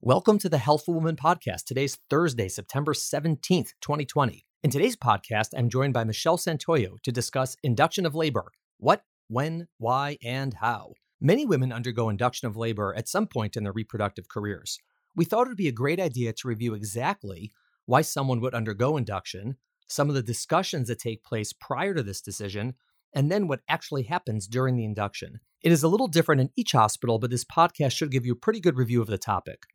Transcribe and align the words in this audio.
Welcome 0.00 0.38
to 0.38 0.48
the 0.48 0.58
Healthful 0.58 0.94
Woman 0.94 1.16
podcast. 1.16 1.64
Today's 1.64 1.98
Thursday, 2.08 2.48
September 2.48 2.92
17th, 2.92 3.72
2020. 3.80 4.46
In 4.62 4.70
today's 4.70 4.94
podcast, 4.94 5.48
I'm 5.56 5.68
joined 5.68 5.92
by 5.92 6.04
Michelle 6.04 6.38
Santoyo 6.38 7.02
to 7.02 7.10
discuss 7.10 7.56
induction 7.64 8.06
of 8.06 8.14
labor 8.14 8.52
what, 8.78 9.02
when, 9.26 9.66
why, 9.78 10.16
and 10.22 10.54
how. 10.54 10.92
Many 11.20 11.44
women 11.44 11.72
undergo 11.72 12.10
induction 12.10 12.46
of 12.46 12.56
labor 12.56 12.94
at 12.96 13.08
some 13.08 13.26
point 13.26 13.56
in 13.56 13.64
their 13.64 13.72
reproductive 13.72 14.28
careers. 14.28 14.78
We 15.16 15.24
thought 15.24 15.48
it 15.48 15.48
would 15.48 15.56
be 15.56 15.66
a 15.66 15.72
great 15.72 15.98
idea 15.98 16.32
to 16.32 16.48
review 16.48 16.74
exactly 16.74 17.50
why 17.86 18.02
someone 18.02 18.40
would 18.40 18.54
undergo 18.54 18.96
induction, 18.96 19.56
some 19.88 20.08
of 20.08 20.14
the 20.14 20.22
discussions 20.22 20.86
that 20.86 21.00
take 21.00 21.24
place 21.24 21.52
prior 21.52 21.92
to 21.94 22.04
this 22.04 22.20
decision, 22.20 22.74
and 23.16 23.32
then 23.32 23.48
what 23.48 23.62
actually 23.68 24.04
happens 24.04 24.46
during 24.46 24.76
the 24.76 24.84
induction. 24.84 25.40
It 25.60 25.72
is 25.72 25.82
a 25.82 25.88
little 25.88 26.06
different 26.06 26.40
in 26.40 26.50
each 26.54 26.70
hospital, 26.70 27.18
but 27.18 27.30
this 27.30 27.44
podcast 27.44 27.96
should 27.96 28.12
give 28.12 28.24
you 28.24 28.34
a 28.34 28.36
pretty 28.36 28.60
good 28.60 28.76
review 28.76 29.02
of 29.02 29.08
the 29.08 29.18
topic. 29.18 29.66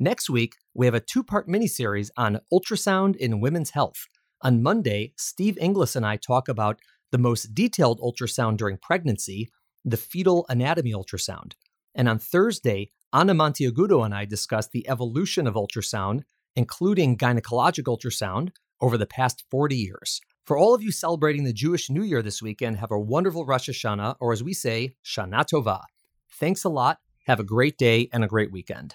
Next 0.00 0.30
week, 0.30 0.54
we 0.74 0.86
have 0.86 0.94
a 0.94 1.00
two 1.00 1.24
part 1.24 1.48
miniseries 1.48 2.10
on 2.16 2.38
ultrasound 2.52 3.16
in 3.16 3.40
women's 3.40 3.70
health. 3.70 4.06
On 4.42 4.62
Monday, 4.62 5.12
Steve 5.16 5.58
Inglis 5.60 5.96
and 5.96 6.06
I 6.06 6.16
talk 6.16 6.48
about 6.48 6.78
the 7.10 7.18
most 7.18 7.52
detailed 7.52 8.00
ultrasound 8.00 8.58
during 8.58 8.78
pregnancy, 8.78 9.48
the 9.84 9.96
fetal 9.96 10.46
anatomy 10.48 10.92
ultrasound. 10.92 11.54
And 11.96 12.08
on 12.08 12.20
Thursday, 12.20 12.90
Anna 13.12 13.34
Monteagudo 13.34 14.04
and 14.04 14.14
I 14.14 14.24
discuss 14.24 14.68
the 14.68 14.88
evolution 14.88 15.48
of 15.48 15.54
ultrasound, 15.54 16.22
including 16.54 17.16
gynecologic 17.16 17.84
ultrasound, 17.84 18.50
over 18.80 18.96
the 18.96 19.06
past 19.06 19.42
40 19.50 19.74
years. 19.74 20.20
For 20.44 20.56
all 20.56 20.74
of 20.74 20.82
you 20.82 20.92
celebrating 20.92 21.42
the 21.42 21.52
Jewish 21.52 21.90
New 21.90 22.04
Year 22.04 22.22
this 22.22 22.40
weekend, 22.40 22.76
have 22.76 22.92
a 22.92 23.00
wonderful 23.00 23.44
Rosh 23.44 23.68
Hashanah, 23.68 24.14
or 24.20 24.32
as 24.32 24.44
we 24.44 24.54
say, 24.54 24.94
Shana 25.04 25.44
Tova. 25.44 25.82
Thanks 26.30 26.62
a 26.62 26.68
lot. 26.68 26.98
Have 27.26 27.40
a 27.40 27.44
great 27.44 27.76
day 27.76 28.08
and 28.12 28.22
a 28.22 28.28
great 28.28 28.52
weekend. 28.52 28.94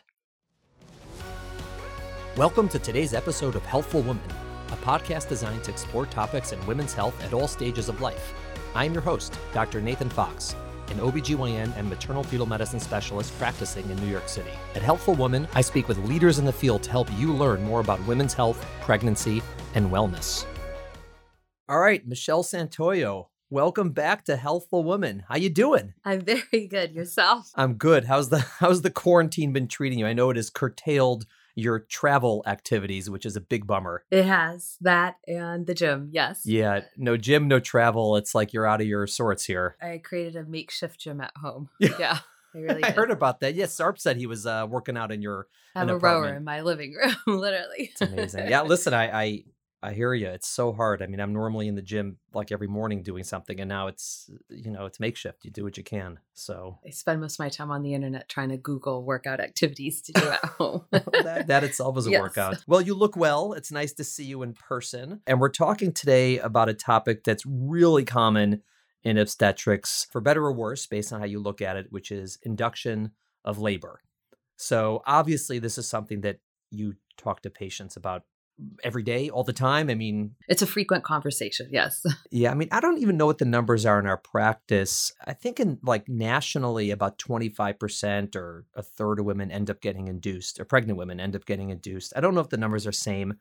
Welcome 2.36 2.68
to 2.70 2.80
today's 2.80 3.14
episode 3.14 3.56
of 3.56 3.64
Healthful 3.64 4.02
Woman, 4.02 4.24
a 4.70 4.76
podcast 4.78 5.30
designed 5.30 5.64
to 5.66 5.70
explore 5.70 6.08
topics 6.08 6.52
in 6.52 6.66
women's 6.66 6.92
health 6.92 7.14
at 7.24 7.32
all 7.32 7.48
stages 7.48 7.90
of 7.90 8.02
life. 8.02 8.34
I 8.74 8.86
am 8.86 8.94
your 8.94 9.04
host, 9.04 9.38
Dr. 9.54 9.82
Nathan 9.82 10.10
Fox, 10.10 10.56
an 10.88 10.98
OBGYN 10.98 11.78
and 11.78 11.88
maternal 11.88 12.24
fetal 12.24 12.48
medicine 12.48 12.80
specialist 12.80 13.38
practicing 13.38 13.88
in 13.88 13.98
New 13.98 14.08
York 14.08 14.28
City. 14.28 14.50
At 14.74 14.82
Healthful 14.82 15.14
Woman, 15.14 15.48
I 15.54 15.62
speak 15.62 15.88
with 15.88 16.00
leaders 16.10 16.40
in 16.40 16.46
the 16.46 16.52
field 16.52 16.82
to 16.82 16.90
help 16.90 17.08
you 17.20 17.32
learn 17.32 17.62
more 17.62 17.82
about 17.82 18.04
women's 18.08 18.34
health, 18.34 18.66
pregnancy, 18.82 19.44
and 19.76 19.92
wellness. 19.92 20.48
All 21.70 21.80
right, 21.80 22.04
Michelle 22.08 22.44
Santoyo, 22.44 23.28
welcome 23.52 23.92
back 23.92 24.26
to 24.26 24.38
Healthful 24.38 24.84
Woman. 24.84 25.24
How 25.30 25.36
you 25.36 25.52
doing? 25.52 25.94
I'm 26.04 26.22
very 26.22 26.66
good. 26.68 26.94
Yourself? 26.94 27.52
I'm 27.54 27.76
good. 27.76 28.06
How's 28.06 28.30
the 28.30 28.40
how's 28.40 28.82
the 28.82 28.90
quarantine 28.90 29.54
been 29.54 29.68
treating 29.68 30.00
you? 30.00 30.08
I 30.08 30.14
know 30.14 30.32
it 30.32 30.38
is 30.38 30.50
curtailed 30.50 31.28
your 31.56 31.80
travel 31.80 32.44
activities, 32.48 33.10
which 33.10 33.26
is 33.26 33.36
a 33.36 33.42
big 33.42 33.68
bummer. 33.68 34.04
It 34.12 34.26
has 34.26 34.78
that 34.82 35.18
and 35.28 35.68
the 35.68 35.74
gym, 35.74 36.10
yes. 36.12 36.46
Yeah, 36.46 36.82
no 36.98 37.18
gym, 37.18 37.48
no 37.48 37.60
travel. 37.60 38.16
It's 38.16 38.34
like 38.34 38.54
you're 38.54 38.66
out 38.66 38.82
of 38.82 38.88
your 38.88 39.08
sorts 39.08 39.46
here. 39.46 39.78
I 39.82 40.00
created 40.04 40.36
a 40.36 40.44
makeshift 40.44 41.00
gym 41.00 41.22
at 41.22 41.32
home. 41.36 41.70
Yeah. 42.00 42.20
I 42.56 42.60
really 42.60 42.84
I 42.84 42.92
heard 42.92 43.12
about 43.12 43.40
that. 43.40 43.56
Yes, 43.56 43.76
Sarp 43.76 44.00
said 44.00 44.18
he 44.18 44.28
was 44.28 44.46
uh, 44.46 44.68
working 44.70 44.98
out 44.98 45.12
in 45.12 45.22
your. 45.22 45.48
I 45.76 45.80
have 45.80 45.90
a 45.90 45.98
rower 45.98 46.36
in 46.36 46.44
my 46.44 46.62
living 46.62 46.94
room, 47.28 47.40
literally. 47.40 47.90
It's 47.92 48.02
amazing. 48.02 48.48
Yeah, 48.48 48.62
listen, 48.62 48.94
I, 48.94 49.22
I 49.24 49.44
I 49.84 49.92
hear 49.94 50.14
you. 50.14 50.28
It's 50.30 50.48
so 50.48 50.72
hard. 50.72 51.02
I 51.02 51.08
mean, 51.08 51.20
I'm 51.20 51.34
normally 51.34 51.68
in 51.68 51.76
the 51.76 51.82
gym 51.82 52.18
like 52.34 52.54
every 52.54 52.68
morning 52.68 53.04
doing 53.04 53.26
something, 53.26 53.60
and 53.60 53.68
now 53.68 53.88
it's 53.88 54.30
you 54.50 54.72
know 54.72 54.86
it's 54.86 55.00
makeshift. 55.00 55.44
You 55.44 55.52
do 55.52 55.64
what 55.66 55.78
you 55.78 55.84
can. 55.84 56.20
So 56.34 56.80
I 56.88 56.90
spend 56.92 57.20
most 57.20 57.36
of 57.36 57.40
my 57.40 57.50
time 57.50 57.70
on 57.70 57.84
the 57.84 57.94
internet 57.94 58.30
trying 58.30 58.50
to 58.50 58.58
Google 58.58 59.04
workout 59.04 59.42
activities 59.42 60.02
to 60.04 60.14
do 60.14 60.22
at 60.30 60.46
home. 60.58 60.86
that, 60.92 61.48
that 61.48 61.64
itself 61.66 61.98
is 61.98 62.08
a 62.08 62.12
Yes. 62.12 62.22
workout. 62.22 62.64
Well, 62.66 62.82
you 62.82 62.94
look 62.94 63.18
well. 63.18 63.54
It's 63.54 63.72
nice 63.72 63.92
to 63.94 64.04
see 64.06 64.24
you 64.24 64.42
in 64.42 64.54
person. 64.54 65.20
And 65.28 65.42
we're 65.42 65.50
talking 65.50 65.92
today 65.92 66.40
about 66.40 66.70
a 66.70 66.74
topic 66.74 67.24
that's 67.26 67.46
really 67.46 68.06
common 68.06 68.62
in 69.04 69.18
obstetrics, 69.18 70.08
for 70.12 70.22
better 70.22 70.46
or 70.46 70.54
worse, 70.54 70.88
based 70.88 71.12
on 71.12 71.20
how 71.20 71.26
you 71.26 71.40
look 71.40 71.62
at 71.62 71.76
it, 71.76 71.88
which 71.90 72.10
is 72.10 72.40
induction 72.44 73.12
of 73.44 73.60
labor. 73.60 74.00
So, 74.56 75.02
obviously, 75.06 75.60
this 75.60 75.78
is 75.78 75.90
something 75.90 76.22
that 76.22 76.40
you 76.72 76.96
talk 77.18 77.42
to 77.42 77.50
patients 77.50 77.98
about 77.98 78.24
every 78.84 79.04
day, 79.04 79.30
all 79.30 79.44
the 79.44 79.54
time. 79.54 79.90
I 79.90 79.96
mean, 79.96 80.36
It's 80.48 80.62
a 80.62 80.68
frequent 80.68 81.04
conversation, 81.04 81.68
yes. 81.72 82.04
yeah, 82.32 82.52
I 82.52 82.54
mean, 82.54 82.70
I 82.72 82.80
don't 82.80 83.00
even 83.00 83.18
know 83.18 83.26
what 83.26 83.38
the 83.38 83.46
numbers 83.46 83.86
are 83.86 84.00
in 84.00 84.08
our 84.08 84.18
practice. 84.18 85.12
I 85.26 85.34
think 85.34 85.60
in 85.60 85.80
like 85.84 86.08
nationally, 86.08 86.92
about 86.92 87.18
25% 87.18 88.36
or 88.36 88.66
a 88.76 88.84
third 88.84 89.20
of 89.20 89.26
women 89.26 89.52
end 89.52 89.70
up 89.70 89.82
getting 89.82 90.08
induced, 90.08 90.60
or 90.60 90.66
pregnant 90.66 90.98
women 90.98 91.20
end 91.20 91.36
up 91.36 91.46
getting 91.46 91.70
induced. 91.70 92.14
I 92.16 92.22
don't 92.22 92.36
know 92.36 92.42
if 92.42 92.50
the 92.50 92.58
numbers 92.58 92.88
are 92.88 92.92
same 92.92 93.36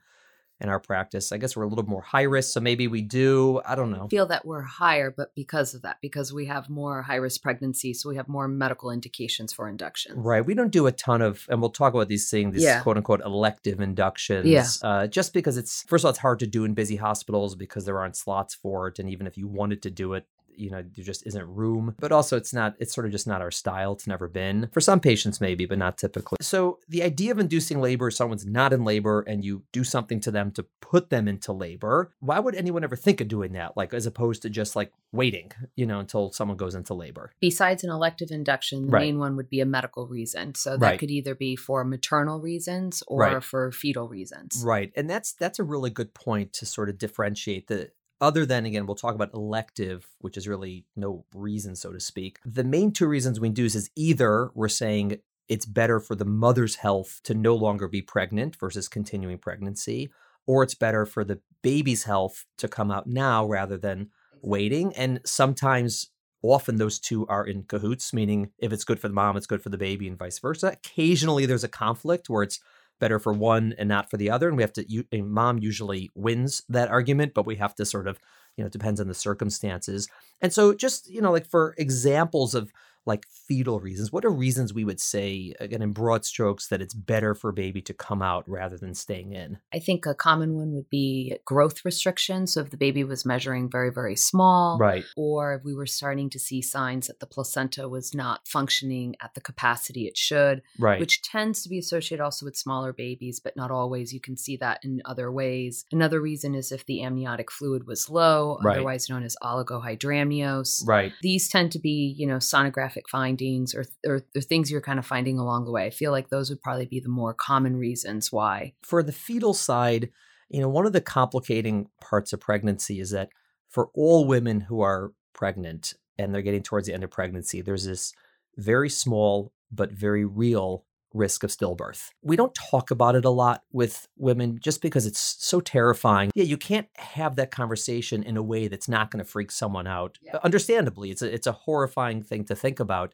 in 0.59 0.69
our 0.69 0.79
practice. 0.79 1.31
I 1.31 1.37
guess 1.37 1.55
we're 1.55 1.63
a 1.63 1.67
little 1.67 1.85
more 1.85 2.01
high 2.01 2.21
risk, 2.23 2.53
so 2.53 2.59
maybe 2.59 2.87
we 2.87 3.01
do. 3.01 3.61
I 3.65 3.75
don't 3.75 3.91
know. 3.91 4.07
Feel 4.07 4.27
that 4.27 4.45
we're 4.45 4.61
higher, 4.61 5.11
but 5.15 5.33
because 5.35 5.73
of 5.73 5.81
that, 5.81 5.97
because 6.01 6.31
we 6.31 6.45
have 6.45 6.69
more 6.69 7.01
high 7.01 7.15
risk 7.15 7.41
pregnancies, 7.41 8.01
so 8.01 8.09
we 8.09 8.15
have 8.15 8.29
more 8.29 8.47
medical 8.47 8.89
indications 8.91 9.51
for 9.51 9.67
induction. 9.67 10.15
Right. 10.15 10.45
We 10.45 10.53
don't 10.53 10.71
do 10.71 10.87
a 10.87 10.91
ton 10.91 11.21
of, 11.21 11.45
and 11.49 11.59
we'll 11.59 11.69
talk 11.71 11.93
about 11.93 12.07
these 12.07 12.29
things, 12.29 12.53
these 12.53 12.63
Yeah. 12.63 12.81
quote 12.81 12.97
unquote 12.97 13.21
elective 13.21 13.79
inductions. 13.81 14.47
Yeah. 14.47 14.65
Uh, 14.81 15.07
just 15.07 15.33
because 15.33 15.57
it's, 15.57 15.83
first 15.83 16.03
of 16.03 16.07
all, 16.07 16.09
it's 16.11 16.19
hard 16.19 16.39
to 16.39 16.47
do 16.47 16.63
in 16.65 16.73
busy 16.73 16.95
hospitals 16.95 17.55
because 17.55 17.85
there 17.85 17.99
aren't 17.99 18.15
slots 18.15 18.55
for 18.55 18.87
it. 18.87 18.99
And 18.99 19.09
even 19.09 19.27
if 19.27 19.37
you 19.37 19.47
wanted 19.47 19.81
to 19.83 19.89
do 19.91 20.13
it, 20.13 20.25
you 20.57 20.69
know, 20.69 20.83
there 20.95 21.03
just 21.05 21.25
isn't 21.27 21.47
room. 21.47 21.95
But 21.99 22.11
also, 22.11 22.37
it's 22.37 22.53
not, 22.53 22.75
it's 22.79 22.93
sort 22.93 23.05
of 23.05 23.11
just 23.11 23.27
not 23.27 23.41
our 23.41 23.51
style. 23.51 23.93
It's 23.93 24.07
never 24.07 24.27
been. 24.27 24.69
For 24.71 24.81
some 24.81 24.99
patients, 24.99 25.39
maybe, 25.41 25.65
but 25.65 25.77
not 25.77 25.97
typically. 25.97 26.37
So 26.41 26.79
the 26.87 27.03
idea 27.03 27.31
of 27.31 27.39
inducing 27.39 27.81
labor, 27.81 28.11
someone's 28.11 28.45
not 28.45 28.73
in 28.73 28.83
labor 28.83 29.21
and 29.21 29.43
you 29.43 29.63
do 29.71 29.83
something 29.83 30.19
to 30.21 30.31
them 30.31 30.51
to 30.51 30.65
put 30.81 31.09
them 31.09 31.27
into 31.27 31.51
labor. 31.53 32.13
Why 32.19 32.39
would 32.39 32.55
anyone 32.55 32.83
ever 32.83 32.95
think 32.95 33.21
of 33.21 33.27
doing 33.27 33.53
that? 33.53 33.75
Like, 33.77 33.93
as 33.93 34.05
opposed 34.05 34.41
to 34.43 34.49
just 34.49 34.75
like 34.75 34.91
waiting, 35.11 35.51
you 35.75 35.85
know, 35.85 35.99
until 35.99 36.31
someone 36.31 36.57
goes 36.57 36.75
into 36.75 36.93
labor? 36.93 37.31
Besides 37.39 37.83
an 37.83 37.89
elective 37.89 38.31
induction, 38.31 38.85
the 38.87 38.91
Right. 38.91 39.01
main 39.01 39.19
one 39.19 39.35
would 39.35 39.49
be 39.49 39.59
a 39.59 39.65
medical 39.65 40.07
reason. 40.07 40.55
So 40.55 40.77
that 40.77 40.81
Right. 40.81 40.99
could 40.99 41.11
either 41.11 41.35
be 41.35 41.55
for 41.55 41.83
maternal 41.83 42.39
reasons 42.39 43.03
or 43.07 43.19
Right. 43.21 43.43
for 43.43 43.71
fetal 43.71 44.07
reasons. 44.07 44.63
Right. 44.65 44.91
And 44.95 45.09
that's 45.09 45.33
that's 45.33 45.59
a 45.59 45.63
really 45.63 45.89
good 45.89 46.13
point 46.13 46.53
to 46.53 46.65
sort 46.65 46.89
of 46.89 46.97
differentiate 46.97 47.67
the 47.67 47.91
other 48.23 48.45
than 48.45 48.65
again 48.65 48.85
we'll 48.85 48.95
talk 48.95 49.15
about 49.15 49.33
elective 49.33 50.07
which 50.19 50.37
is 50.37 50.47
really 50.47 50.85
no 50.95 51.25
reason 51.35 51.75
so 51.75 51.91
to 51.91 51.99
speak. 51.99 52.39
The 52.45 52.63
main 52.63 52.93
two 52.93 53.05
reasons 53.05 53.39
we 53.39 53.49
induce 53.49 53.75
is 53.75 53.89
either 53.97 54.49
we're 54.55 54.69
saying 54.69 55.19
it's 55.49 55.65
better 55.65 55.99
for 55.99 56.15
the 56.15 56.25
mother's 56.25 56.77
health 56.77 57.19
to 57.25 57.33
no 57.33 57.53
longer 57.53 57.89
be 57.89 58.01
pregnant 58.01 58.55
versus 58.55 58.87
continuing 58.87 59.37
pregnancy 59.37 60.09
or 60.47 60.63
it's 60.63 60.73
better 60.73 61.05
for 61.05 61.25
the 61.25 61.41
baby's 61.61 62.05
health 62.05 62.45
to 62.57 62.69
come 62.69 62.91
out 62.91 63.07
now 63.07 63.45
rather 63.45 63.77
than 63.77 64.09
waiting 64.41 64.95
and 64.95 65.19
sometimes 65.25 66.09
often 66.41 66.77
those 66.77 66.99
two 66.99 67.27
are 67.27 67.45
in 67.45 67.63
cahoots 67.63 68.13
meaning 68.13 68.51
if 68.57 68.71
it's 68.71 68.85
good 68.85 69.01
for 69.01 69.09
the 69.09 69.13
mom 69.13 69.35
it's 69.35 69.47
good 69.47 69.61
for 69.61 69.69
the 69.69 69.77
baby 69.77 70.07
and 70.07 70.17
vice 70.17 70.39
versa 70.39 70.67
occasionally 70.67 71.45
there's 71.45 71.63
a 71.65 71.69
conflict 71.69 72.29
where 72.29 72.43
it's 72.43 72.61
better 72.99 73.19
for 73.19 73.33
one 73.33 73.73
and 73.77 73.89
not 73.89 74.09
for 74.09 74.17
the 74.17 74.29
other 74.29 74.47
and 74.47 74.55
we 74.55 74.63
have 74.63 74.73
to 74.73 74.85
mom 75.23 75.57
usually 75.57 76.11
wins 76.15 76.63
that 76.69 76.89
argument 76.89 77.33
but 77.33 77.45
we 77.45 77.55
have 77.55 77.75
to 77.75 77.85
sort 77.85 78.07
of 78.07 78.19
you 78.57 78.63
know 78.63 78.69
depends 78.69 78.99
on 78.99 79.07
the 79.07 79.13
circumstances. 79.13 80.07
And 80.41 80.53
so 80.53 80.73
just 80.73 81.09
you 81.09 81.21
know 81.21 81.31
like 81.31 81.47
for 81.47 81.75
examples 81.77 82.55
of 82.55 82.71
like 83.05 83.25
fetal 83.47 83.79
reasons 83.79 84.11
what 84.11 84.23
are 84.25 84.31
reasons 84.31 84.73
we 84.73 84.85
would 84.85 84.99
say 84.99 85.53
again 85.59 85.81
in 85.81 85.91
broad 85.91 86.23
strokes 86.25 86.67
that 86.67 86.81
it's 86.81 86.93
better 86.93 87.35
for 87.35 87.49
a 87.49 87.53
baby 87.53 87.81
to 87.81 87.93
come 87.93 88.21
out 88.21 88.43
rather 88.47 88.77
than 88.77 88.93
staying 88.93 89.33
in 89.33 89.57
I 89.73 89.79
think 89.79 90.05
a 90.05 90.13
common 90.13 90.53
one 90.55 90.73
would 90.73 90.89
be 90.89 91.37
growth 91.45 91.83
restriction. 91.83 92.47
So 92.47 92.61
if 92.61 92.69
the 92.69 92.77
baby 92.77 93.03
was 93.03 93.25
measuring 93.25 93.69
very, 93.69 93.91
very 93.91 94.15
small, 94.15 94.77
right 94.77 95.03
or 95.17 95.55
if 95.55 95.63
we 95.63 95.73
were 95.73 95.85
starting 95.85 96.29
to 96.31 96.39
see 96.39 96.61
signs 96.61 97.07
that 97.07 97.19
the 97.19 97.25
placenta 97.25 97.89
was 97.89 98.13
not 98.13 98.47
functioning 98.47 99.15
at 99.21 99.33
the 99.33 99.41
capacity 99.41 100.05
it 100.07 100.17
should, 100.17 100.61
right 100.79 100.99
which 100.99 101.21
tends 101.21 101.63
to 101.63 101.69
be 101.69 101.79
associated 101.79 102.23
also 102.23 102.45
with 102.45 102.55
smaller 102.55 102.93
babies, 102.93 103.39
but 103.39 103.55
not 103.55 103.71
always. 103.71 104.13
You 104.13 104.19
can 104.19 104.37
see 104.37 104.55
that 104.57 104.79
in 104.83 105.01
other 105.05 105.31
ways. 105.31 105.85
Another 105.91 106.21
reason 106.21 106.55
is 106.55 106.71
if 106.71 106.85
the 106.85 107.03
amniotic 107.03 107.51
fluid 107.51 107.85
was 107.87 108.09
low, 108.09 108.59
Right. 108.63 108.77
otherwise 108.77 109.09
known 109.09 109.23
as 109.23 109.35
oligohydramnios. 109.43 110.87
right 110.87 111.11
These 111.21 111.49
tend 111.49 111.71
to 111.73 111.79
be, 111.79 112.13
you 112.17 112.27
know, 112.27 112.37
sonographic 112.37 112.92
findings 113.07 113.73
or, 113.73 113.85
or, 114.05 114.25
or 114.35 114.41
things 114.41 114.71
you're 114.71 114.81
kind 114.81 114.99
of 114.99 115.05
finding 115.05 115.39
along 115.39 115.65
the 115.65 115.71
way. 115.71 115.85
I 115.85 115.89
feel 115.89 116.11
like 116.11 116.29
those 116.29 116.49
would 116.49 116.61
probably 116.61 116.85
be 116.85 116.99
the 116.99 117.09
more 117.09 117.33
common 117.33 117.75
reasons 117.77 118.31
why. 118.31 118.73
for 118.83 119.03
the 119.03 119.11
fetal 119.11 119.53
side, 119.53 120.09
you 120.49 120.61
know, 120.61 120.69
one 120.69 120.85
of 120.85 120.93
the 120.93 121.01
complicating 121.01 121.89
parts 121.99 122.33
of 122.33 122.39
pregnancy 122.39 122.99
is 122.99 123.11
that 123.11 123.29
for 123.69 123.89
all 123.95 124.25
women 124.25 124.61
who 124.61 124.81
are 124.81 125.13
pregnant 125.33 125.93
and 126.17 126.33
they're 126.33 126.41
getting 126.41 126.63
towards 126.63 126.87
the 126.87 126.93
end 126.93 127.03
of 127.03 127.11
pregnancy, 127.11 127.61
there's 127.61 127.85
this 127.85 128.13
very 128.57 128.89
small 128.89 129.51
but 129.71 129.91
very 129.91 130.25
real 130.25 130.85
risk 131.13 131.43
of 131.43 131.49
stillbirth. 131.49 132.09
We 132.21 132.35
don't 132.35 132.55
talk 132.55 132.91
about 132.91 133.15
it 133.15 133.25
a 133.25 133.29
lot 133.29 133.63
with 133.71 134.07
women 134.17 134.59
just 134.61 134.81
because 134.81 135.05
it's 135.05 135.19
so 135.39 135.59
terrifying. 135.59 136.31
Yeah, 136.35 136.43
you 136.43 136.57
can't 136.57 136.87
have 136.97 137.35
that 137.35 137.51
conversation 137.51 138.23
in 138.23 138.37
a 138.37 138.43
way 138.43 138.67
that's 138.67 138.89
not 138.89 139.11
going 139.11 139.23
to 139.23 139.29
freak 139.29 139.51
someone 139.51 139.87
out. 139.87 140.17
Yeah. 140.21 140.39
Understandably, 140.43 141.11
it's 141.11 141.21
a 141.21 141.33
it's 141.33 141.47
a 141.47 141.51
horrifying 141.51 142.21
thing 142.23 142.45
to 142.45 142.55
think 142.55 142.79
about. 142.79 143.13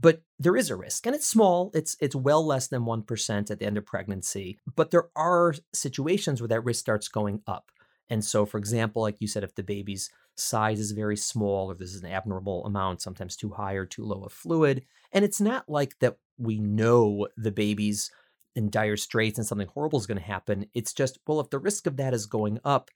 But 0.00 0.22
there 0.40 0.56
is 0.56 0.70
a 0.70 0.76
risk, 0.76 1.06
and 1.06 1.14
it's 1.14 1.26
small. 1.26 1.70
It's 1.72 1.96
it's 2.00 2.16
well 2.16 2.44
less 2.44 2.66
than 2.66 2.84
one 2.84 3.02
percent 3.02 3.50
at 3.50 3.58
the 3.58 3.66
end 3.66 3.78
of 3.78 3.86
pregnancy. 3.86 4.58
But 4.74 4.90
there 4.90 5.08
are 5.14 5.54
situations 5.72 6.40
where 6.40 6.48
that 6.48 6.64
risk 6.64 6.80
starts 6.80 7.08
going 7.08 7.42
up. 7.46 7.70
And 8.10 8.24
so, 8.24 8.44
for 8.44 8.58
example, 8.58 9.02
like 9.02 9.20
you 9.20 9.28
said, 9.28 9.44
if 9.44 9.54
the 9.54 9.62
baby's 9.62 10.10
size 10.36 10.80
is 10.80 10.90
very 10.90 11.16
small, 11.16 11.70
or 11.70 11.74
this 11.74 11.94
is 11.94 12.02
an 12.02 12.10
abnormal 12.10 12.66
amount, 12.66 13.00
sometimes 13.00 13.36
too 13.36 13.50
high 13.50 13.74
or 13.74 13.86
too 13.86 14.04
low 14.04 14.24
of 14.24 14.32
fluid, 14.32 14.84
and 15.12 15.24
it's 15.24 15.40
not 15.40 15.68
like 15.68 15.98
that 16.00 16.16
we 16.38 16.58
know 16.58 17.28
the 17.36 17.52
baby's 17.52 18.10
in 18.56 18.70
dire 18.70 18.96
straits 18.96 19.38
and 19.38 19.46
something 19.46 19.68
horrible 19.68 19.98
is 19.98 20.06
going 20.06 20.18
to 20.18 20.24
happen. 20.24 20.66
It's 20.74 20.92
just, 20.92 21.18
well, 21.26 21.40
if 21.40 21.50
the 21.50 21.58
risk 21.58 21.86
of 21.86 21.96
that 21.96 22.14
is 22.14 22.26
going 22.26 22.60
up, 22.64 22.90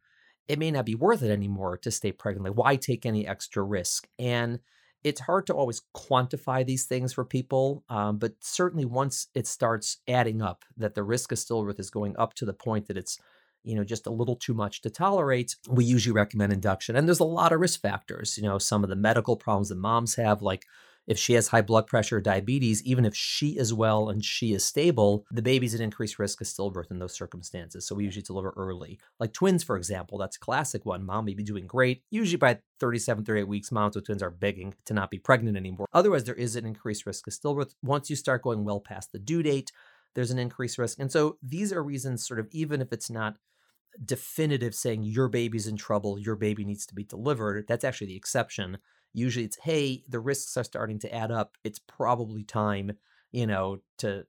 it 0.47 0.59
may 0.59 0.71
not 0.71 0.87
be 0.87 0.95
worth 0.95 1.23
it 1.23 1.31
anymore 1.31 1.77
to 1.79 1.91
stay 1.91 2.13
pregnant. 2.13 2.47
Like, 2.47 2.65
why 2.65 2.77
take 2.77 3.05
any 3.05 3.27
extra 3.27 3.63
risk? 3.63 4.09
And 4.19 4.61
it's 5.05 5.21
hard 5.21 5.47
to 5.47 5.55
always 5.55 5.83
quantify 5.97 6.65
these 6.65 6.87
things 6.87 7.13
for 7.13 7.25
people, 7.25 7.85
um, 7.89 8.19
but 8.19 8.35
certainly 8.41 8.85
once 8.85 9.29
it 9.35 9.47
starts 9.47 9.99
adding 10.09 10.43
up, 10.43 10.65
that 10.77 10.95
the 10.95 11.05
risk 11.05 11.33
of 11.33 11.39
stillbirth 11.39 11.79
is 11.79 11.91
going 11.91 12.17
up 12.19 12.35
to 12.35 12.45
the 12.45 12.53
point 12.53 12.89
that 12.89 12.97
it's 12.97 13.19
you 13.65 13.75
know 13.75 13.85
just 13.85 14.07
a 14.07 14.11
little 14.11 14.37
too 14.37 14.55
much 14.55 14.81
to 14.83 14.89
tolerate 14.89 15.57
we 15.69 15.85
usually 15.85 16.13
recommend 16.13 16.53
induction 16.53 16.95
and 16.95 17.09
there's 17.09 17.19
a 17.19 17.25
lot 17.25 17.53
of 17.53 17.59
risk 17.59 17.81
factors 17.81 18.39
you 18.39 18.45
know 18.45 18.57
some 18.57 18.85
of 18.85 18.89
the 18.89 18.97
medical 18.97 19.37
problems 19.37 19.69
that 19.69 19.77
moms 19.77 20.15
have 20.15 20.41
like 20.43 20.65
if 21.09 21.19
she 21.19 21.33
has 21.33 21.49
high 21.49 21.63
blood 21.63 21.87
pressure 21.87 22.19
or 22.19 22.21
diabetes, 22.21 22.83
even 22.85 23.07
if 23.07 23.17
she 23.17 23.57
is 23.59 23.73
well 23.73 24.11
and 24.11 24.23
she 24.23 24.53
is 24.53 24.65
stable, 24.65 25.25
the 25.31 25.43
baby's 25.43 25.75
at 25.75 25.81
increased 25.81 26.19
risk 26.19 26.41
of 26.43 26.47
stillbirth 26.47 26.91
in 26.91 26.99
those 26.99 27.15
circumstances. 27.15 27.87
So 27.87 27.95
we 27.95 28.05
usually 28.05 28.23
deliver 28.23 28.53
early. 28.57 29.01
Like 29.19 29.33
twins, 29.33 29.65
for 29.65 29.77
example, 29.77 30.19
that's 30.19 30.37
a 30.37 30.41
classic 30.41 30.85
one. 30.85 31.07
Mom 31.07 31.25
may 31.25 31.35
be 31.35 31.43
doing 31.43 31.67
great. 31.67 32.03
Usually 32.11 32.37
by 32.37 32.59
37, 32.79 33.25
38 33.25 33.45
weeks, 33.45 33.73
moms 33.73 33.97
with 33.97 34.05
twins 34.05 34.23
are 34.23 34.31
begging 34.31 34.75
to 34.85 34.93
not 34.93 35.11
be 35.11 35.19
pregnant 35.19 35.57
anymore. 35.57 35.89
Otherwise, 35.95 36.25
there 36.25 36.35
is 36.35 36.57
an 36.57 36.67
increased 36.67 37.07
risk 37.07 37.27
of 37.27 37.33
stillbirth. 37.33 37.75
Once 37.83 38.11
you 38.11 38.17
start 38.17 38.43
going 38.43 38.65
well 38.65 38.81
past 38.81 39.11
the 39.11 39.19
due 39.19 39.43
date, 39.43 39.73
there's 40.15 40.31
an 40.31 40.39
increased 40.39 40.77
risk. 40.77 40.99
And 40.99 41.11
so 41.11 41.39
these 41.43 41.73
are 41.73 41.83
reasons, 41.83 42.27
sort 42.27 42.39
of, 42.39 42.49
even 42.51 42.83
if 42.83 42.93
it's 42.93 43.09
not 43.09 43.37
definitive 44.05 44.75
saying 44.75 45.03
your 45.03 45.29
baby's 45.29 45.67
in 45.67 45.77
trouble, 45.77 46.19
your 46.19 46.37
baby 46.37 46.65
needs 46.65 46.87
to 46.87 46.95
be 46.95 47.05
delivered, 47.05 47.67
that's 47.67 47.85
actually 47.85 48.09
the 48.09 48.17
exception 48.17 48.79
usually 49.13 49.45
it's 49.45 49.59
hey 49.63 50.05
the 50.09 50.21
risks 50.21 50.57
are 50.57 50.65
starting 50.65 50.99
to 51.01 51.15
add 51.15 51.31
up. 51.31 51.57
It's 51.65 51.79
probably 51.79 52.45
time 52.45 52.93
you 53.33 53.47
know 53.47 53.81
to 53.99 54.25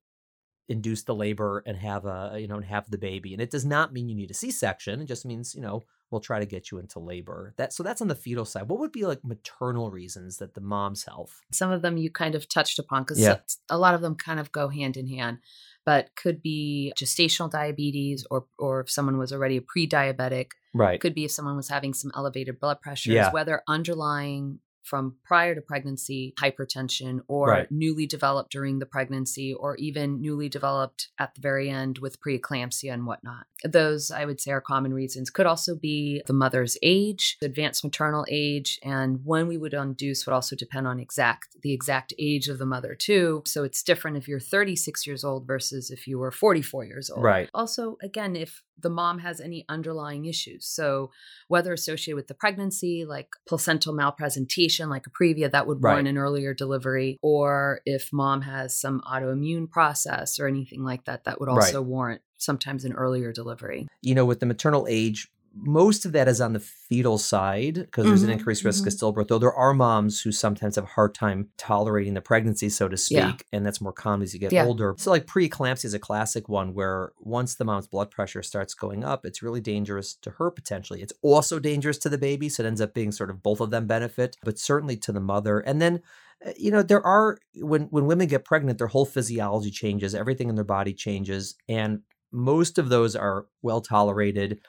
induce 0.67 1.03
the 1.03 1.15
labor 1.15 1.63
and 1.65 1.75
have 1.77 2.05
a 2.05 2.37
you 2.37 2.47
know 2.47 2.55
and 2.55 2.65
have 2.65 2.89
the 2.89 2.97
baby. 2.97 3.33
And 3.33 3.41
it 3.41 3.51
does 3.51 3.65
not 3.65 3.93
mean 3.93 4.09
you 4.09 4.15
need 4.15 4.31
a 4.31 4.35
c-section. 4.35 5.01
It 5.01 5.05
just 5.05 5.25
means 5.25 5.55
you 5.55 5.61
know 5.61 5.83
we'll 6.11 6.21
try 6.21 6.39
to 6.39 6.45
get 6.45 6.71
you 6.71 6.77
into 6.79 6.99
labor. 6.99 7.53
That 7.57 7.73
so 7.73 7.83
that's 7.83 8.01
on 8.01 8.07
the 8.07 8.15
fetal 8.15 8.45
side. 8.45 8.69
What 8.69 8.79
would 8.79 8.91
be 8.91 9.05
like 9.05 9.23
maternal 9.23 9.91
reasons 9.91 10.37
that 10.37 10.53
the 10.53 10.61
mom's 10.61 11.03
health 11.03 11.41
some 11.51 11.71
of 11.71 11.81
them 11.81 11.97
you 11.97 12.11
kind 12.11 12.35
of 12.35 12.47
touched 12.47 12.79
upon 12.79 13.03
because 13.03 13.19
yeah. 13.19 13.37
a 13.69 13.77
lot 13.77 13.95
of 13.95 14.01
them 14.01 14.15
kind 14.15 14.39
of 14.39 14.51
go 14.51 14.69
hand 14.69 14.95
in 14.95 15.07
hand 15.07 15.39
but 15.85 16.15
could 16.15 16.41
be 16.41 16.93
gestational 16.95 17.49
diabetes 17.49 18.25
or 18.29 18.45
or 18.59 18.81
if 18.81 18.91
someone 18.91 19.17
was 19.17 19.33
already 19.33 19.57
a 19.57 19.61
pre-diabetic. 19.61 20.51
Right. 20.71 20.99
Could 20.99 21.15
be 21.15 21.25
if 21.25 21.31
someone 21.31 21.55
was 21.55 21.69
having 21.69 21.95
some 21.95 22.11
elevated 22.15 22.59
blood 22.59 22.79
pressures 22.79 23.15
yeah. 23.15 23.31
whether 23.31 23.63
underlying 23.67 24.59
from 24.89 25.15
prior 25.23 25.53
to 25.53 25.61
pregnancy 25.61 26.33
hypertension 26.39 27.19
or 27.27 27.49
right. 27.49 27.71
newly 27.71 28.07
developed 28.07 28.51
during 28.51 28.79
the 28.79 28.85
pregnancy 28.85 29.53
or 29.53 29.75
even 29.75 30.19
newly 30.21 30.49
developed 30.49 31.09
at 31.19 31.35
the 31.35 31.41
very 31.41 31.69
end 31.69 31.99
with 31.99 32.19
preeclampsia 32.19 32.91
and 32.91 33.05
whatnot. 33.05 33.45
Those, 33.63 34.09
I 34.09 34.25
would 34.25 34.41
say, 34.41 34.51
are 34.51 34.61
common 34.61 34.93
reasons. 34.93 35.29
Could 35.29 35.45
also 35.45 35.75
be 35.75 36.21
the 36.25 36.33
mother's 36.33 36.77
age, 36.81 37.37
advanced 37.41 37.83
maternal 37.83 38.25
age, 38.29 38.79
and 38.83 39.19
when 39.23 39.47
we 39.47 39.57
would 39.57 39.73
induce 39.73 40.25
would 40.25 40.33
also 40.33 40.55
depend 40.55 40.87
on 40.87 40.99
exact 40.99 41.55
the 41.61 41.73
exact 41.73 42.13
age 42.17 42.47
of 42.47 42.57
the 42.57 42.65
mother 42.65 42.95
too. 42.95 43.43
So 43.45 43.63
it's 43.63 43.83
different 43.83 44.17
if 44.17 44.27
you're 44.27 44.39
36 44.39 45.05
years 45.05 45.23
old 45.23 45.45
versus 45.45 45.91
if 45.91 46.07
you 46.07 46.17
were 46.17 46.31
44 46.31 46.85
years 46.85 47.09
old. 47.09 47.23
Right. 47.23 47.49
Also, 47.53 47.97
again, 48.01 48.35
if 48.35 48.63
the 48.81 48.89
mom 48.89 49.19
has 49.19 49.41
any 49.41 49.65
underlying 49.67 50.25
issues. 50.25 50.65
So, 50.65 51.11
whether 51.47 51.73
associated 51.73 52.15
with 52.15 52.27
the 52.27 52.33
pregnancy, 52.33 53.05
like 53.05 53.29
placental 53.47 53.93
malpresentation, 53.93 54.78
like 54.87 55.07
a 55.07 55.09
previa 55.09 55.51
that 55.51 55.67
would 55.67 55.81
warrant 55.81 56.05
right. 56.05 56.07
an 56.07 56.17
earlier 56.17 56.53
delivery, 56.53 57.17
or 57.21 57.81
if 57.85 58.13
mom 58.13 58.41
has 58.43 58.79
some 58.79 59.01
autoimmune 59.01 59.69
process 59.69 60.39
or 60.39 60.47
anything 60.47 60.83
like 60.83 61.05
that, 61.05 61.25
that 61.25 61.39
would 61.41 61.49
also 61.49 61.81
right. 61.81 61.87
warrant 61.87 62.21
sometimes 62.37 62.85
an 62.85 62.93
earlier 62.93 63.33
delivery. 63.33 63.87
You 64.01 64.15
know, 64.15 64.25
with 64.25 64.39
the 64.39 64.45
maternal 64.45 64.87
age, 64.87 65.29
most 65.55 66.05
of 66.05 66.11
that 66.11 66.27
is 66.27 66.41
on 66.41 66.53
the 66.53 66.59
fetal 66.59 67.17
side 67.17 67.75
because 67.75 68.05
there's 68.05 68.21
mm-hmm, 68.21 68.31
an 68.31 68.37
increased 68.37 68.63
risk 68.63 68.83
mm-hmm. 68.83 69.05
of 69.05 69.15
stillbirth. 69.15 69.27
Though 69.27 69.39
there 69.39 69.53
are 69.53 69.73
moms 69.73 70.21
who 70.21 70.31
sometimes 70.31 70.75
have 70.75 70.83
a 70.83 70.87
hard 70.87 71.15
time 71.15 71.49
tolerating 71.57 72.13
the 72.13 72.21
pregnancy, 72.21 72.69
so 72.69 72.87
to 72.87 72.97
speak, 72.97 73.17
yeah. 73.17 73.35
and 73.51 73.65
that's 73.65 73.81
more 73.81 73.93
common 73.93 74.23
as 74.23 74.33
you 74.33 74.39
get 74.39 74.51
yeah. 74.51 74.65
older. 74.65 74.95
So, 74.97 75.11
like 75.11 75.25
preeclampsia 75.25 75.85
is 75.85 75.93
a 75.93 75.99
classic 75.99 76.49
one 76.49 76.73
where 76.73 77.13
once 77.19 77.55
the 77.55 77.65
mom's 77.65 77.87
blood 77.87 78.11
pressure 78.11 78.43
starts 78.43 78.73
going 78.73 79.03
up, 79.03 79.25
it's 79.25 79.41
really 79.41 79.61
dangerous 79.61 80.13
to 80.15 80.31
her 80.31 80.51
potentially. 80.51 81.01
It's 81.01 81.13
also 81.21 81.59
dangerous 81.59 81.97
to 81.99 82.09
the 82.09 82.17
baby, 82.17 82.49
so 82.49 82.63
it 82.63 82.67
ends 82.67 82.81
up 82.81 82.93
being 82.93 83.11
sort 83.11 83.29
of 83.29 83.43
both 83.43 83.59
of 83.59 83.71
them 83.71 83.87
benefit, 83.87 84.37
but 84.43 84.59
certainly 84.59 84.97
to 84.97 85.11
the 85.11 85.19
mother. 85.19 85.59
And 85.59 85.81
then 85.81 86.01
eh, 86.43 86.53
you 86.57 86.71
know 86.71 86.83
there 86.83 87.05
are 87.05 87.39
when 87.55 87.83
when 87.83 88.05
women 88.05 88.27
get 88.27 88.45
pregnant 88.45 88.77
their 88.77 88.87
whole 88.87 89.05
physiology 89.05 89.71
changes 89.71 90.15
everything 90.15 90.49
in 90.49 90.55
their 90.55 90.63
body 90.63 90.93
changes 90.93 91.55
and 91.67 92.01
most 92.31 92.77
of 92.77 92.89
those 92.89 93.15
are 93.15 93.47
well 93.61 93.81
tolerated 93.81 94.59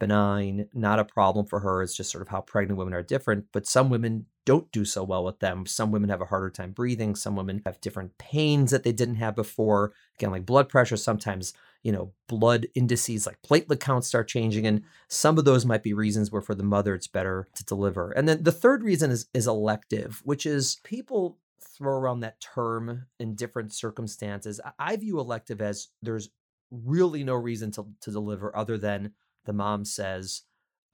benign, 0.00 0.66
not 0.74 0.98
a 0.98 1.04
problem 1.04 1.46
for 1.46 1.60
her. 1.60 1.82
It's 1.82 1.94
just 1.94 2.10
sort 2.10 2.22
of 2.22 2.28
how 2.28 2.40
pregnant 2.40 2.78
women 2.78 2.94
are 2.94 3.02
different. 3.02 3.46
But 3.52 3.68
some 3.68 3.88
women 3.90 4.26
don't 4.44 4.72
do 4.72 4.84
so 4.84 5.04
well 5.04 5.22
with 5.22 5.38
them. 5.38 5.66
Some 5.66 5.92
women 5.92 6.10
have 6.10 6.20
a 6.20 6.26
harder 6.26 6.50
time 6.50 6.72
breathing. 6.72 7.14
Some 7.14 7.36
women 7.36 7.62
have 7.64 7.80
different 7.80 8.18
pains 8.18 8.72
that 8.72 8.82
they 8.82 8.90
didn't 8.90 9.16
have 9.16 9.36
before. 9.36 9.92
Again, 10.18 10.32
like 10.32 10.46
blood 10.46 10.68
pressure, 10.68 10.96
sometimes, 10.96 11.52
you 11.84 11.92
know, 11.92 12.12
blood 12.26 12.66
indices 12.74 13.26
like 13.26 13.40
platelet 13.42 13.78
counts 13.78 14.08
start 14.08 14.26
changing. 14.26 14.66
And 14.66 14.82
some 15.06 15.38
of 15.38 15.44
those 15.44 15.64
might 15.64 15.84
be 15.84 15.92
reasons 15.92 16.32
where 16.32 16.42
for 16.42 16.56
the 16.56 16.64
mother 16.64 16.94
it's 16.94 17.06
better 17.06 17.46
to 17.54 17.64
deliver. 17.64 18.10
And 18.10 18.28
then 18.28 18.42
the 18.42 18.50
third 18.50 18.82
reason 18.82 19.12
is 19.12 19.26
is 19.34 19.46
elective, 19.46 20.20
which 20.24 20.46
is 20.46 20.80
people 20.82 21.38
throw 21.62 21.92
around 21.92 22.20
that 22.20 22.40
term 22.40 23.06
in 23.18 23.34
different 23.34 23.72
circumstances. 23.72 24.60
I 24.78 24.96
view 24.96 25.20
elective 25.20 25.60
as 25.60 25.88
there's 26.02 26.30
really 26.70 27.24
no 27.24 27.34
reason 27.34 27.70
to, 27.72 27.86
to 28.00 28.10
deliver 28.10 28.56
other 28.56 28.78
than 28.78 29.12
the 29.44 29.52
mom 29.52 29.84
says, 29.84 30.42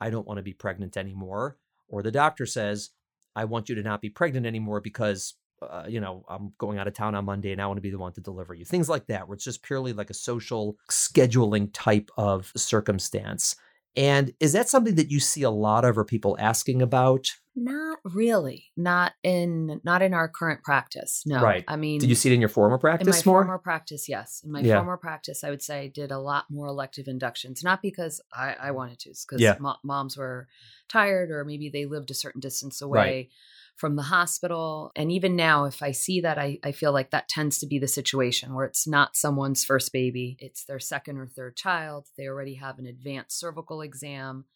I 0.01 0.11
don't 0.11 0.27
want 0.27 0.39
to 0.39 0.43
be 0.43 0.53
pregnant 0.53 0.97
anymore. 0.97 1.59
Or 1.89 2.03
the 2.03 2.11
doctor 2.11 2.47
says, 2.47 2.91
I 3.35 3.45
want 3.45 3.69
you 3.69 3.75
to 3.77 3.83
not 3.83 4.01
be 4.01 4.11
pregnant 4.11 4.47
anymore 4.47 4.81
because, 4.81 5.35
uh, 5.63 5.85
you 5.89 6.01
know, 6.01 6.25
I'm 6.29 6.53
going 6.59 6.79
out 6.79 6.89
of 6.89 6.95
town 6.95 7.15
on 7.15 7.25
Monday 7.25 7.53
and 7.53 7.61
I 7.61 7.67
want 7.67 7.79
to 7.79 7.83
be 7.83 7.91
the 7.91 7.99
one 7.99 8.13
to 8.15 8.21
deliver 8.21 8.55
you. 8.55 8.65
Things 8.65 8.89
like 8.89 9.07
that, 9.07 9.29
where 9.29 9.35
it's 9.35 9.45
just 9.45 9.63
purely 9.63 9.93
like 9.93 10.11
a 10.11 10.15
social 10.15 10.77
scheduling 10.91 11.71
type 11.73 12.11
of 12.17 12.53
circumstance. 12.57 13.57
And 13.97 14.35
is 14.41 14.53
that 14.53 14.69
something 14.69 14.97
that 14.97 15.11
you 15.11 15.21
see 15.21 15.43
a 15.43 15.51
lot 15.51 15.85
of 15.85 15.97
or 15.97 16.05
people 16.05 16.37
asking 16.39 16.83
about? 16.83 17.33
Not 17.55 17.99
really. 18.05 18.67
Not 18.77 19.15
in 19.23 19.81
not 19.85 20.03
in 20.03 20.13
our 20.13 20.29
current 20.29 20.63
practice. 20.63 21.23
No. 21.25 21.41
Right. 21.41 21.65
I 21.67 21.77
mean 21.77 22.01
Did 22.01 22.11
you 22.11 22.15
see 22.15 22.31
it 22.31 22.35
in 22.35 22.41
your 22.41 22.51
former 22.51 22.77
practice 22.77 23.07
in 23.07 23.11
my 23.11 23.33
more? 23.33 23.45
former 23.45 23.59
practice, 23.59 24.09
yes. 24.09 24.43
In 24.45 24.53
my 24.53 24.61
yeah. 24.61 24.77
former 24.77 24.99
practice, 24.99 25.43
I 25.43 25.49
would 25.49 25.63
say 25.63 25.81
I 25.81 25.87
did 25.89 26.11
a 26.11 26.19
lot 26.19 26.45
more 26.51 26.67
elective 26.67 27.09
inductions. 27.09 27.65
Not 27.65 27.81
because 27.81 28.21
I, 28.33 28.57
I 28.61 28.71
wanted 28.73 28.99
to, 29.01 29.11
because 29.11 29.41
yeah. 29.41 29.57
mo- 29.59 29.79
moms 29.83 30.19
were 30.19 30.49
tired 30.89 31.31
or 31.31 31.45
maybe 31.45 31.71
they 31.71 31.87
lived 31.87 32.11
a 32.11 32.15
certain 32.15 32.41
distance 32.41 32.83
away. 32.83 32.99
Right 32.99 33.31
from 33.77 33.97
the 33.97 34.03
hospital. 34.03 34.91
And 34.97 35.13
even 35.13 35.37
now, 35.37 35.67
if 35.67 35.83
I 35.83 35.93
see 35.93 36.21
that, 36.23 36.39
I, 36.39 36.59
I 36.65 36.73
feel 36.73 36.93
like 36.93 37.11
that 37.11 37.29
tends 37.29 37.59
to 37.59 37.67
be 37.67 37.79
the 37.79 37.87
situation 37.87 38.55
where 38.55 38.65
it's 38.65 38.87
not 38.87 39.17
someone's 39.17 39.65
first 39.65 39.93
baby, 39.93 40.37
it's 40.41 40.65
their 40.65 40.81
second 40.81 41.19
or 41.19 41.27
third 41.27 41.57
child. 41.57 42.09
They 42.17 42.27
already 42.27 42.55
have 42.55 42.79
an 42.79 42.87
advanced 42.87 43.39
cervical 43.39 43.83
exam. 43.83 44.47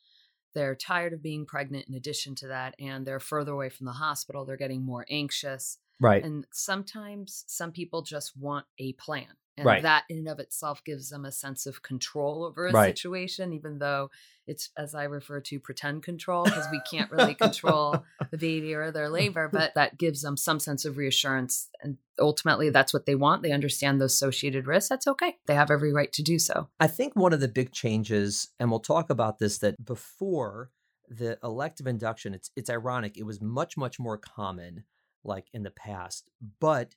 They're 0.54 0.74
tired 0.74 1.12
of 1.12 1.22
being 1.22 1.46
pregnant 1.46 1.86
in 1.88 1.94
addition 1.94 2.34
to 2.36 2.48
that, 2.48 2.74
and 2.80 3.06
they're 3.06 3.20
further 3.20 3.52
away 3.52 3.68
from 3.68 3.86
the 3.86 3.92
hospital. 3.92 4.44
They're 4.44 4.56
getting 4.56 4.84
more 4.84 5.06
anxious. 5.08 5.78
Right. 6.00 6.24
And 6.24 6.46
sometimes 6.52 7.44
some 7.46 7.72
people 7.72 8.02
just 8.02 8.36
want 8.36 8.66
a 8.78 8.94
plan. 8.94 9.26
And 9.60 9.66
right. 9.66 9.82
that 9.82 10.04
in 10.08 10.16
and 10.16 10.28
of 10.28 10.38
itself 10.38 10.82
gives 10.84 11.10
them 11.10 11.26
a 11.26 11.30
sense 11.30 11.66
of 11.66 11.82
control 11.82 12.44
over 12.44 12.66
a 12.66 12.72
right. 12.72 12.96
situation, 12.96 13.52
even 13.52 13.78
though 13.78 14.10
it's, 14.46 14.70
as 14.74 14.94
I 14.94 15.04
refer 15.04 15.42
to, 15.42 15.60
pretend 15.60 16.02
control, 16.02 16.44
because 16.44 16.66
we 16.72 16.80
can't 16.90 17.10
really 17.10 17.34
control 17.34 18.02
the 18.30 18.38
baby 18.38 18.72
or 18.72 18.90
their 18.90 19.10
labor, 19.10 19.50
but 19.52 19.74
that 19.74 19.98
gives 19.98 20.22
them 20.22 20.38
some 20.38 20.60
sense 20.60 20.86
of 20.86 20.96
reassurance. 20.96 21.68
And 21.82 21.98
ultimately, 22.18 22.70
that's 22.70 22.94
what 22.94 23.04
they 23.04 23.14
want. 23.14 23.42
They 23.42 23.52
understand 23.52 24.00
those 24.00 24.14
associated 24.14 24.66
risks. 24.66 24.88
That's 24.88 25.06
okay. 25.06 25.36
They 25.44 25.54
have 25.54 25.70
every 25.70 25.92
right 25.92 26.10
to 26.14 26.22
do 26.22 26.38
so. 26.38 26.70
I 26.80 26.86
think 26.86 27.14
one 27.14 27.34
of 27.34 27.40
the 27.40 27.48
big 27.48 27.70
changes, 27.70 28.48
and 28.58 28.70
we'll 28.70 28.80
talk 28.80 29.10
about 29.10 29.40
this, 29.40 29.58
that 29.58 29.84
before 29.84 30.70
the 31.06 31.38
elective 31.44 31.86
induction, 31.86 32.32
it's, 32.32 32.50
it's 32.56 32.70
ironic, 32.70 33.18
it 33.18 33.26
was 33.26 33.42
much, 33.42 33.76
much 33.76 33.98
more 33.98 34.16
common 34.16 34.84
like 35.22 35.48
in 35.52 35.64
the 35.64 35.70
past. 35.70 36.30
But 36.60 36.94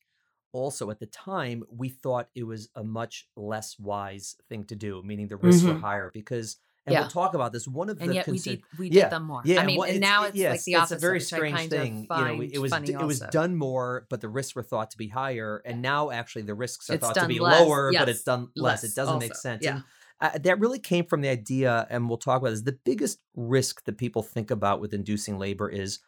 also 0.53 0.89
at 0.91 0.99
the 0.99 1.07
time, 1.07 1.63
we 1.69 1.89
thought 1.89 2.29
it 2.33 2.43
was 2.43 2.69
a 2.75 2.83
much 2.83 3.27
less 3.35 3.77
wise 3.77 4.37
thing 4.47 4.63
to 4.65 4.75
do, 4.75 5.01
meaning 5.03 5.27
the 5.27 5.37
risks 5.37 5.63
mm-hmm. 5.63 5.73
were 5.73 5.79
higher 5.79 6.11
because 6.13 6.57
And 6.85 6.93
yeah. 6.93 6.99
we'll 7.01 7.09
talk 7.09 7.33
about 7.33 7.53
this. 7.53 7.65
One 7.67 7.89
of 7.89 8.01
and 8.01 8.09
the 8.09 8.15
yet 8.15 8.27
we 8.27 8.39
did 8.39 8.61
we 8.77 8.89
did 8.89 8.97
yeah, 8.97 9.09
them 9.09 9.23
more. 9.23 9.41
Yeah, 9.45 9.61
I 9.61 9.65
mean, 9.65 9.79
well, 9.79 9.89
and 9.89 10.01
now 10.01 10.25
it's 10.25 10.35
yes, 10.35 10.51
like 10.51 10.63
the 10.63 10.75
opposite. 10.75 10.95
It's 10.95 11.03
a 11.03 11.05
very 11.05 11.19
strange 11.21 11.69
thing. 11.69 12.07
You 12.09 12.17
know, 12.17 12.41
it 12.41 12.59
was 12.59 12.73
it 12.73 13.01
was 13.01 13.19
done 13.31 13.55
more, 13.55 14.05
but 14.09 14.19
the 14.19 14.27
risks 14.27 14.53
were 14.55 14.63
thought 14.63 14.91
to 14.91 14.97
be 14.97 15.07
higher, 15.07 15.61
and 15.65 15.81
now 15.81 16.11
actually 16.11 16.41
the 16.41 16.55
risks 16.55 16.89
are 16.89 16.95
it's 16.95 17.05
thought 17.05 17.15
to 17.15 17.27
be 17.27 17.39
less. 17.39 17.61
lower, 17.61 17.91
yes. 17.91 18.01
but 18.01 18.09
it's 18.09 18.23
done 18.23 18.49
less. 18.55 18.83
less 18.83 18.91
it 18.91 18.95
doesn't 18.95 19.15
also. 19.15 19.25
make 19.25 19.35
sense. 19.35 19.63
Yeah. 19.63 19.75
And, 19.75 19.83
uh, 20.19 20.37
that 20.43 20.59
really 20.59 20.79
came 20.79 21.05
from 21.05 21.21
the 21.21 21.29
idea, 21.29 21.87
and 21.89 22.09
we'll 22.09 22.17
talk 22.17 22.41
about 22.41 22.51
this. 22.51 22.61
The 22.61 22.77
biggest 22.83 23.19
risk 23.35 23.85
that 23.85 23.97
people 23.97 24.21
think 24.21 24.51
about 24.51 24.81
with 24.81 24.93
inducing 24.93 25.37
labor 25.37 25.69
is 25.69 25.99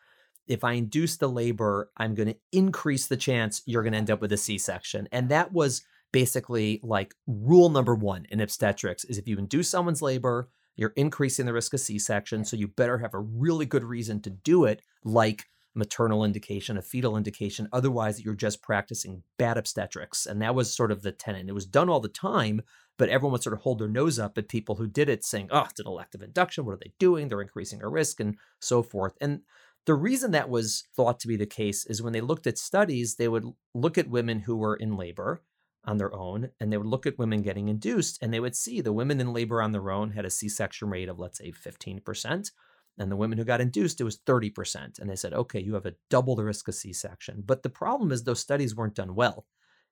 if 0.47 0.63
I 0.63 0.73
induce 0.73 1.17
the 1.17 1.29
labor, 1.29 1.91
I'm 1.97 2.15
going 2.15 2.29
to 2.29 2.37
increase 2.51 3.07
the 3.07 3.17
chance 3.17 3.61
you're 3.65 3.83
going 3.83 3.93
to 3.93 3.97
end 3.97 4.11
up 4.11 4.21
with 4.21 4.31
a 4.31 4.37
C 4.37 4.57
section. 4.57 5.07
And 5.11 5.29
that 5.29 5.53
was 5.53 5.81
basically 6.11 6.79
like 6.83 7.13
rule 7.27 7.69
number 7.69 7.93
one 7.93 8.25
in 8.29 8.39
obstetrics 8.39 9.03
is 9.05 9.17
if 9.17 9.27
you 9.27 9.37
induce 9.37 9.69
someone's 9.69 10.01
labor, 10.01 10.49
you're 10.75 10.93
increasing 10.95 11.45
the 11.45 11.53
risk 11.53 11.73
of 11.73 11.79
C-section. 11.79 12.45
So 12.45 12.57
you 12.57 12.67
better 12.67 12.97
have 12.97 13.13
a 13.13 13.19
really 13.19 13.65
good 13.65 13.83
reason 13.83 14.21
to 14.21 14.29
do 14.29 14.65
it, 14.65 14.81
like 15.03 15.45
maternal 15.73 16.23
indication, 16.23 16.77
a 16.77 16.81
fetal 16.81 17.17
indication. 17.17 17.67
Otherwise, 17.73 18.23
you're 18.23 18.33
just 18.33 18.61
practicing 18.61 19.23
bad 19.37 19.57
obstetrics. 19.57 20.25
And 20.25 20.41
that 20.41 20.55
was 20.55 20.73
sort 20.73 20.91
of 20.91 21.01
the 21.01 21.11
tenet. 21.11 21.47
It 21.47 21.53
was 21.53 21.65
done 21.65 21.89
all 21.89 21.99
the 21.99 22.07
time, 22.07 22.61
but 22.97 23.09
everyone 23.09 23.33
would 23.33 23.43
sort 23.43 23.53
of 23.53 23.61
hold 23.61 23.79
their 23.79 23.87
nose 23.87 24.19
up 24.19 24.37
at 24.37 24.47
people 24.47 24.75
who 24.75 24.87
did 24.87 25.09
it, 25.09 25.25
saying, 25.25 25.49
oh, 25.51 25.65
it's 25.69 25.79
an 25.79 25.87
elective 25.87 26.21
induction. 26.21 26.65
What 26.65 26.73
are 26.73 26.79
they 26.81 26.93
doing? 26.99 27.27
They're 27.27 27.41
increasing 27.41 27.81
our 27.83 27.89
risk 27.89 28.19
and 28.19 28.37
so 28.59 28.81
forth. 28.81 29.13
And 29.19 29.41
the 29.85 29.95
reason 29.95 30.31
that 30.31 30.49
was 30.49 30.83
thought 30.95 31.19
to 31.19 31.27
be 31.27 31.35
the 31.35 31.45
case 31.45 31.85
is 31.85 32.01
when 32.01 32.13
they 32.13 32.21
looked 32.21 32.47
at 32.47 32.57
studies, 32.57 33.15
they 33.15 33.27
would 33.27 33.45
look 33.73 33.97
at 33.97 34.09
women 34.09 34.39
who 34.39 34.55
were 34.55 34.75
in 34.75 34.97
labor 34.97 35.41
on 35.85 35.97
their 35.97 36.13
own 36.13 36.49
and 36.59 36.71
they 36.71 36.77
would 36.77 36.87
look 36.87 37.05
at 37.05 37.19
women 37.19 37.41
getting 37.41 37.67
induced 37.67 38.21
and 38.21 38.33
they 38.33 38.39
would 38.39 38.55
see 38.55 38.81
the 38.81 38.93
women 38.93 39.21
in 39.21 39.33
labor 39.33 39.61
on 39.61 39.71
their 39.71 39.91
own 39.91 40.11
had 40.11 40.25
a 40.25 40.29
c-section 40.29 40.89
rate 40.89 41.07
of 41.07 41.19
let's 41.19 41.37
say 41.37 41.51
15% 41.51 42.51
and 42.97 43.11
the 43.11 43.15
women 43.15 43.37
who 43.37 43.43
got 43.43 43.61
induced 43.61 44.01
it 44.01 44.05
was 44.05 44.17
30% 44.17 44.99
and 44.99 45.09
they 45.09 45.15
said 45.15 45.33
okay 45.33 45.59
you 45.59 45.75
have 45.75 45.85
a 45.85 45.93
double 46.09 46.35
the 46.35 46.43
risk 46.43 46.67
of 46.67 46.75
c-section. 46.75 47.43
But 47.45 47.61
the 47.61 47.69
problem 47.69 48.11
is 48.11 48.23
those 48.23 48.39
studies 48.39 48.75
weren't 48.75 48.95
done 48.95 49.13
well 49.13 49.45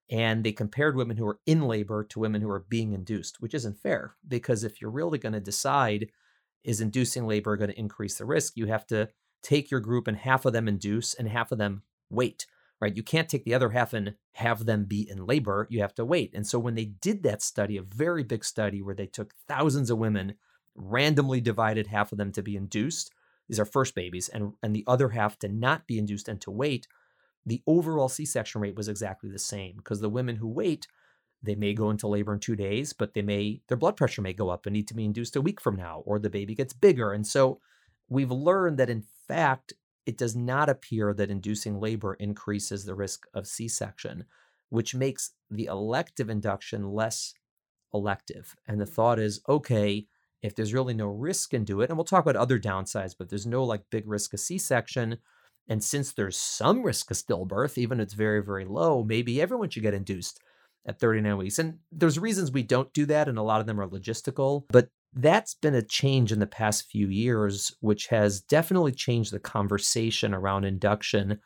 and 0.10 0.44
they 0.44 0.52
compared 0.52 0.96
women 0.96 1.18
who 1.18 1.26
were 1.26 1.40
in 1.46 1.62
labor 1.62 2.04
to 2.06 2.20
women 2.20 2.42
who 2.42 2.48
were 2.48 2.66
being 2.68 2.94
induced 2.94 3.40
which 3.40 3.54
isn't 3.54 3.78
fair 3.78 4.16
because 4.28 4.64
if 4.64 4.82
you're 4.82 4.90
really 4.90 5.20
going 5.20 5.34
to 5.34 5.40
decide 5.40 6.10
is 6.64 6.82
inducing 6.82 7.28
labor 7.28 7.56
going 7.56 7.70
to 7.70 7.80
increase 7.80 8.18
the 8.18 8.26
risk 8.26 8.54
you 8.56 8.66
have 8.66 8.88
to 8.88 9.08
take 9.44 9.70
your 9.70 9.80
group 9.80 10.08
and 10.08 10.18
half 10.18 10.46
of 10.46 10.54
them 10.54 10.68
induce 10.68 11.14
and 11.14 11.28
half 11.28 11.52
of 11.52 11.58
them 11.58 11.84
wait 12.10 12.48
right? 12.84 12.98
You 12.98 13.04
can't 13.04 13.30
take 13.30 13.46
the 13.46 13.54
other 13.54 13.70
half 13.70 13.94
and 13.94 14.16
have 14.34 14.66
them 14.66 14.84
be 14.84 15.10
in 15.10 15.26
labor. 15.26 15.68
You 15.70 15.80
have 15.80 15.96
to 15.96 16.04
wait. 16.04 16.34
And 16.34 16.46
so 16.46 16.60
when 16.60 16.76
they 16.76 16.84
did 16.84 17.24
that 17.24 17.42
study, 17.42 17.78
a 17.78 17.82
very 17.82 18.24
big 18.24 18.44
study 18.44 18.82
where 18.82 18.94
they 18.94 19.06
took 19.06 19.34
thousands 19.48 19.90
of 19.90 20.00
women, 20.00 20.34
randomly 20.76 21.40
divided 21.40 21.88
half 21.88 22.12
of 22.12 22.18
them 22.18 22.34
to 22.34 22.44
be 22.44 22.58
induced, 22.58 23.10
these 23.48 23.58
are 23.58 23.64
first 23.64 23.96
babies, 23.96 24.28
and, 24.28 24.52
and 24.62 24.76
the 24.76 24.84
other 24.86 25.10
half 25.10 25.40
to 25.40 25.48
not 25.48 25.88
be 25.88 25.98
induced 25.98 26.28
and 26.28 26.42
to 26.42 26.52
wait, 26.52 26.86
the 27.46 27.62
overall 27.66 28.10
C 28.10 28.26
section 28.26 28.60
rate 28.60 28.76
was 28.76 28.90
exactly 28.90 29.30
the 29.30 29.40
same 29.40 29.78
because 29.78 30.02
the 30.02 30.10
women 30.10 30.36
who 30.36 30.50
wait, 30.50 30.86
they 31.42 31.56
may 31.56 31.74
go 31.74 31.90
into 31.90 32.10
labor 32.10 32.34
in 32.34 32.42
two 32.42 32.58
days, 32.58 32.92
but 32.92 33.14
they 33.14 33.22
may 33.22 33.62
their 33.70 33.78
blood 33.78 33.96
pressure 33.96 34.22
may 34.22 34.34
go 34.34 34.50
up 34.50 34.66
and 34.66 34.74
need 34.74 34.90
to 34.90 34.94
be 34.94 35.06
induced 35.06 35.38
a 35.38 35.42
week 35.42 35.62
from 35.62 35.78
now, 35.78 36.04
or 36.06 36.20
the 36.20 36.30
baby 36.30 36.54
gets 36.54 36.74
bigger. 36.74 37.14
And 37.14 37.26
so 37.26 37.62
we've 38.10 38.32
learned 38.32 38.78
that 38.80 38.90
in 38.90 39.06
fact, 39.28 39.74
it 40.06 40.18
does 40.18 40.36
not 40.36 40.70
appear 40.70 41.14
that 41.14 41.30
inducing 41.30 41.80
labor 41.80 42.14
increases 42.16 42.86
the 42.86 42.96
risk 42.96 43.26
of 43.34 43.48
C 43.48 43.68
section, 43.68 44.26
which 44.70 44.94
makes 44.94 45.32
the 45.50 45.66
elective 45.66 46.30
induction 46.30 46.92
less 46.92 47.34
elective. 47.94 48.56
And 48.68 48.82
the 48.82 48.86
thought 48.86 49.20
is 49.20 49.42
okay, 49.48 50.08
if 50.42 50.56
there's 50.56 50.74
really 50.74 50.94
no 50.94 51.08
risk 51.08 51.54
in 51.54 51.62
into 51.62 51.82
it, 51.82 51.90
and 51.90 51.98
we'll 51.98 52.04
talk 52.04 52.26
about 52.26 52.36
other 52.36 52.60
downsides, 52.60 53.16
but 53.18 53.30
there's 53.30 53.48
no 53.48 53.64
like 53.64 53.90
big 53.90 54.08
risk 54.08 54.34
of 54.34 54.40
C 54.42 54.58
section. 54.58 55.18
And 55.70 55.82
since 55.82 56.12
there's 56.12 56.36
some 56.36 56.84
risk 56.84 57.10
of 57.10 57.18
stillbirth, 57.18 57.78
even 57.78 58.00
if 58.00 58.04
it's 58.04 58.14
very, 58.14 58.44
very 58.44 58.66
low, 58.66 59.04
maybe 59.04 59.42
everyone 59.42 59.70
should 59.70 59.84
get 59.84 59.94
induced 59.94 60.42
at 60.86 61.00
39 61.00 61.38
weeks. 61.38 61.60
And 61.60 61.80
there's 61.92 62.20
reasons 62.20 62.52
we 62.52 62.64
don't 62.64 62.92
do 62.92 63.06
that, 63.06 63.30
and 63.30 63.38
a 63.38 63.44
lot 63.44 63.62
of 63.62 63.68
them 63.68 63.80
are 63.80 63.88
logistical. 63.88 64.66
But 64.70 64.90
that's 65.16 65.54
been 65.54 65.76
a 65.76 65.82
change 65.82 66.32
in 66.32 66.40
the 66.40 66.48
past 66.48 66.90
few 66.90 67.08
years, 67.08 67.76
which 67.80 68.08
has 68.08 68.42
definitely 68.42 68.92
changed 68.92 69.32
the 69.32 69.40
conversation 69.40 70.34
around 70.34 70.66
induction. 70.66 71.40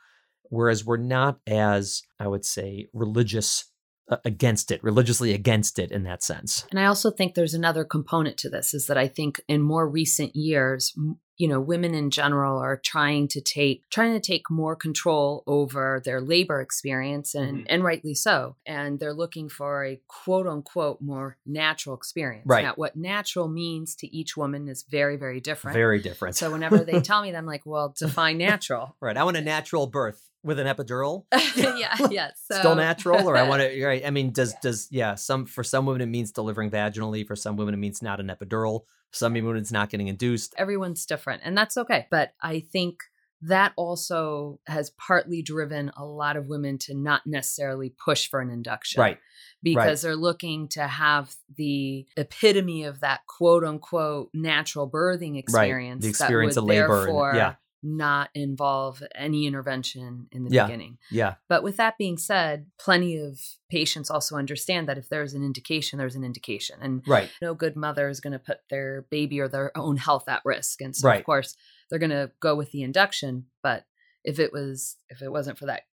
Whereas 0.49 0.85
we're 0.85 0.97
not 0.97 1.39
as, 1.45 2.03
I 2.19 2.27
would 2.27 2.45
say, 2.45 2.87
religious 2.93 3.65
uh, 4.09 4.17
against 4.23 4.71
it, 4.71 4.81
religiously 4.83 5.33
against 5.33 5.79
it 5.79 5.91
in 5.91 6.03
that 6.03 6.23
sense. 6.23 6.65
And 6.71 6.79
I 6.79 6.85
also 6.85 7.11
think 7.11 7.33
there's 7.33 7.53
another 7.53 7.83
component 7.83 8.37
to 8.37 8.49
this 8.49 8.73
is 8.73 8.87
that 8.87 8.97
I 8.97 9.09
think 9.09 9.41
in 9.49 9.61
more 9.61 9.89
recent 9.89 10.35
years, 10.35 10.97
you 11.37 11.47
know 11.47 11.59
women 11.59 11.93
in 11.93 12.09
general 12.09 12.59
are 12.59 12.77
trying 12.77 13.27
to 13.27 13.41
take 13.41 13.87
trying 13.89 14.13
to 14.13 14.19
take 14.19 14.49
more 14.49 14.75
control 14.75 15.43
over 15.45 16.01
their 16.03 16.19
labor 16.19 16.61
experience 16.61 17.35
and 17.35 17.59
mm-hmm. 17.59 17.65
and 17.69 17.83
rightly 17.83 18.13
so. 18.13 18.55
And 18.65 18.99
they're 18.99 19.13
looking 19.13 19.49
for 19.49 19.85
a 19.85 20.01
quote 20.07 20.47
unquote 20.47 20.99
more 21.01 21.37
natural 21.45 21.95
experience. 21.95 22.45
Right. 22.45 22.63
Now 22.63 22.73
what 22.75 22.95
natural 22.95 23.47
means 23.47 23.95
to 23.97 24.15
each 24.15 24.35
woman 24.35 24.67
is 24.67 24.83
very 24.89 25.15
very 25.15 25.39
different. 25.39 25.75
Very 25.75 26.01
different. 26.01 26.35
So 26.35 26.51
whenever 26.51 26.79
they 26.79 27.01
tell 27.01 27.21
me 27.21 27.31
that 27.31 27.37
i'm 27.37 27.45
like 27.45 27.65
well 27.65 27.93
define 27.97 28.37
natural. 28.37 28.95
Right. 29.07 29.15
I 29.15 29.23
want 29.23 29.37
a 29.37 29.41
natural 29.41 29.87
birth 29.87 30.29
with 30.43 30.59
an 30.59 30.67
epidural. 30.67 31.25
Yeah 31.55 31.95
yeah 32.09 32.31
so. 32.35 32.59
still 32.59 32.75
natural 32.75 33.27
or 33.27 33.37
i 33.37 33.47
want 33.47 33.61
to 33.61 33.85
right? 33.85 34.05
I 34.05 34.09
mean 34.09 34.31
does 34.31 34.53
yeah. 34.53 34.59
does 34.61 34.87
yeah 34.91 35.15
some 35.15 35.45
for 35.45 35.63
some 35.63 35.85
women 35.85 36.01
it 36.01 36.07
means 36.07 36.31
delivering 36.31 36.71
vaginally. 36.71 37.25
For 37.25 37.35
some 37.35 37.57
women 37.57 37.73
it 37.73 37.77
means 37.77 38.01
not 38.01 38.19
an 38.19 38.27
epidural 38.27 38.81
some 39.11 39.33
women 39.33 39.57
it's 39.57 39.71
not 39.71 39.89
getting 39.89 40.07
induced. 40.07 40.53
Everyone's 40.57 41.05
different, 41.05 41.41
and 41.43 41.57
that's 41.57 41.77
okay. 41.77 42.07
But 42.11 42.33
I 42.41 42.59
think 42.59 42.99
that 43.43 43.71
also 43.75 44.59
has 44.65 44.89
partly 44.91 45.43
driven 45.43 45.91
a 45.95 46.03
lot 46.03 46.37
of 46.37 46.47
women 46.47 46.77
to 46.79 46.95
not 46.95 47.21
necessarily 47.27 47.93
push 48.03 48.27
for 48.27 48.39
an 48.39 48.49
induction. 48.49 48.99
Right. 48.99 49.19
Because 49.61 50.03
right. 50.03 50.09
they're 50.09 50.15
looking 50.15 50.67
to 50.69 50.87
have 50.87 51.35
the 51.55 52.07
epitome 52.17 52.85
of 52.85 53.01
that 53.01 53.21
quote 53.27 53.63
unquote 53.63 54.29
natural 54.33 54.89
birthing 54.89 55.37
experience. 55.37 55.97
Right. 55.97 56.01
The 56.01 56.09
experience 56.09 56.57
of 56.57 56.63
labor. 56.63 57.29
And, 57.29 57.37
yeah 57.37 57.53
not 57.83 58.29
involve 58.33 59.03
any 59.15 59.45
intervention 59.45 60.27
in 60.31 60.43
the 60.43 60.51
yeah, 60.51 60.65
beginning. 60.65 60.97
Yeah. 61.11 61.35
But 61.47 61.63
with 61.63 61.77
that 61.77 61.97
being 61.97 62.17
said, 62.17 62.67
plenty 62.79 63.17
of 63.17 63.39
patients 63.69 64.09
also 64.09 64.35
understand 64.35 64.87
that 64.87 64.97
if 64.97 65.09
there's 65.09 65.33
an 65.33 65.43
indication, 65.43 65.99
there's 65.99 66.15
an 66.15 66.23
indication. 66.23 66.79
And 66.81 67.03
right. 67.07 67.29
no 67.41 67.53
good 67.53 67.75
mother 67.75 68.09
is 68.09 68.19
going 68.19 68.33
to 68.33 68.39
put 68.39 68.59
their 68.69 69.05
baby 69.09 69.39
or 69.39 69.47
their 69.47 69.77
own 69.77 69.97
health 69.97 70.27
at 70.27 70.41
risk. 70.43 70.81
And 70.81 70.95
so 70.95 71.07
right. 71.07 71.19
of 71.19 71.25
course 71.25 71.55
they're 71.89 71.99
going 71.99 72.09
to 72.09 72.31
go 72.39 72.55
with 72.55 72.71
the 72.71 72.83
induction. 72.83 73.45
But 73.61 73.85
if 74.23 74.39
it 74.39 74.51
was 74.51 74.97
if 75.09 75.21
it 75.21 75.31
wasn't 75.31 75.57
for 75.57 75.67
that, 75.67 75.83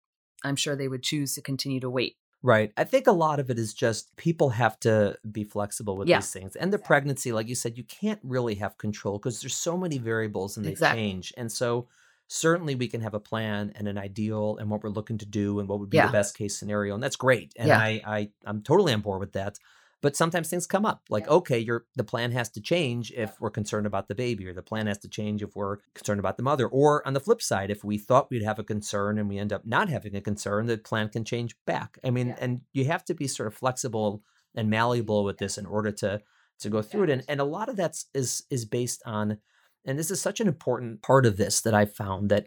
I'm 0.43 0.57
sure 0.57 0.77
they 0.77 0.89
would 0.89 1.03
choose 1.03 1.35
to 1.35 1.43
continue 1.43 1.81
to 1.81 1.91
wait 1.91 2.17
Right. 2.45 2.75
I 2.77 2.85
think 2.85 3.07
a 3.07 3.13
lot 3.13 3.41
of 3.41 3.49
it 3.49 3.59
is 3.59 3.73
just 3.73 4.15
people 4.17 4.51
have 4.51 4.79
to 4.81 5.17
be 5.33 5.45
flexible 5.45 5.97
with 5.97 6.09
yeah. 6.09 6.19
these 6.19 6.31
things. 6.31 6.57
And 6.57 6.71
the 6.71 6.79
pregnancy, 6.79 7.33
like 7.33 7.49
you 7.49 7.55
said, 7.55 7.79
you 7.79 7.85
can't 7.85 8.21
really 8.23 8.57
have 8.57 8.77
control 8.77 9.17
because 9.17 9.41
there's 9.41 9.57
so 9.57 9.79
many 9.79 9.97
variables 9.97 10.59
and 10.59 10.67
they 10.67 10.73
exactly. 10.73 11.01
change. 11.01 11.33
And 11.39 11.51
so 11.51 11.89
certainly 12.29 12.75
we 12.75 12.87
can 12.87 13.01
have 13.01 13.15
a 13.15 13.19
plan 13.19 13.73
and 13.77 13.89
an 13.89 13.97
ideal 13.97 14.59
and 14.59 14.69
what 14.69 14.83
we're 14.83 14.91
looking 14.91 15.17
to 15.19 15.27
do 15.27 15.59
and 15.59 15.71
what 15.71 15.81
would 15.81 15.89
be 15.89 15.97
yeah. 15.97 16.09
the 16.09 16.13
best 16.13 16.37
case 16.37 16.55
scenario. 16.59 16.93
And 16.93 17.03
that's 17.03 17.17
great. 17.17 17.55
And 17.57 17.69
yeah. 17.69 17.79
I, 17.79 18.03
I 18.07 18.31
I'm 18.45 18.61
totally 18.61 18.93
on 18.93 19.01
board 19.01 19.21
with 19.21 19.33
that 19.33 19.59
but 20.05 20.15
sometimes 20.15 20.51
things 20.51 20.67
come 20.67 20.85
up 20.85 21.01
like 21.09 21.27
okay 21.29 21.59
your 21.59 21.87
the 21.97 22.05
plan 22.05 22.31
has 22.31 22.51
to 22.51 22.61
change 22.61 23.11
if 23.17 23.41
we're 23.41 23.49
concerned 23.49 23.87
about 23.87 24.07
the 24.07 24.15
baby 24.15 24.47
or 24.47 24.53
the 24.53 24.61
plan 24.61 24.87
has 24.87 24.99
to 24.99 25.09
change 25.09 25.43
if 25.43 25.57
we're 25.57 25.79
concerned 25.95 26.21
about 26.21 26.37
the 26.37 26.43
mother. 26.43 26.67
Or 26.67 27.05
on 27.07 27.15
the 27.15 27.21
flip 27.21 27.41
side 27.41 27.71
if 27.71 27.83
we 27.83 27.97
thought 27.97 28.31
we'd 28.31 28.43
have 28.43 28.59
a 28.59 28.65
concern 28.65 29.19
and 29.19 29.31
we 29.31 29.39
end 29.39 29.51
up 29.51 29.65
not 29.65 29.89
having 29.89 30.15
a 30.15 30.21
concern 30.21 30.67
the 30.67 30.77
plan 30.77 31.09
can 31.09 31.25
change 31.25 31.57
back. 31.67 31.99
I 32.05 32.11
mean 32.11 32.29
yeah. 32.29 32.37
and 32.39 32.61
you 32.75 32.85
have 32.85 33.03
to 33.07 33.15
be 33.15 33.27
sort 33.27 33.47
of 33.47 33.55
flexible 33.55 34.23
and 34.55 34.69
malleable 34.69 35.25
with 35.25 35.39
this 35.39 35.57
in 35.57 35.65
order 35.65 35.91
to 35.93 36.21
to 36.61 36.69
go 36.69 36.83
through 36.83 37.05
it 37.05 37.11
and 37.11 37.25
and 37.27 37.41
a 37.41 37.45
lot 37.45 37.71
of 37.71 37.77
that's 37.77 38.05
is 38.13 38.43
is 38.51 38.67
based 38.67 39.03
on 39.07 39.39
and 39.87 39.99
this 39.99 40.11
is 40.11 40.21
such 40.21 40.39
an 40.39 40.49
important 40.49 41.01
part 41.01 41.25
of 41.25 41.39
this 41.39 41.63
that 41.63 41.75
i 41.75 41.87
found 41.87 42.29
that 42.29 42.47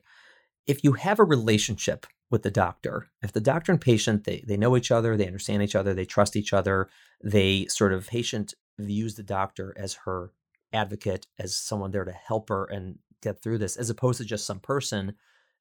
if 0.68 0.84
you 0.84 0.94
have 0.94 1.20
a 1.20 1.24
relationship 1.24 2.06
with 2.30 2.44
the 2.44 2.52
doctor. 2.52 3.10
If 3.22 3.32
the 3.32 3.42
doctor 3.42 3.72
and 3.72 3.82
patient 3.82 4.24
they 4.26 4.44
they 4.46 4.58
know 4.58 4.76
each 4.76 4.92
other, 4.92 5.16
they 5.16 5.28
understand 5.28 5.64
each 5.64 5.76
other, 5.76 5.94
they 5.94 6.06
trust 6.06 6.36
each 6.36 6.54
other, 6.54 6.90
they 7.24 7.66
sort 7.68 7.94
of 7.94 8.08
patient 8.08 8.54
views 8.78 9.16
the 9.16 9.24
doctor 9.24 9.74
as 9.78 9.94
her 10.06 10.32
advocate, 10.74 11.28
as 11.40 11.56
someone 11.56 11.92
there 11.92 12.06
to 12.06 12.12
help 12.12 12.50
her 12.50 12.66
and 12.66 13.00
get 13.22 13.42
through 13.42 13.58
this, 13.58 13.78
as 13.78 13.90
opposed 13.90 14.20
to 14.20 14.26
just 14.26 14.46
some 14.46 14.60
person. 14.60 15.14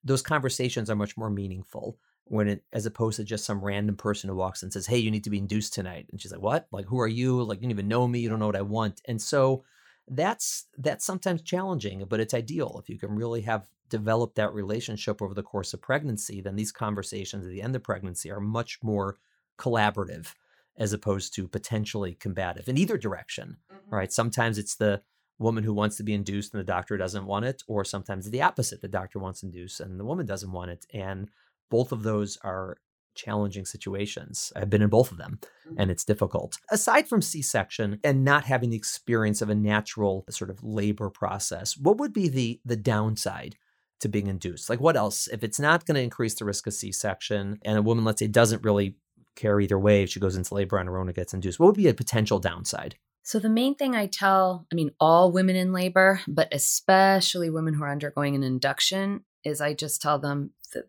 Those 0.04 0.22
conversations 0.22 0.90
are 0.90 0.96
much 0.96 1.16
more 1.16 1.30
meaningful 1.30 1.98
when 2.24 2.48
it 2.48 2.64
as 2.72 2.86
opposed 2.86 3.16
to 3.16 3.24
just 3.24 3.44
some 3.44 3.64
random 3.64 3.96
person 3.96 4.28
who 4.28 4.36
walks 4.36 4.62
and 4.62 4.72
says, 4.72 4.86
Hey, 4.86 4.98
you 4.98 5.10
need 5.10 5.24
to 5.24 5.30
be 5.30 5.38
induced 5.38 5.74
tonight. 5.74 6.06
And 6.10 6.20
she's 6.20 6.32
like, 6.32 6.40
What? 6.40 6.66
Like, 6.72 6.86
who 6.86 7.00
are 7.00 7.08
you? 7.08 7.42
Like, 7.42 7.58
you 7.58 7.62
don't 7.62 7.70
even 7.70 7.88
know 7.88 8.06
me, 8.06 8.20
you 8.20 8.28
don't 8.28 8.38
know 8.38 8.46
what 8.46 8.56
I 8.56 8.62
want. 8.62 9.00
And 9.06 9.20
so 9.20 9.64
that's 10.08 10.66
that's 10.78 11.04
sometimes 11.04 11.42
challenging, 11.42 12.04
but 12.08 12.20
it's 12.20 12.34
ideal 12.34 12.78
if 12.82 12.88
you 12.88 12.98
can 12.98 13.14
really 13.14 13.42
have 13.42 13.66
developed 13.88 14.36
that 14.36 14.52
relationship 14.52 15.22
over 15.22 15.34
the 15.34 15.42
course 15.42 15.72
of 15.74 15.80
pregnancy, 15.80 16.40
then 16.40 16.56
these 16.56 16.72
conversations 16.72 17.44
at 17.44 17.50
the 17.50 17.62
end 17.62 17.76
of 17.76 17.82
pregnancy 17.82 18.30
are 18.30 18.40
much 18.40 18.78
more 18.82 19.16
collaborative 19.58 20.34
as 20.78 20.92
opposed 20.92 21.34
to 21.34 21.48
potentially 21.48 22.14
combative 22.14 22.68
in 22.68 22.76
either 22.76 22.98
direction. 22.98 23.56
Mm-hmm. 23.72 23.94
Right. 23.94 24.12
Sometimes 24.12 24.58
it's 24.58 24.76
the 24.76 25.02
woman 25.38 25.64
who 25.64 25.74
wants 25.74 25.96
to 25.96 26.02
be 26.02 26.14
induced 26.14 26.54
and 26.54 26.60
the 26.60 26.64
doctor 26.64 26.96
doesn't 26.96 27.26
want 27.26 27.44
it, 27.44 27.62
or 27.66 27.84
sometimes 27.84 28.30
the 28.30 28.42
opposite, 28.42 28.80
the 28.80 28.88
doctor 28.88 29.18
wants 29.18 29.42
induced 29.42 29.80
and 29.80 30.00
the 30.00 30.04
woman 30.04 30.26
doesn't 30.26 30.52
want 30.52 30.70
it. 30.70 30.86
And 30.92 31.30
both 31.70 31.92
of 31.92 32.02
those 32.02 32.38
are 32.42 32.78
challenging 33.16 33.64
situations. 33.64 34.52
I've 34.54 34.70
been 34.70 34.82
in 34.82 34.88
both 34.88 35.10
of 35.10 35.18
them 35.18 35.40
mm-hmm. 35.66 35.74
and 35.78 35.90
it's 35.90 36.04
difficult. 36.04 36.58
Aside 36.70 37.08
from 37.08 37.22
C 37.22 37.42
section 37.42 37.98
and 38.04 38.24
not 38.24 38.44
having 38.44 38.70
the 38.70 38.76
experience 38.76 39.42
of 39.42 39.50
a 39.50 39.54
natural 39.54 40.24
sort 40.30 40.50
of 40.50 40.62
labor 40.62 41.10
process, 41.10 41.76
what 41.76 41.98
would 41.98 42.12
be 42.12 42.28
the, 42.28 42.60
the 42.64 42.76
downside? 42.76 43.56
To 44.00 44.10
being 44.10 44.26
induced. 44.26 44.68
Like, 44.68 44.78
what 44.78 44.94
else? 44.94 45.26
If 45.26 45.42
it's 45.42 45.58
not 45.58 45.86
going 45.86 45.94
to 45.94 46.02
increase 46.02 46.34
the 46.34 46.44
risk 46.44 46.66
of 46.66 46.74
C 46.74 46.92
section 46.92 47.58
and 47.64 47.78
a 47.78 47.82
woman, 47.82 48.04
let's 48.04 48.18
say, 48.18 48.26
doesn't 48.26 48.62
really 48.62 48.96
care 49.36 49.58
either 49.58 49.78
way 49.78 50.02
if 50.02 50.10
she 50.10 50.20
goes 50.20 50.36
into 50.36 50.52
labor 50.52 50.78
on 50.78 50.86
her 50.86 50.98
own 50.98 51.08
or 51.08 51.12
gets 51.12 51.32
induced, 51.32 51.58
what 51.58 51.68
would 51.68 51.76
be 51.76 51.88
a 51.88 51.94
potential 51.94 52.38
downside? 52.38 52.96
So, 53.22 53.38
the 53.38 53.48
main 53.48 53.74
thing 53.74 53.96
I 53.96 54.06
tell, 54.06 54.66
I 54.70 54.74
mean, 54.74 54.92
all 55.00 55.32
women 55.32 55.56
in 55.56 55.72
labor, 55.72 56.20
but 56.28 56.48
especially 56.52 57.50
women 57.50 57.74
who 57.74 57.82
are 57.82 57.90
undergoing 57.90 58.36
an 58.36 58.44
induction, 58.44 59.24
is 59.44 59.60
I 59.60 59.74
just 59.74 60.00
tell 60.00 60.18
them 60.18 60.50
the 60.72 60.84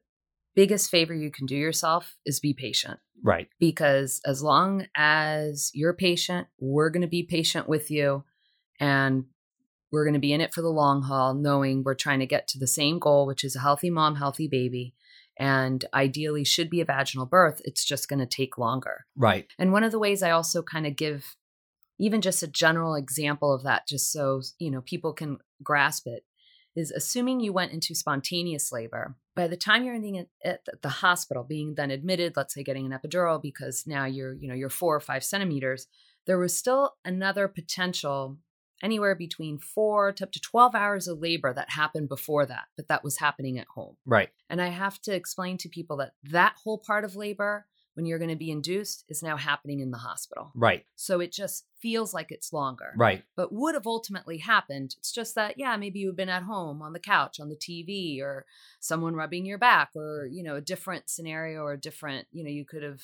biggest 0.58 0.90
favor 0.90 1.14
you 1.14 1.30
can 1.30 1.46
do 1.46 1.56
yourself 1.56 2.18
is 2.26 2.40
be 2.40 2.52
patient. 2.52 3.00
Right. 3.24 3.48
Because 3.60 4.20
as 4.26 4.42
long 4.42 4.88
as 4.96 5.70
you're 5.76 5.94
patient, 5.94 6.48
we're 6.60 6.90
going 6.90 7.04
to 7.04 7.08
be 7.08 7.22
patient 7.22 7.70
with 7.70 7.92
you 7.92 8.24
and 8.80 9.26
we're 9.92 10.04
going 10.04 10.16
to 10.16 10.20
be 10.20 10.34
in 10.34 10.42
it 10.42 10.56
for 10.56 10.64
the 10.64 10.70
long 10.70 11.04
haul, 11.04 11.36
knowing 11.36 11.84
we're 11.84 11.94
trying 11.94 12.20
to 12.20 12.26
get 12.26 12.48
to 12.50 12.60
the 12.60 12.66
same 12.66 12.98
goal, 12.98 13.28
which 13.28 13.44
is 13.44 13.56
a 13.56 13.60
healthy 13.60 13.92
mom, 13.92 14.16
healthy 14.16 14.48
baby. 14.48 14.96
And 15.40 15.86
ideally, 15.94 16.44
should 16.44 16.72
be 16.72 16.82
a 16.82 16.86
vaginal 16.86 17.28
birth. 17.28 17.62
It's 17.64 17.86
just 17.86 18.10
going 18.10 18.20
to 18.20 18.26
take 18.26 18.58
longer. 18.58 19.06
Right. 19.16 19.46
And 19.60 19.72
one 19.72 19.84
of 19.84 19.92
the 19.92 20.00
ways 20.00 20.24
I 20.24 20.32
also 20.32 20.64
kind 20.64 20.88
of 20.88 20.96
give 20.96 21.36
even 22.00 22.22
just 22.22 22.42
a 22.42 22.48
general 22.48 22.96
example 22.96 23.54
of 23.54 23.62
that 23.64 23.88
just 23.88 24.12
so 24.12 24.42
you 24.58 24.72
know 24.72 24.82
people 24.82 25.14
can 25.14 25.38
grasp 25.64 26.08
it 26.08 26.24
is 26.78 26.92
assuming 26.92 27.40
you 27.40 27.52
went 27.52 27.72
into 27.72 27.96
spontaneous 27.96 28.72
labor. 28.72 29.16
By 29.36 29.48
the 29.48 29.58
time 29.58 29.84
you're 29.84 29.96
in 29.96 30.04
the, 30.04 30.28
at 30.46 30.62
the 30.82 30.90
hospital 30.90 31.44
being 31.44 31.74
then 31.76 31.92
admitted 31.92 32.34
let's 32.38 32.54
say 32.54 32.64
getting 32.64 32.86
an 32.86 32.98
epidural 32.98 33.42
because 33.42 33.86
now 33.88 34.06
you're 34.06 34.34
you 34.34 34.48
know 34.48 34.54
you're 34.54 34.70
four 34.70 34.96
or 34.96 35.00
five 35.00 35.24
centimeters 35.24 35.88
there 36.28 36.38
was 36.38 36.56
still 36.56 36.96
another 37.04 37.48
potential 37.48 38.38
anywhere 38.84 39.16
between 39.16 39.58
four 39.58 40.12
to 40.12 40.24
up 40.24 40.32
to 40.32 40.40
12 40.40 40.76
hours 40.76 41.08
of 41.08 41.20
labor 41.20 41.52
that 41.54 41.72
happened 41.72 42.10
before 42.10 42.46
that 42.46 42.66
but 42.76 42.88
that 42.88 43.04
was 43.04 43.18
happening 43.18 43.58
at 43.58 43.68
home. 43.68 43.98
Right. 44.06 44.30
And 44.50 44.62
i 44.62 44.68
have 44.68 45.02
to 45.02 45.14
explain 45.14 45.58
to 45.60 45.70
people 45.70 45.98
that 45.98 46.14
that 46.24 46.56
whole 46.64 46.78
part 46.78 47.04
of 47.04 47.16
labor 47.16 47.66
when 47.98 48.06
you're 48.06 48.20
going 48.20 48.30
to 48.30 48.36
be 48.36 48.52
induced 48.52 49.04
is 49.10 49.24
now 49.24 49.36
happening 49.36 49.80
in 49.80 49.90
the 49.90 49.98
hospital. 49.98 50.52
Right. 50.54 50.86
So 50.96 51.20
it 51.20 51.32
just 51.32 51.66
feels 51.82 52.14
like 52.14 52.32
it's 52.32 52.54
longer. 52.54 52.94
Right. 52.96 53.24
But 53.36 53.52
would 53.52 53.74
have 53.74 53.88
ultimately 53.88 54.38
happened. 54.38 54.94
It's 55.00 55.12
just 55.12 55.34
that, 55.34 55.56
yeah, 55.58 55.76
maybe 55.78 55.98
you've 55.98 56.16
been 56.16 56.30
at 56.30 56.44
home 56.44 56.84
on 56.84 56.94
the 56.94 57.00
couch, 57.00 57.40
on 57.40 57.50
the 57.50 57.56
TV, 57.56 58.22
or 58.22 58.46
someone 58.80 59.16
rubbing 59.16 59.48
your 59.48 59.58
back, 59.58 59.90
or, 59.96 60.28
you 60.32 60.44
know, 60.44 60.58
a 60.58 60.62
different 60.62 61.10
scenario 61.10 61.62
or 61.62 61.74
a 61.74 61.80
different, 61.80 62.28
you 62.32 62.44
know, 62.44 62.52
you 62.52 62.66
could 62.66 62.84
have 62.84 63.02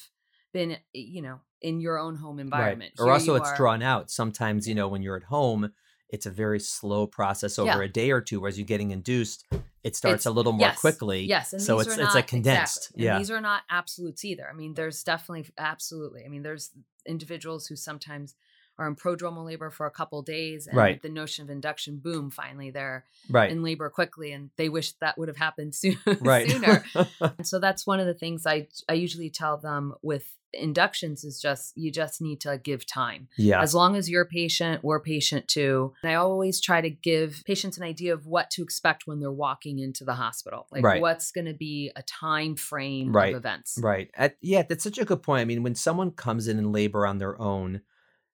been, 0.53 0.73
eh, 0.73 0.77
you 0.93 1.23
know, 1.23 1.39
in 1.59 1.81
your 1.81 1.97
own 1.97 2.17
home 2.17 2.37
environment. 2.37 2.93
Right. 2.99 3.07
Or 3.07 3.11
also 3.11 3.33
it's 3.33 3.49
are, 3.49 3.57
drawn 3.57 3.81
out. 3.81 4.11
Sometimes, 4.11 4.67
you 4.67 4.75
know, 4.75 4.87
when 4.87 5.01
you're 5.01 5.17
at 5.17 5.23
home, 5.23 5.71
it's 6.13 6.27
a 6.27 6.29
very 6.29 6.59
slow 6.59 7.07
process 7.07 7.57
over 7.57 7.79
yeah. 7.79 7.81
a 7.81 7.87
day 7.87 8.11
or 8.11 8.21
two, 8.21 8.39
whereas 8.39 8.59
you 8.59 8.63
getting 8.63 8.91
induced, 8.91 9.45
it 9.83 9.95
starts 9.95 10.17
it's, 10.17 10.25
a 10.27 10.31
little 10.31 10.53
more 10.53 10.67
yes, 10.67 10.79
quickly. 10.79 11.21
Yes, 11.23 11.53
and 11.53 11.61
so 11.61 11.79
it's 11.79 11.97
it's 11.97 12.13
like 12.13 12.27
condensed. 12.27 12.91
Exactly. 12.91 13.03
yeah, 13.03 13.17
these 13.17 13.31
are 13.31 13.41
not 13.41 13.63
absolutes 13.71 14.23
either. 14.23 14.47
I 14.47 14.53
mean, 14.53 14.75
there's 14.75 15.03
definitely 15.03 15.49
absolutely. 15.57 16.23
I 16.23 16.29
mean, 16.29 16.43
there's 16.43 16.69
individuals 17.07 17.65
who 17.65 17.75
sometimes 17.75 18.35
are 18.77 18.87
in 18.87 18.95
prodromal 18.95 19.45
labor 19.45 19.69
for 19.69 19.85
a 19.85 19.91
couple 19.91 20.21
days, 20.21 20.67
and 20.67 20.77
right. 20.77 21.01
the 21.01 21.09
notion 21.09 21.43
of 21.43 21.49
induction, 21.49 21.97
boom, 21.97 22.29
finally 22.29 22.71
they're 22.71 23.05
right. 23.29 23.51
in 23.51 23.63
labor 23.63 23.89
quickly, 23.89 24.31
and 24.31 24.49
they 24.57 24.69
wish 24.69 24.93
that 24.93 25.17
would 25.17 25.27
have 25.27 25.37
happened 25.37 25.75
soon, 25.75 25.97
right. 26.21 26.49
sooner. 26.49 26.83
and 27.21 27.45
so 27.45 27.59
that's 27.59 27.85
one 27.85 27.99
of 27.99 28.05
the 28.05 28.13
things 28.13 28.45
I 28.45 28.67
I 28.89 28.93
usually 28.93 29.29
tell 29.29 29.57
them 29.57 29.93
with 30.01 30.35
inductions 30.53 31.23
is 31.23 31.41
just 31.41 31.75
you 31.75 31.91
just 31.91 32.21
need 32.21 32.39
to 32.41 32.57
give 32.57 32.85
time. 32.85 33.27
Yeah. 33.37 33.61
As 33.61 33.73
long 33.73 33.95
as 33.95 34.09
you're 34.09 34.25
patient, 34.25 34.83
we're 34.83 34.99
patient 34.99 35.47
too. 35.47 35.93
And 36.03 36.11
I 36.11 36.15
always 36.15 36.61
try 36.61 36.81
to 36.81 36.89
give 36.89 37.43
patients 37.45 37.77
an 37.77 37.83
idea 37.83 38.13
of 38.13 38.25
what 38.25 38.49
to 38.51 38.63
expect 38.63 39.07
when 39.07 39.19
they're 39.19 39.31
walking 39.31 39.79
into 39.79 40.03
the 40.03 40.13
hospital. 40.13 40.67
Like 40.71 40.83
right. 40.83 41.01
what's 41.01 41.31
going 41.31 41.45
to 41.45 41.53
be 41.53 41.91
a 41.95 42.03
time 42.03 42.55
frame 42.55 43.15
right. 43.15 43.33
of 43.33 43.37
events. 43.37 43.79
Right. 43.81 44.11
At, 44.15 44.37
yeah, 44.41 44.63
that's 44.63 44.83
such 44.83 44.97
a 44.97 45.05
good 45.05 45.23
point. 45.23 45.41
I 45.41 45.45
mean, 45.45 45.63
when 45.63 45.75
someone 45.75 46.11
comes 46.11 46.47
in 46.47 46.59
in 46.59 46.71
labor 46.71 47.05
on 47.07 47.17
their 47.17 47.39
own, 47.41 47.81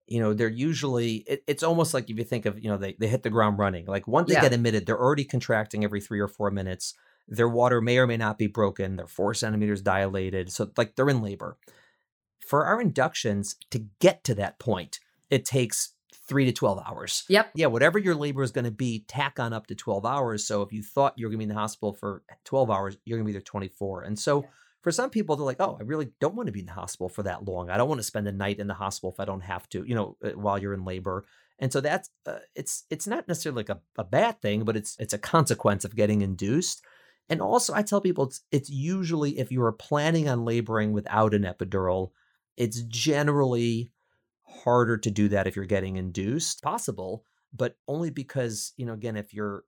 you 0.07 0.21
know, 0.21 0.35
they're 0.35 0.49
usually 0.49 1.25
it, 1.27 1.45
it's 1.47 1.63
almost 1.63 1.95
like 1.95 2.09
if 2.11 2.17
you 2.17 2.25
think 2.25 2.47
of, 2.47 2.63
you 2.63 2.71
know, 2.71 2.77
they 2.77 2.95
they 2.99 3.09
hit 3.09 3.23
the 3.23 3.31
ground 3.31 3.59
running. 3.59 3.87
Like 3.87 4.07
once 4.07 4.29
they 4.29 4.35
yeah. 4.35 4.43
get 4.43 4.53
admitted, 4.53 4.87
they're 4.87 5.01
already 5.01 5.25
contracting 5.25 5.85
every 5.85 6.01
3 6.01 6.21
or 6.21 6.29
4 6.29 6.51
minutes. 6.51 6.95
Their 7.29 7.49
water 7.49 7.81
may 7.81 7.99
or 7.99 8.07
may 8.07 8.17
not 8.17 8.39
be 8.39 8.47
broken. 8.47 8.97
They're 8.97 9.07
4 9.07 9.35
centimeters 9.35 9.83
dilated. 9.83 10.53
So 10.53 10.71
like 10.77 10.95
they're 10.95 11.09
in 11.09 11.23
labor 11.23 11.57
for 12.47 12.65
our 12.65 12.81
inductions 12.81 13.57
to 13.71 13.85
get 14.01 14.25
to 14.25 14.35
that 14.37 14.59
point, 14.59 15.01
it 15.31 15.45
takes 15.45 15.93
three 16.29 16.45
to 16.45 16.53
12 16.53 16.83
hours. 16.87 17.25
Yep. 17.29 17.51
Yeah, 17.55 17.67
whatever 17.67 17.99
your 17.99 18.15
labor 18.15 18.43
is 18.43 18.53
going 18.53 18.65
to 18.65 18.71
be, 18.71 19.05
tack 19.07 19.39
on 19.39 19.53
up 19.53 19.67
to 19.67 19.75
12 19.75 20.07
hours. 20.07 20.47
So 20.47 20.63
if 20.63 20.73
you 20.73 20.83
thought 20.83 21.15
you 21.17 21.27
were 21.27 21.31
going 21.31 21.39
to 21.41 21.47
be 21.47 21.51
in 21.51 21.55
the 21.55 21.61
hospital 21.61 21.93
for 21.93 22.23
12 22.45 22.71
hours, 22.71 22.97
you're 23.05 23.19
going 23.19 23.27
to 23.27 23.29
be 23.29 23.33
there 23.33 23.43
24. 23.43 24.03
And 24.03 24.19
so 24.19 24.43
yeah. 24.43 24.49
For 24.87 24.93
some 24.93 25.11
people, 25.11 25.35
they're 25.35 25.45
like, 25.45 25.61
oh, 25.61 25.77
I 25.81 25.83
really 25.83 26.11
don't 26.21 26.37
want 26.37 26.47
to 26.47 26.53
be 26.53 26.61
in 26.61 26.67
the 26.67 26.73
hospital 26.73 27.09
for 27.09 27.25
that 27.25 27.45
long. 27.45 27.71
I 27.71 27.77
don't 27.77 27.89
want 27.89 27.99
to 27.99 28.07
spend 28.07 28.29
a 28.29 28.33
night 28.33 28.61
in 28.61 28.69
the 28.69 28.75
hospital 28.75 29.11
if 29.11 29.19
I 29.19 29.25
don't 29.25 29.41
have 29.41 29.69
to, 29.71 29.83
you 29.83 29.97
know, 29.97 30.17
uh, 30.23 30.29
while 30.39 30.59
you're 30.59 30.75
in 30.75 30.85
labor. 30.85 31.25
And 31.59 31.73
so 31.73 31.81
that's 31.81 32.09
uh, 32.25 32.39
it's 32.55 32.85
it's 32.89 33.09
not 33.09 33.27
necessarily 33.27 33.65
like 33.65 33.69
a, 33.69 33.81
a 33.99 34.05
bad 34.05 34.41
thing, 34.41 34.63
but 34.63 34.77
it's 34.77 34.97
it's 35.01 35.13
a 35.13 35.19
consequence 35.19 35.85
of 35.85 35.97
getting 35.97 36.23
induced. 36.23 36.85
And 37.29 37.43
also, 37.43 37.75
I 37.75 37.83
tell 37.83 38.01
people 38.01 38.27
it's 38.27 38.43
it's 38.53 38.71
usually 38.71 39.41
if 39.41 39.51
you 39.51 39.61
are 39.65 39.73
planning 39.73 40.29
on 40.29 40.45
laboring 40.45 40.93
without 40.93 41.35
an 41.35 41.43
epidural, 41.43 42.13
it's 42.57 42.83
generally 42.83 43.91
harder 44.45 44.97
to 44.99 45.11
do 45.11 45.27
that 45.31 45.49
if 45.49 45.57
you're 45.57 45.65
getting 45.65 45.97
induced. 45.97 46.63
Possible, 46.63 47.25
but 47.53 47.75
only 47.89 48.11
because, 48.11 48.73
you 48.77 48.87
know, 48.87 48.93
again, 48.93 49.17
if 49.17 49.35
you're 49.35 49.65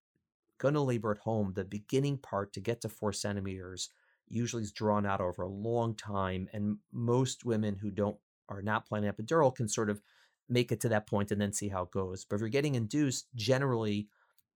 going 0.58 0.74
to 0.74 0.80
labor 0.80 1.10
at 1.10 1.18
home, 1.18 1.54
the 1.56 1.64
beginning 1.64 2.18
part 2.18 2.52
to 2.52 2.60
get 2.60 2.82
to 2.82 2.88
four 2.88 3.12
centimeters 3.12 3.90
usually 4.30 4.62
is 4.62 4.72
drawn 4.72 5.06
out 5.06 5.20
over 5.20 5.42
a 5.42 5.48
long 5.48 5.94
time. 5.94 6.48
And 6.52 6.78
most 6.92 7.44
women 7.44 7.76
who 7.76 7.90
don't 7.90 8.16
are 8.48 8.62
not 8.62 8.86
planning 8.86 9.10
epidural 9.10 9.54
can 9.54 9.68
sort 9.68 9.90
of 9.90 10.00
make 10.48 10.72
it 10.72 10.80
to 10.80 10.88
that 10.88 11.06
point 11.06 11.30
and 11.30 11.40
then 11.40 11.52
see 11.52 11.68
how 11.68 11.82
it 11.82 11.90
goes. 11.90 12.24
But 12.24 12.36
if 12.36 12.40
you're 12.40 12.48
getting 12.48 12.74
induced, 12.74 13.26
generally 13.34 14.08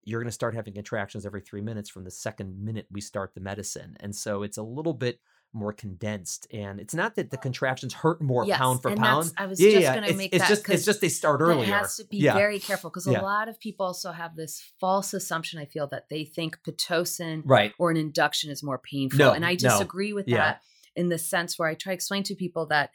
you're 0.04 0.20
going 0.20 0.28
to 0.28 0.32
start 0.32 0.54
having 0.54 0.74
contractions 0.74 1.24
every 1.24 1.40
three 1.40 1.60
minutes 1.60 1.88
from 1.88 2.04
the 2.04 2.10
second 2.10 2.58
minute 2.58 2.86
we 2.90 3.00
start 3.00 3.34
the 3.34 3.40
medicine. 3.40 3.96
And 4.00 4.14
so 4.14 4.42
it's 4.42 4.56
a 4.56 4.62
little 4.62 4.94
bit 4.94 5.20
more 5.54 5.72
condensed 5.72 6.46
and 6.50 6.80
it's 6.80 6.94
not 6.94 7.14
that 7.14 7.30
the 7.30 7.36
contractions 7.36 7.92
hurt 7.92 8.22
more 8.22 8.44
yes, 8.46 8.56
pound 8.56 8.80
for 8.80 8.94
pound 8.94 9.30
i 9.36 9.44
was 9.44 9.60
yeah, 9.60 9.70
just 9.70 9.82
yeah. 9.82 9.94
going 9.94 10.08
to 10.08 10.16
make 10.16 10.32
it's 10.32 10.42
that 10.42 10.48
just 10.48 10.68
it's 10.70 10.84
just 10.84 11.00
they 11.02 11.08
start 11.10 11.40
earlier 11.42 11.64
it 11.64 11.68
has 11.68 11.96
to 11.96 12.04
be 12.04 12.16
yeah. 12.16 12.32
very 12.34 12.58
careful 12.58 12.88
because 12.88 13.06
a 13.06 13.12
lot 13.12 13.48
of 13.48 13.60
people 13.60 13.84
also 13.84 14.12
have 14.12 14.34
this 14.34 14.72
false 14.80 15.12
assumption 15.12 15.58
i 15.58 15.66
feel 15.66 15.86
that 15.86 16.08
they 16.08 16.24
think 16.24 16.58
pitocin 16.66 17.42
right. 17.44 17.72
or 17.78 17.90
an 17.90 17.98
induction 17.98 18.50
is 18.50 18.62
more 18.62 18.78
painful 18.78 19.18
no, 19.18 19.32
and 19.32 19.44
i 19.44 19.54
disagree 19.54 20.10
no. 20.10 20.16
with 20.16 20.26
that 20.26 20.62
in 20.96 21.10
the 21.10 21.18
sense 21.18 21.58
where 21.58 21.68
i 21.68 21.74
try 21.74 21.92
to 21.92 21.94
explain 21.94 22.22
to 22.22 22.34
people 22.34 22.66
that 22.66 22.90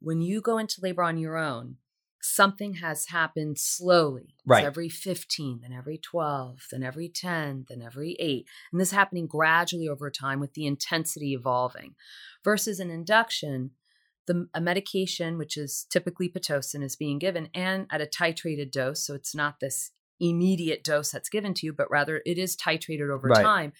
when 0.00 0.20
you 0.20 0.42
go 0.42 0.58
into 0.58 0.80
labor 0.82 1.02
on 1.02 1.16
your 1.16 1.36
own 1.36 1.76
something 2.26 2.74
has 2.74 3.06
happened 3.06 3.58
slowly. 3.58 4.34
Right. 4.44 4.60
It's 4.60 4.66
every 4.66 4.88
15, 4.88 5.60
then 5.62 5.72
every 5.72 5.98
12, 5.98 6.66
then 6.70 6.82
every 6.82 7.08
10, 7.08 7.66
then 7.68 7.82
every 7.82 8.16
8. 8.18 8.46
And 8.72 8.80
this 8.80 8.90
happening 8.90 9.26
gradually 9.26 9.88
over 9.88 10.10
time 10.10 10.40
with 10.40 10.54
the 10.54 10.66
intensity 10.66 11.32
evolving. 11.32 11.94
Versus 12.44 12.80
an 12.80 12.90
induction, 12.90 13.70
the 14.26 14.48
a 14.54 14.60
medication, 14.60 15.38
which 15.38 15.56
is 15.56 15.86
typically 15.90 16.28
Pitocin, 16.28 16.82
is 16.82 16.96
being 16.96 17.18
given 17.18 17.48
and 17.54 17.86
at 17.90 18.00
a 18.00 18.06
titrated 18.06 18.72
dose. 18.72 19.06
So 19.06 19.14
it's 19.14 19.34
not 19.34 19.60
this 19.60 19.92
immediate 20.18 20.82
dose 20.82 21.10
that's 21.10 21.28
given 21.28 21.54
to 21.54 21.66
you, 21.66 21.72
but 21.72 21.90
rather 21.90 22.22
it 22.26 22.38
is 22.38 22.56
titrated 22.56 23.10
over 23.10 23.28
right. 23.28 23.42
time. 23.42 23.72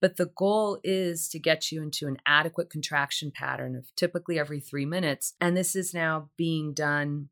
But 0.00 0.16
the 0.16 0.30
goal 0.34 0.78
is 0.82 1.28
to 1.28 1.38
get 1.38 1.70
you 1.70 1.82
into 1.82 2.06
an 2.06 2.16
adequate 2.26 2.70
contraction 2.70 3.30
pattern 3.34 3.76
of 3.76 3.94
typically 3.96 4.38
every 4.38 4.60
three 4.60 4.86
minutes. 4.86 5.34
And 5.40 5.56
this 5.56 5.76
is 5.76 5.92
now 5.92 6.30
being 6.38 6.72
done 6.72 7.28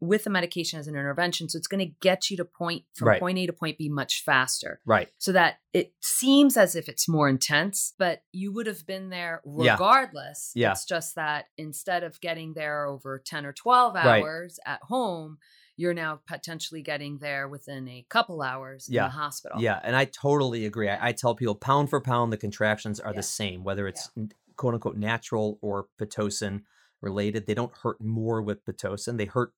with 0.00 0.24
the 0.24 0.30
medication 0.30 0.78
as 0.78 0.86
an 0.88 0.94
intervention. 0.94 1.48
So 1.48 1.56
it's 1.56 1.66
going 1.66 1.86
to 1.86 1.94
get 2.00 2.30
you 2.30 2.36
to 2.36 2.44
point 2.44 2.84
from 2.94 3.08
right. 3.08 3.20
point 3.20 3.38
A 3.38 3.46
to 3.46 3.52
point 3.52 3.78
B 3.78 3.88
much 3.88 4.22
faster. 4.24 4.80
Right. 4.84 5.08
So 5.18 5.32
that 5.32 5.58
it 5.72 5.92
seems 6.00 6.56
as 6.56 6.76
if 6.76 6.88
it's 6.88 7.08
more 7.08 7.28
intense, 7.28 7.94
but 7.98 8.22
you 8.32 8.52
would 8.52 8.66
have 8.66 8.86
been 8.86 9.08
there 9.08 9.40
regardless. 9.44 10.52
Yeah. 10.54 10.72
It's 10.72 10.84
just 10.84 11.14
that 11.14 11.46
instead 11.56 12.02
of 12.02 12.20
getting 12.20 12.52
there 12.54 12.86
over 12.86 13.22
10 13.24 13.46
or 13.46 13.52
12 13.52 13.96
hours 13.96 14.58
right. 14.66 14.74
at 14.74 14.82
home, 14.82 15.38
you're 15.78 15.94
now 15.94 16.20
potentially 16.26 16.82
getting 16.82 17.18
there 17.18 17.48
within 17.48 17.88
a 17.88 18.04
couple 18.08 18.42
hours 18.42 18.88
yeah. 18.90 19.04
in 19.04 19.10
the 19.10 19.16
hospital. 19.16 19.60
Yeah. 19.60 19.80
And 19.82 19.96
I 19.96 20.06
totally 20.06 20.66
agree. 20.66 20.88
I, 20.88 21.08
I 21.08 21.12
tell 21.12 21.34
people 21.34 21.54
pound 21.54 21.90
for 21.90 22.00
pound, 22.00 22.32
the 22.32 22.38
contractions 22.38 23.00
are 23.00 23.12
yeah. 23.12 23.16
the 23.16 23.22
same, 23.22 23.64
whether 23.64 23.88
it's 23.88 24.10
yeah. 24.14 24.24
quote 24.56 24.74
unquote 24.74 24.96
natural 24.96 25.58
or 25.62 25.86
Pitocin 25.98 26.62
related. 27.00 27.46
They 27.46 27.54
don't 27.54 27.72
hurt 27.82 28.00
more 28.00 28.42
with 28.42 28.64
Pitocin. 28.64 29.18
They 29.18 29.26
hurt 29.26 29.52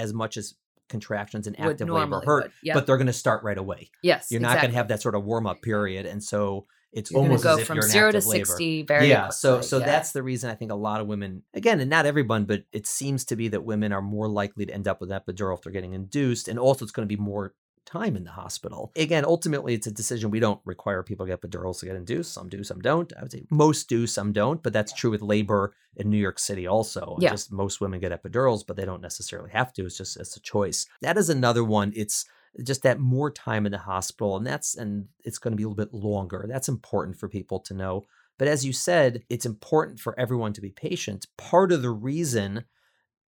as 0.00 0.12
much 0.12 0.36
as 0.36 0.54
contractions 0.88 1.46
and 1.46 1.58
active 1.58 1.88
labor 1.88 2.20
hurt, 2.24 2.52
but 2.74 2.86
they're 2.86 2.96
going 2.96 3.06
to 3.06 3.12
start 3.12 3.42
right 3.44 3.58
away. 3.58 3.90
Yes, 4.02 4.28
you're 4.30 4.40
not 4.40 4.48
exactly. 4.48 4.66
going 4.66 4.72
to 4.72 4.76
have 4.78 4.88
that 4.88 5.02
sort 5.02 5.14
of 5.14 5.24
warm 5.24 5.46
up 5.46 5.62
period, 5.62 6.06
and 6.06 6.22
so 6.22 6.66
it's 6.92 7.10
you're 7.10 7.20
almost 7.20 7.44
go 7.44 7.54
as 7.54 7.60
if 7.60 7.66
from 7.66 7.76
you're 7.76 7.88
zero 7.88 8.10
to 8.10 8.20
sixty. 8.20 8.82
Very 8.82 9.08
yeah. 9.08 9.20
quickly. 9.20 9.32
So 9.34 9.60
so 9.60 9.78
yeah. 9.78 9.86
that's 9.86 10.12
the 10.12 10.22
reason 10.22 10.50
I 10.50 10.54
think 10.54 10.72
a 10.72 10.76
lot 10.76 11.00
of 11.00 11.06
women, 11.06 11.44
again, 11.54 11.80
and 11.80 11.88
not 11.88 12.06
everyone, 12.06 12.44
but 12.44 12.64
it 12.72 12.86
seems 12.86 13.24
to 13.26 13.36
be 13.36 13.48
that 13.48 13.64
women 13.64 13.92
are 13.92 14.02
more 14.02 14.28
likely 14.28 14.66
to 14.66 14.72
end 14.72 14.88
up 14.88 15.00
with 15.00 15.10
epidural 15.10 15.56
if 15.56 15.62
they're 15.62 15.72
getting 15.72 15.94
induced, 15.94 16.48
and 16.48 16.58
also 16.58 16.84
it's 16.84 16.92
going 16.92 17.08
to 17.08 17.16
be 17.16 17.20
more 17.20 17.54
time 17.86 18.16
in 18.16 18.24
the 18.24 18.30
hospital. 18.30 18.92
Again, 18.96 19.24
ultimately, 19.24 19.74
it's 19.74 19.86
a 19.86 19.92
decision. 19.92 20.30
We 20.30 20.40
don't 20.40 20.60
require 20.64 21.02
people 21.02 21.26
to 21.26 21.30
get 21.30 21.40
epidurals 21.40 21.80
to 21.80 21.86
get 21.86 21.96
induced. 21.96 22.32
Some 22.32 22.48
do, 22.48 22.62
some 22.62 22.80
don't. 22.80 23.12
I 23.18 23.22
would 23.22 23.32
say 23.32 23.44
most 23.50 23.88
do, 23.88 24.06
some 24.06 24.32
don't. 24.32 24.62
But 24.62 24.72
that's 24.72 24.92
true 24.92 25.10
with 25.10 25.22
labor 25.22 25.74
in 25.96 26.10
New 26.10 26.18
York 26.18 26.38
City 26.38 26.66
also. 26.66 27.16
Yeah. 27.20 27.30
Just 27.30 27.52
most 27.52 27.80
women 27.80 28.00
get 28.00 28.12
epidurals, 28.12 28.64
but 28.66 28.76
they 28.76 28.84
don't 28.84 29.02
necessarily 29.02 29.50
have 29.50 29.72
to. 29.74 29.86
It's 29.86 29.98
just 29.98 30.18
it's 30.18 30.36
a 30.36 30.40
choice. 30.40 30.86
That 31.02 31.18
is 31.18 31.28
another 31.28 31.64
one. 31.64 31.92
It's 31.94 32.24
just 32.62 32.82
that 32.82 32.98
more 32.98 33.30
time 33.30 33.66
in 33.66 33.72
the 33.72 33.78
hospital, 33.78 34.36
and 34.36 34.46
that's 34.46 34.76
and 34.76 35.06
it's 35.24 35.38
going 35.38 35.52
to 35.52 35.56
be 35.56 35.62
a 35.62 35.68
little 35.68 35.84
bit 35.84 35.94
longer. 35.94 36.46
That's 36.48 36.68
important 36.68 37.16
for 37.18 37.28
people 37.28 37.60
to 37.60 37.74
know. 37.74 38.06
But 38.38 38.48
as 38.48 38.64
you 38.64 38.72
said, 38.72 39.22
it's 39.28 39.44
important 39.44 40.00
for 40.00 40.18
everyone 40.18 40.54
to 40.54 40.62
be 40.62 40.70
patient. 40.70 41.26
Part 41.36 41.72
of 41.72 41.82
the 41.82 41.90
reason 41.90 42.64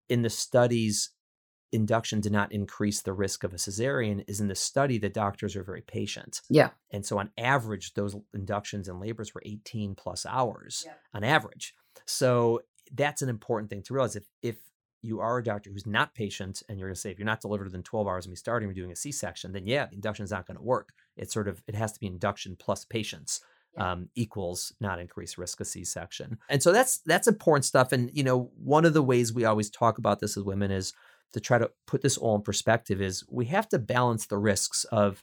in 0.09 0.23
the 0.23 0.31
studies 0.31 1.11
induction 1.73 2.21
did 2.21 2.33
not 2.33 2.53
increase 2.53 3.01
the 3.01 3.13
risk 3.13 3.45
of 3.45 3.53
a 3.53 3.57
cesarean 3.57 4.25
is 4.29 4.41
in 4.41 4.49
the 4.49 4.55
study 4.55 4.99
that 4.99 5.15
doctors 5.15 5.57
are 5.57 5.63
very 5.63 5.81
patient. 5.81 6.43
Yeah. 6.51 6.71
And 6.91 7.05
so 7.05 7.19
on 7.19 7.31
average, 7.39 7.95
those 7.95 8.15
inductions 8.35 8.89
and 8.89 9.01
labors 9.01 9.35
were 9.35 9.43
18 9.45 9.95
plus 9.95 10.27
hours 10.27 10.85
yeah. 10.87 10.95
on 11.15 11.25
average. 11.25 11.75
So 12.05 12.61
that's 12.95 13.23
an 13.23 13.29
important 13.29 13.71
thing 13.71 13.83
to 13.85 13.95
realize. 13.95 14.17
If 14.17 14.27
if 14.43 14.57
you 15.03 15.21
are 15.21 15.39
a 15.39 15.45
doctor 15.45 15.71
who's 15.71 15.87
not 15.87 16.15
patient 16.15 16.63
and 16.69 16.79
you're 16.79 16.89
going 16.89 16.95
to 16.95 17.01
say 17.01 17.11
if 17.11 17.19
you're 17.19 17.27
not 17.27 17.41
delivered 17.41 17.65
within 17.65 17.83
12 17.83 18.07
hours 18.07 18.25
of 18.25 18.31
me 18.31 18.37
starting 18.37 18.69
we're 18.69 18.73
doing 18.73 18.93
a 18.93 18.97
c-section 18.97 19.53
then 19.53 19.67
yeah 19.67 19.87
the 19.87 19.97
induction 19.97 20.25
is 20.25 20.31
not 20.31 20.47
going 20.47 20.57
to 20.57 20.63
work 20.63 20.91
it's 21.17 21.35
sort 21.35 21.49
of 21.49 21.61
it 21.67 21.75
has 21.75 21.93
to 21.93 22.01
be 22.01 22.07
induction 22.07 22.57
plus 22.57 22.85
patience 22.85 23.41
yeah. 23.77 23.93
um, 23.93 24.09
equals 24.15 24.73
not 24.81 25.01
increased 25.01 25.39
risk 25.39 25.61
of 25.61 25.67
c-section 25.67 26.39
and 26.49 26.63
so 26.63 26.73
that's 26.73 26.99
that's 27.05 27.27
important 27.27 27.65
stuff 27.65 27.93
and 27.93 28.11
you 28.15 28.23
know 28.23 28.51
one 28.57 28.85
of 28.85 28.95
the 28.95 29.03
ways 29.03 29.33
we 29.33 29.45
always 29.45 29.71
talk 29.71 29.99
about 29.99 30.21
this 30.21 30.37
as 30.37 30.45
women 30.45 30.71
is 30.71 30.93
to 31.33 31.41
try 31.41 31.59
to 31.59 31.71
put 31.87 32.03
this 32.03 32.19
all 32.19 32.37
in 32.37 32.43
perspective 32.43 33.01
is 33.01 33.25
we 33.31 33.47
have 33.47 33.69
to 33.69 33.79
balance 33.79 34.27
the 34.27 34.39
risks 34.39 34.85
of 34.85 35.23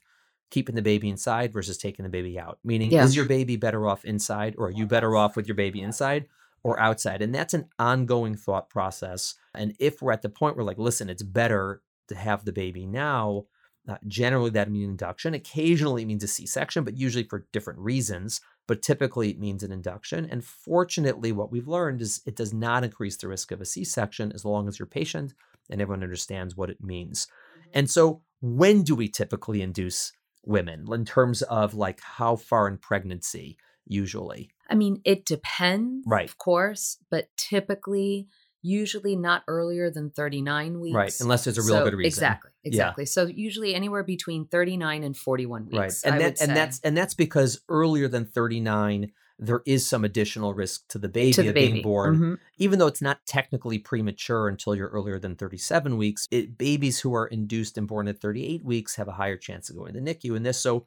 keeping 0.52 0.76
the 0.76 0.82
baby 0.82 1.10
inside 1.10 1.54
versus 1.54 1.78
taking 1.78 2.04
the 2.04 2.10
baby 2.10 2.40
out 2.40 2.58
meaning 2.64 2.92
yeah. 2.92 3.04
is 3.04 3.16
your 3.16 3.26
baby 3.26 3.56
better 3.56 3.88
off 3.88 4.04
inside 4.04 4.56
or 4.58 4.68
are 4.68 4.72
you 4.72 4.86
better 4.86 5.16
off 5.16 5.36
with 5.36 5.48
your 5.48 5.56
baby 5.56 5.82
inside 5.82 6.26
or 6.64 6.80
outside. 6.80 7.22
And 7.22 7.34
that's 7.34 7.54
an 7.54 7.68
ongoing 7.78 8.36
thought 8.36 8.70
process. 8.70 9.36
And 9.54 9.76
if 9.80 10.02
we're 10.02 10.12
at 10.12 10.22
the 10.22 10.30
point 10.30 10.56
where, 10.56 10.66
like, 10.66 10.78
listen, 10.78 11.10
it's 11.10 11.24
better 11.24 11.82
to 12.08 12.16
have 12.16 12.46
the 12.46 12.52
baby 12.52 12.86
now, 12.86 13.46
uh, 13.88 13.98
generally 14.08 14.50
that 14.52 14.70
means 14.70 14.90
induction. 14.90 15.34
Occasionally 15.34 16.04
it 16.04 16.08
means 16.08 16.24
a 16.24 16.28
C 16.28 16.46
section, 16.46 16.84
but 16.84 16.98
usually 16.98 17.24
for 17.24 17.48
different 17.52 17.80
reasons. 17.80 18.42
But 18.68 18.82
typically 18.82 19.32
it 19.32 19.40
means 19.40 19.64
an 19.64 19.72
induction. 19.72 20.28
And 20.30 20.44
fortunately, 20.44 21.32
what 21.32 21.52
we've 21.52 21.68
learned 21.68 22.02
is 22.02 22.22
it 22.26 22.36
does 22.36 22.54
not 22.54 22.84
increase 22.84 23.18
the 23.18 23.28
risk 23.28 23.52
of 23.52 23.62
a 23.62 23.66
C 23.66 23.84
section 23.84 24.32
as 24.34 24.46
long 24.46 24.68
as 24.68 24.78
you're 24.78 24.86
patient 24.86 25.34
and 25.70 25.82
everyone 25.82 26.04
understands 26.04 26.56
what 26.56 26.70
it 26.70 26.82
means. 26.82 27.26
Mm-hmm. 27.26 27.70
And 27.74 27.90
so, 27.90 28.22
when 28.42 28.84
do 28.84 28.96
we 28.96 29.10
typically 29.10 29.62
induce 29.62 30.12
women 30.44 30.86
in 30.92 31.06
terms 31.06 31.42
of 31.44 31.74
like 31.74 32.00
how 32.02 32.36
far 32.36 32.68
in 32.68 32.78
pregnancy? 32.78 33.58
Usually, 33.86 34.52
I 34.70 34.76
mean, 34.76 35.02
it 35.04 35.26
depends, 35.26 36.06
right? 36.08 36.30
Of 36.30 36.38
course, 36.38 36.98
but 37.10 37.28
typically, 37.38 38.28
usually 38.62 39.16
not 39.16 39.44
earlier 39.48 39.90
than 39.90 40.12
39 40.12 40.80
weeks. 40.80 40.96
Right, 40.96 41.14
unless 41.22 41.46
there's 41.46 41.58
a 41.58 41.62
real 41.62 41.80
so, 41.80 41.84
good 41.86 41.96
reason. 41.96 42.08
Exactly, 42.08 42.52
exactly. 42.64 43.04
Yeah. 43.04 43.10
So 43.10 43.26
usually 43.26 43.74
anywhere 43.74 44.04
between 44.04 44.46
39 44.48 45.04
and 45.04 45.18
41 45.18 45.66
weeks. 45.66 45.76
Right, 45.76 45.94
and 46.06 46.16
I 46.16 46.18
that, 46.20 46.42
and 46.42 46.56
that's 46.56 46.80
and 46.82 46.96
that's 46.96 47.14
because 47.14 47.62
earlier 47.70 48.08
than 48.08 48.26
39 48.26 49.12
there 49.40 49.62
is 49.66 49.88
some 49.88 50.04
additional 50.04 50.54
risk 50.54 50.88
to 50.90 50.98
the 51.00 51.08
baby 51.08 51.34
to 51.34 51.44
the 51.44 51.50
of 51.50 51.56
baby. 51.56 51.72
being 51.72 51.84
born, 51.84 52.16
mm-hmm. 52.16 52.34
even 52.58 52.78
though 52.78 52.88
it's 52.88 53.02
not 53.02 53.26
technically 53.26 53.80
premature 53.80 54.50
until 54.50 54.76
you're 54.76 54.90
earlier 54.90 55.18
than 55.18 55.36
37 55.36 55.98
weeks. 55.98 56.28
It, 56.30 56.58
babies 56.58 57.00
who 57.00 57.16
are 57.16 57.28
induced 57.28 57.78
and 57.78 57.88
born 57.88 58.08
at 58.10 58.20
38 58.20 58.64
weeks 58.64 58.96
have 58.96 59.08
a 59.08 59.14
higher 59.14 59.38
chance 59.38 59.70
of 59.70 59.78
going 59.78 59.94
to 59.94 60.02
the 60.02 60.14
NICU. 60.14 60.36
And 60.36 60.46
this, 60.46 60.60
so 60.60 60.86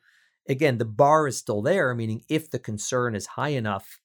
again, 0.49 0.79
the 0.79 0.85
bar 0.85 1.27
is 1.27 1.39
still 1.39 1.63
there, 1.63 1.95
meaning 1.95 2.23
if 2.29 2.51
the 2.51 2.59
concern 2.59 3.15
is 3.15 3.27
high 3.27 3.51
enough 3.51 3.99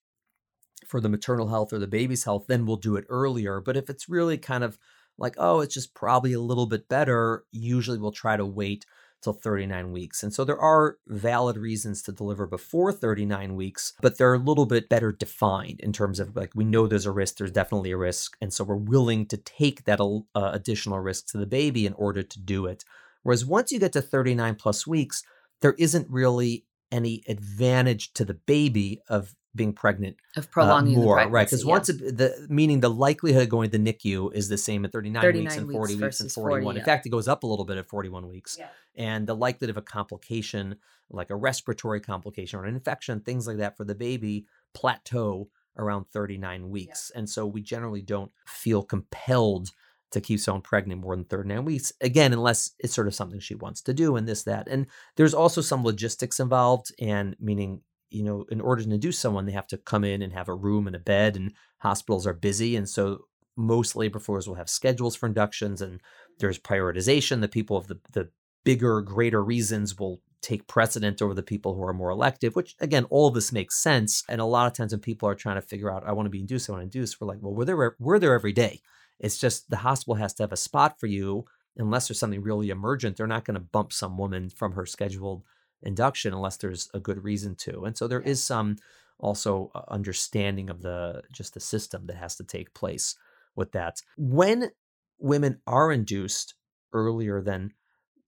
for 0.87 1.01
the 1.01 1.09
maternal 1.09 1.49
health 1.49 1.73
or 1.73 1.79
the 1.79 1.87
baby's 1.87 2.23
health, 2.23 2.45
then 2.47 2.65
we'll 2.65 2.77
do 2.77 2.95
it 2.95 3.05
earlier. 3.09 3.59
But 3.59 3.75
if 3.75 3.89
it's 3.89 4.07
really 4.07 4.37
kind 4.37 4.63
of 4.63 4.79
like, 5.17 5.35
oh, 5.37 5.59
it's 5.59 5.73
just 5.73 5.93
probably 5.93 6.31
a 6.33 6.39
little 6.39 6.67
bit 6.67 6.87
better, 6.87 7.43
usually 7.51 7.97
we'll 7.97 8.11
try 8.11 8.37
to 8.37 8.45
wait 8.45 8.85
till 9.21 9.33
39 9.33 9.91
weeks. 9.91 10.23
And 10.23 10.33
so 10.33 10.43
there 10.43 10.59
are 10.59 10.97
valid 11.07 11.57
reasons 11.57 12.01
to 12.03 12.11
deliver 12.11 12.45
before 12.45 12.91
39 12.91 13.55
weeks, 13.55 13.93
but 14.01 14.17
they're 14.17 14.33
a 14.33 14.39
little 14.39 14.65
bit 14.65 14.89
better 14.89 15.11
defined 15.11 15.79
in 15.79 15.93
terms 15.93 16.19
of 16.19 16.35
like, 16.35 16.51
we 16.55 16.65
know 16.65 16.87
there's 16.87 17.05
a 17.05 17.11
risk, 17.11 17.37
there's 17.37 17.51
definitely 17.51 17.91
a 17.91 17.97
risk. 17.97 18.37
And 18.41 18.53
so 18.53 18.63
we're 18.63 18.75
willing 18.75 19.25
to 19.27 19.37
take 19.37 19.85
that 19.85 19.99
uh, 19.99 20.19
additional 20.53 20.99
risk 20.99 21.27
to 21.27 21.37
the 21.37 21.45
baby 21.45 21.85
in 21.85 21.93
order 21.93 22.23
to 22.23 22.39
do 22.39 22.65
it. 22.65 22.83
Whereas 23.23 23.45
once 23.45 23.71
you 23.71 23.79
get 23.79 23.93
to 23.93 24.01
39 24.01 24.55
plus 24.55 24.87
weeks, 24.87 25.23
there 25.61 25.75
isn't 25.77 26.09
really 26.09 26.65
any 26.91 27.23
advantage 27.27 28.13
to 28.13 28.23
the 28.23 28.35
baby 28.35 29.01
of 29.09 29.35
being 29.55 29.73
pregnant 29.73 30.17
of 30.35 30.49
prolonging 30.51 30.97
uh, 30.97 31.01
more, 31.01 31.23
the 31.23 31.29
right? 31.29 31.47
Because 31.47 31.63
yeah. 31.63 31.71
once 31.71 31.89
it, 31.89 32.17
the 32.17 32.47
meaning 32.49 32.79
the 32.79 32.89
likelihood 32.89 33.43
of 33.43 33.49
going 33.49 33.69
to 33.69 33.77
the 33.77 33.93
NICU 33.93 34.33
is 34.33 34.49
the 34.49 34.57
same 34.57 34.85
at 34.85 34.91
39, 34.91 35.21
39 35.21 35.43
weeks 35.43 35.57
and 35.57 35.71
40 35.71 35.93
weeks, 35.93 36.01
weeks 36.01 36.19
and 36.19 36.31
41. 36.31 36.63
40, 36.63 36.75
yeah. 36.75 36.79
In 36.79 36.85
fact, 36.85 37.05
it 37.05 37.09
goes 37.09 37.27
up 37.27 37.43
a 37.43 37.47
little 37.47 37.65
bit 37.65 37.77
at 37.77 37.87
41 37.87 38.27
weeks. 38.27 38.57
Yeah. 38.59 38.67
And 38.95 39.27
the 39.27 39.35
likelihood 39.35 39.71
of 39.71 39.77
a 39.77 39.81
complication, 39.81 40.75
like 41.09 41.29
a 41.29 41.35
respiratory 41.35 41.99
complication 41.99 42.59
or 42.59 42.65
an 42.65 42.75
infection, 42.75 43.19
things 43.21 43.47
like 43.47 43.57
that 43.57 43.77
for 43.77 43.83
the 43.83 43.95
baby, 43.95 44.45
plateau 44.73 45.49
around 45.77 46.05
39 46.11 46.69
weeks. 46.69 47.11
And 47.15 47.29
so 47.29 47.45
we 47.45 47.61
generally 47.61 48.01
don't 48.01 48.31
feel 48.45 48.83
compelled 48.83 49.71
to 50.11 50.21
keep 50.21 50.39
someone 50.39 50.61
pregnant 50.61 51.01
more 51.01 51.15
than 51.15 51.25
39 51.25 51.65
weeks. 51.65 51.91
Again, 52.01 52.33
unless 52.33 52.71
it's 52.79 52.93
sort 52.93 53.07
of 53.07 53.15
something 53.15 53.39
she 53.39 53.55
wants 53.55 53.81
to 53.83 53.93
do 53.93 54.15
and 54.15 54.27
this, 54.27 54.43
that. 54.43 54.67
And 54.67 54.87
there's 55.15 55.33
also 55.33 55.61
some 55.61 55.83
logistics 55.83 56.39
involved, 56.39 56.91
and 56.99 57.35
meaning, 57.39 57.81
you 58.09 58.23
know, 58.23 58.45
in 58.49 58.61
order 58.61 58.83
to 58.83 58.91
induce 58.91 59.19
someone, 59.19 59.45
they 59.45 59.51
have 59.51 59.67
to 59.67 59.77
come 59.77 60.03
in 60.03 60.21
and 60.21 60.33
have 60.33 60.49
a 60.49 60.55
room 60.55 60.87
and 60.87 60.95
a 60.95 60.99
bed, 60.99 61.35
and 61.35 61.53
hospitals 61.79 62.25
are 62.25 62.33
busy. 62.33 62.75
And 62.75 62.87
so 62.87 63.25
most 63.55 63.95
labor 63.95 64.19
floors 64.19 64.47
will 64.47 64.55
have 64.55 64.69
schedules 64.69 65.15
for 65.15 65.25
inductions, 65.25 65.81
and 65.81 66.01
there's 66.39 66.59
prioritization. 66.59 67.41
The 67.41 67.47
people 67.47 67.77
of 67.77 67.87
the, 67.87 67.99
the 68.13 68.29
bigger, 68.63 69.01
greater 69.01 69.43
reasons 69.43 69.97
will 69.97 70.21
take 70.41 70.67
precedent 70.67 71.21
over 71.21 71.33
the 71.33 71.43
people 71.43 71.73
who 71.73 71.83
are 71.83 71.93
more 71.93 72.11
elective, 72.11 72.55
which 72.55 72.75
again, 72.79 73.05
all 73.09 73.27
of 73.27 73.33
this 73.33 73.51
makes 73.51 73.81
sense. 73.81 74.23
And 74.29 74.39
a 74.39 74.45
lot 74.45 74.67
of 74.67 74.73
times 74.73 74.91
when 74.93 75.01
people 75.01 75.27
are 75.27 75.35
trying 75.35 75.55
to 75.55 75.61
figure 75.61 75.91
out, 75.91 76.03
I 76.05 76.11
want 76.11 76.27
to 76.27 76.31
be 76.31 76.39
induced, 76.39 76.69
I 76.69 76.73
want 76.73 76.81
to 76.81 76.97
induce, 76.97 77.19
we're 77.19 77.27
like, 77.27 77.39
well, 77.41 77.53
we're 77.53 77.65
there, 77.65 77.95
we're 77.99 78.19
there 78.19 78.33
every 78.33 78.53
day. 78.53 78.81
It's 79.19 79.37
just 79.37 79.69
the 79.69 79.77
hospital 79.77 80.15
has 80.15 80.33
to 80.35 80.43
have 80.43 80.51
a 80.51 80.57
spot 80.57 80.99
for 80.99 81.07
you. 81.07 81.45
Unless 81.77 82.07
there's 82.07 82.19
something 82.19 82.41
really 82.41 82.69
emergent, 82.69 83.17
they're 83.17 83.27
not 83.27 83.45
going 83.45 83.55
to 83.55 83.61
bump 83.61 83.93
some 83.93 84.17
woman 84.17 84.49
from 84.49 84.73
her 84.73 84.85
scheduled 84.85 85.43
induction 85.83 86.33
unless 86.33 86.57
there's 86.57 86.89
a 86.93 86.99
good 86.99 87.23
reason 87.23 87.55
to. 87.55 87.85
And 87.85 87.97
so 87.97 88.07
there 88.07 88.21
is 88.21 88.43
some 88.43 88.77
also 89.19 89.71
understanding 89.87 90.69
of 90.69 90.81
the 90.81 91.23
just 91.31 91.53
the 91.53 91.59
system 91.59 92.05
that 92.07 92.17
has 92.17 92.35
to 92.35 92.43
take 92.43 92.73
place 92.73 93.15
with 93.55 93.71
that. 93.71 94.01
When 94.17 94.71
women 95.19 95.59
are 95.65 95.91
induced 95.91 96.55
earlier 96.93 97.41
than 97.41 97.73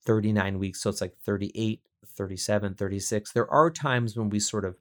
39 0.05 0.59
weeks, 0.59 0.81
so 0.81 0.89
it's 0.89 1.01
like 1.01 1.15
38, 1.23 1.81
37, 2.05 2.73
36, 2.75 3.31
there 3.31 3.51
are 3.51 3.69
times 3.69 4.17
when 4.17 4.29
we 4.29 4.39
sort 4.39 4.65
of 4.65 4.77